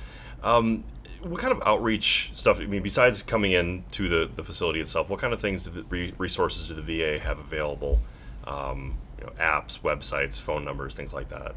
Um, 0.44 0.84
what 1.22 1.40
kind 1.40 1.52
of 1.52 1.62
outreach 1.66 2.32
stuff? 2.34 2.60
I 2.60 2.66
mean, 2.66 2.84
besides 2.84 3.24
coming 3.24 3.52
in 3.52 3.84
to 3.92 4.08
the, 4.08 4.30
the 4.36 4.44
facility 4.44 4.80
itself, 4.80 5.10
what 5.10 5.20
kind 5.20 5.34
of 5.34 5.42
things 5.42 5.64
do 5.64 5.72
the 5.72 5.84
re- 5.84 6.14
resources 6.18 6.68
do 6.68 6.74
the 6.74 6.82
VA 6.82 7.20
have 7.20 7.40
available? 7.40 8.00
Um, 8.46 8.96
you 9.20 9.26
know, 9.26 9.32
apps, 9.34 9.80
websites, 9.80 10.40
phone 10.40 10.66
numbers, 10.66 10.96
things 10.96 11.14
like 11.14 11.30
that. 11.30 11.56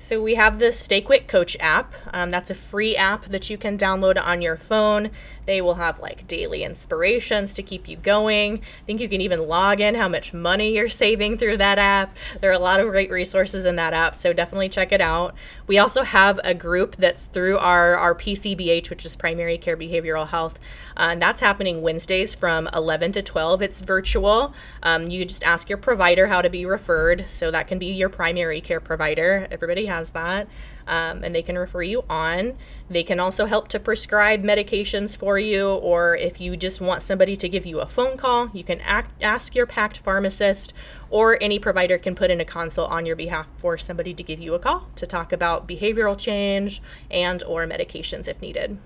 So 0.00 0.22
we 0.22 0.36
have 0.36 0.60
the 0.60 0.70
Stay 0.70 1.00
Quit 1.00 1.26
Coach 1.26 1.56
app. 1.58 1.92
Um, 2.12 2.30
that's 2.30 2.50
a 2.50 2.54
free 2.54 2.94
app 2.94 3.24
that 3.24 3.50
you 3.50 3.58
can 3.58 3.76
download 3.76 4.16
on 4.16 4.40
your 4.40 4.56
phone. 4.56 5.10
They 5.44 5.60
will 5.60 5.74
have 5.74 5.98
like 5.98 6.28
daily 6.28 6.62
inspirations 6.62 7.52
to 7.54 7.64
keep 7.64 7.88
you 7.88 7.96
going. 7.96 8.58
I 8.58 8.84
think 8.86 9.00
you 9.00 9.08
can 9.08 9.20
even 9.20 9.48
log 9.48 9.80
in 9.80 9.96
how 9.96 10.06
much 10.06 10.32
money 10.32 10.76
you're 10.76 10.88
saving 10.88 11.36
through 11.36 11.56
that 11.56 11.80
app. 11.80 12.16
There 12.40 12.48
are 12.48 12.52
a 12.52 12.60
lot 12.60 12.78
of 12.78 12.88
great 12.90 13.10
resources 13.10 13.64
in 13.64 13.74
that 13.74 13.92
app, 13.92 14.14
so 14.14 14.32
definitely 14.32 14.68
check 14.68 14.92
it 14.92 15.00
out. 15.00 15.34
We 15.66 15.78
also 15.78 16.04
have 16.04 16.38
a 16.44 16.54
group 16.54 16.94
that's 16.94 17.26
through 17.26 17.58
our, 17.58 17.96
our 17.96 18.14
PCBH, 18.14 18.90
which 18.90 19.04
is 19.04 19.16
Primary 19.16 19.58
Care 19.58 19.76
Behavioral 19.76 20.28
Health. 20.28 20.60
Uh, 20.96 21.08
and 21.12 21.22
that's 21.22 21.40
happening 21.40 21.82
Wednesdays 21.82 22.36
from 22.36 22.68
11 22.74 23.12
to 23.12 23.22
12. 23.22 23.62
It's 23.62 23.80
virtual. 23.80 24.54
Um, 24.82 25.08
you 25.08 25.24
just 25.24 25.44
ask 25.44 25.68
your 25.68 25.78
provider 25.78 26.26
how 26.26 26.42
to 26.42 26.50
be 26.50 26.66
referred. 26.66 27.24
So 27.28 27.50
that 27.50 27.66
can 27.66 27.78
be 27.78 27.86
your 27.86 28.08
primary 28.08 28.60
care 28.60 28.80
provider. 28.80 29.48
Everybody 29.50 29.87
has 29.88 30.10
that. 30.10 30.48
Um, 30.86 31.22
and 31.22 31.34
they 31.34 31.42
can 31.42 31.58
refer 31.58 31.82
you 31.82 32.02
on. 32.08 32.54
They 32.88 33.02
can 33.02 33.20
also 33.20 33.44
help 33.44 33.68
to 33.68 33.78
prescribe 33.78 34.42
medications 34.42 35.14
for 35.14 35.38
you, 35.38 35.68
or 35.68 36.16
if 36.16 36.40
you 36.40 36.56
just 36.56 36.80
want 36.80 37.02
somebody 37.02 37.36
to 37.36 37.46
give 37.46 37.66
you 37.66 37.80
a 37.80 37.86
phone 37.86 38.16
call, 38.16 38.48
you 38.54 38.64
can 38.64 38.80
act, 38.80 39.10
ask 39.22 39.54
your 39.54 39.66
PACT 39.66 39.98
pharmacist, 39.98 40.72
or 41.10 41.36
any 41.42 41.58
provider 41.58 41.98
can 41.98 42.14
put 42.14 42.30
in 42.30 42.40
a 42.40 42.44
consult 42.44 42.90
on 42.90 43.04
your 43.04 43.16
behalf 43.16 43.48
for 43.58 43.76
somebody 43.76 44.14
to 44.14 44.22
give 44.22 44.40
you 44.40 44.54
a 44.54 44.58
call 44.58 44.88
to 44.96 45.06
talk 45.06 45.30
about 45.30 45.68
behavioral 45.68 46.18
change 46.18 46.80
and 47.10 47.42
or 47.44 47.66
medications 47.66 48.26
if 48.26 48.40
needed. 48.40 48.78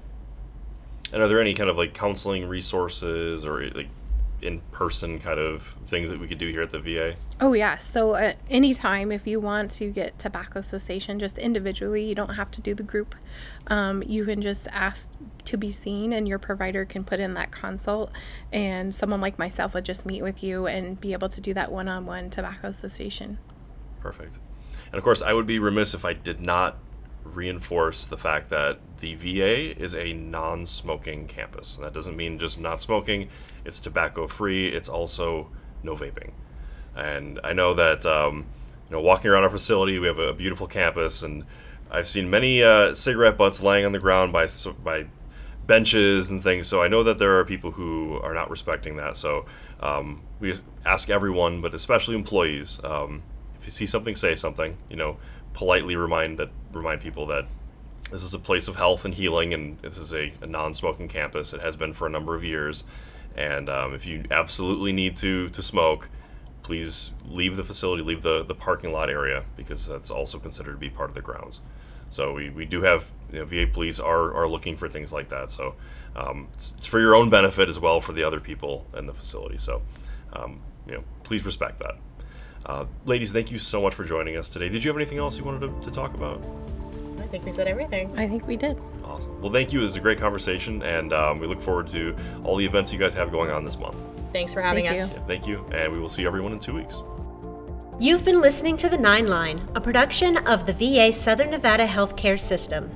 And 1.12 1.22
are 1.22 1.28
there 1.28 1.40
any 1.40 1.54
kind 1.54 1.70
of 1.70 1.76
like 1.76 1.94
counseling 1.94 2.48
resources 2.48 3.44
or 3.44 3.68
like 3.70 3.88
in 4.42 4.60
person 4.72 5.18
kind 5.20 5.38
of 5.38 5.62
things 5.84 6.10
that 6.10 6.18
we 6.18 6.26
could 6.26 6.38
do 6.38 6.48
here 6.48 6.62
at 6.62 6.70
the 6.70 6.80
VA? 6.80 7.14
Oh, 7.40 7.52
yeah. 7.52 7.76
So, 7.76 8.14
at 8.16 8.38
any 8.50 8.74
time, 8.74 9.12
if 9.12 9.26
you 9.26 9.40
want 9.40 9.70
to 9.72 9.90
get 9.90 10.18
tobacco 10.18 10.60
cessation 10.60 11.18
just 11.18 11.38
individually, 11.38 12.04
you 12.04 12.14
don't 12.14 12.34
have 12.34 12.50
to 12.52 12.60
do 12.60 12.74
the 12.74 12.82
group. 12.82 13.14
Um, 13.68 14.02
you 14.02 14.24
can 14.24 14.42
just 14.42 14.68
ask 14.72 15.10
to 15.44 15.56
be 15.56 15.70
seen, 15.70 16.12
and 16.12 16.28
your 16.28 16.38
provider 16.38 16.84
can 16.84 17.04
put 17.04 17.20
in 17.20 17.34
that 17.34 17.50
consult. 17.50 18.12
And 18.52 18.94
someone 18.94 19.20
like 19.20 19.38
myself 19.38 19.74
would 19.74 19.84
just 19.84 20.04
meet 20.04 20.22
with 20.22 20.42
you 20.42 20.66
and 20.66 21.00
be 21.00 21.12
able 21.12 21.28
to 21.30 21.40
do 21.40 21.54
that 21.54 21.70
one 21.70 21.88
on 21.88 22.04
one 22.04 22.30
tobacco 22.30 22.72
cessation. 22.72 23.38
Perfect. 24.00 24.38
And 24.86 24.98
of 24.98 25.04
course, 25.04 25.22
I 25.22 25.32
would 25.32 25.46
be 25.46 25.58
remiss 25.58 25.94
if 25.94 26.04
I 26.04 26.12
did 26.12 26.40
not 26.40 26.76
reinforce 27.24 28.06
the 28.06 28.16
fact 28.16 28.50
that 28.50 28.78
the 29.00 29.14
VA 29.14 29.78
is 29.80 29.94
a 29.94 30.12
non 30.12 30.66
smoking 30.66 31.26
campus. 31.26 31.76
And 31.76 31.84
that 31.84 31.92
doesn't 31.92 32.16
mean 32.16 32.38
just 32.38 32.60
not 32.60 32.80
smoking, 32.80 33.28
it's 33.64 33.80
tobacco 33.80 34.26
free, 34.26 34.68
it's 34.68 34.88
also 34.88 35.48
no 35.82 35.94
vaping. 35.94 36.32
And 36.94 37.40
I 37.42 37.52
know 37.52 37.74
that, 37.74 38.04
um, 38.04 38.46
you 38.88 38.96
know, 38.96 39.00
walking 39.00 39.30
around 39.30 39.44
our 39.44 39.50
facility, 39.50 39.98
we 39.98 40.06
have 40.06 40.18
a 40.18 40.32
beautiful 40.32 40.66
campus, 40.66 41.22
and 41.22 41.44
I've 41.90 42.06
seen 42.06 42.30
many 42.30 42.62
uh, 42.62 42.94
cigarette 42.94 43.36
butts 43.36 43.62
laying 43.62 43.84
on 43.84 43.92
the 43.92 43.98
ground 43.98 44.32
by, 44.32 44.46
by 44.82 45.06
benches 45.66 46.30
and 46.30 46.42
things. 46.42 46.66
So 46.66 46.82
I 46.82 46.88
know 46.88 47.02
that 47.02 47.18
there 47.18 47.38
are 47.38 47.44
people 47.44 47.70
who 47.70 48.18
are 48.22 48.34
not 48.34 48.50
respecting 48.50 48.96
that. 48.96 49.16
So 49.16 49.46
um, 49.80 50.22
we 50.40 50.54
ask 50.84 51.10
everyone, 51.10 51.60
but 51.60 51.74
especially 51.74 52.14
employees, 52.14 52.80
um, 52.84 53.22
if 53.58 53.66
you 53.66 53.70
see 53.72 53.86
something, 53.86 54.16
say 54.16 54.34
something. 54.34 54.76
You 54.88 54.96
know, 54.96 55.16
politely 55.54 55.96
remind 55.96 56.38
that 56.38 56.50
remind 56.72 57.00
people 57.00 57.26
that 57.26 57.46
this 58.10 58.22
is 58.22 58.34
a 58.34 58.38
place 58.38 58.68
of 58.68 58.76
health 58.76 59.04
and 59.04 59.14
healing, 59.14 59.54
and 59.54 59.78
this 59.78 59.96
is 59.96 60.14
a, 60.14 60.32
a 60.42 60.46
non-smoking 60.46 61.08
campus. 61.08 61.52
It 61.52 61.60
has 61.60 61.76
been 61.76 61.92
for 61.92 62.06
a 62.06 62.10
number 62.10 62.34
of 62.34 62.44
years, 62.44 62.84
and 63.36 63.68
um, 63.68 63.94
if 63.94 64.06
you 64.06 64.24
absolutely 64.30 64.92
need 64.92 65.16
to 65.18 65.48
to 65.50 65.62
smoke, 65.62 66.08
please 66.62 67.12
leave 67.26 67.56
the 67.56 67.64
facility, 67.64 68.02
leave 68.02 68.22
the 68.22 68.44
the 68.44 68.54
parking 68.54 68.92
lot 68.92 69.08
area 69.08 69.44
because 69.56 69.86
that's 69.86 70.10
also 70.10 70.38
considered 70.38 70.72
to 70.72 70.78
be 70.78 70.90
part 70.90 71.08
of 71.08 71.14
the 71.14 71.22
grounds. 71.22 71.60
So 72.12 72.34
we, 72.34 72.50
we 72.50 72.66
do 72.66 72.82
have 72.82 73.10
you 73.32 73.38
know, 73.38 73.46
VA 73.46 73.66
police 73.66 73.98
are, 73.98 74.34
are 74.34 74.46
looking 74.46 74.76
for 74.76 74.86
things 74.86 75.14
like 75.14 75.30
that. 75.30 75.50
So 75.50 75.74
um, 76.14 76.48
it's, 76.52 76.74
it's, 76.76 76.86
for 76.86 77.00
your 77.00 77.14
own 77.14 77.30
benefit 77.30 77.70
as 77.70 77.80
well 77.80 78.02
for 78.02 78.12
the 78.12 78.22
other 78.22 78.38
people 78.38 78.86
in 78.94 79.06
the 79.06 79.14
facility. 79.14 79.56
So 79.56 79.80
um, 80.34 80.60
you 80.86 80.92
know 80.92 81.04
please 81.22 81.44
respect 81.44 81.78
that. 81.78 81.96
Uh, 82.64 82.84
ladies, 83.06 83.32
thank 83.32 83.50
you 83.50 83.58
so 83.58 83.82
much 83.82 83.94
for 83.94 84.04
joining 84.04 84.36
us 84.36 84.48
today. 84.48 84.68
Did 84.68 84.84
you 84.84 84.90
have 84.90 84.96
anything 84.96 85.18
else 85.18 85.38
you 85.38 85.44
wanted 85.44 85.60
to, 85.60 85.90
to 85.90 85.90
talk 85.90 86.14
about? 86.14 86.42
I 87.18 87.26
think 87.26 87.44
we 87.44 87.52
said 87.52 87.66
everything. 87.66 88.16
I 88.18 88.28
think 88.28 88.46
we 88.46 88.56
did. 88.56 88.78
Awesome. 89.04 89.40
Well, 89.40 89.52
thank 89.52 89.72
you. 89.72 89.80
It 89.80 89.82
was 89.82 89.96
a 89.96 90.00
great 90.00 90.18
conversation, 90.18 90.82
and 90.82 91.12
um, 91.12 91.38
we 91.38 91.46
look 91.46 91.60
forward 91.60 91.88
to 91.88 92.14
all 92.44 92.56
the 92.56 92.64
events 92.64 92.92
you 92.92 92.98
guys 92.98 93.14
have 93.14 93.30
going 93.30 93.50
on 93.50 93.64
this 93.64 93.78
month. 93.78 93.96
Thanks 94.32 94.54
for 94.54 94.60
having 94.60 94.84
thank 94.84 95.00
us. 95.00 95.14
You. 95.14 95.20
Yeah, 95.20 95.26
thank 95.26 95.46
you, 95.46 95.66
and 95.72 95.92
we 95.92 95.98
will 95.98 96.08
see 96.08 96.26
everyone 96.26 96.52
in 96.52 96.60
two 96.60 96.74
weeks. 96.74 97.02
You've 97.98 98.24
been 98.24 98.40
listening 98.40 98.76
to 98.78 98.88
The 98.88 98.98
Nine 98.98 99.28
Line, 99.28 99.60
a 99.74 99.80
production 99.80 100.36
of 100.48 100.66
the 100.66 100.72
VA 100.72 101.12
Southern 101.12 101.50
Nevada 101.50 101.86
Healthcare 101.86 102.38
System. 102.38 102.90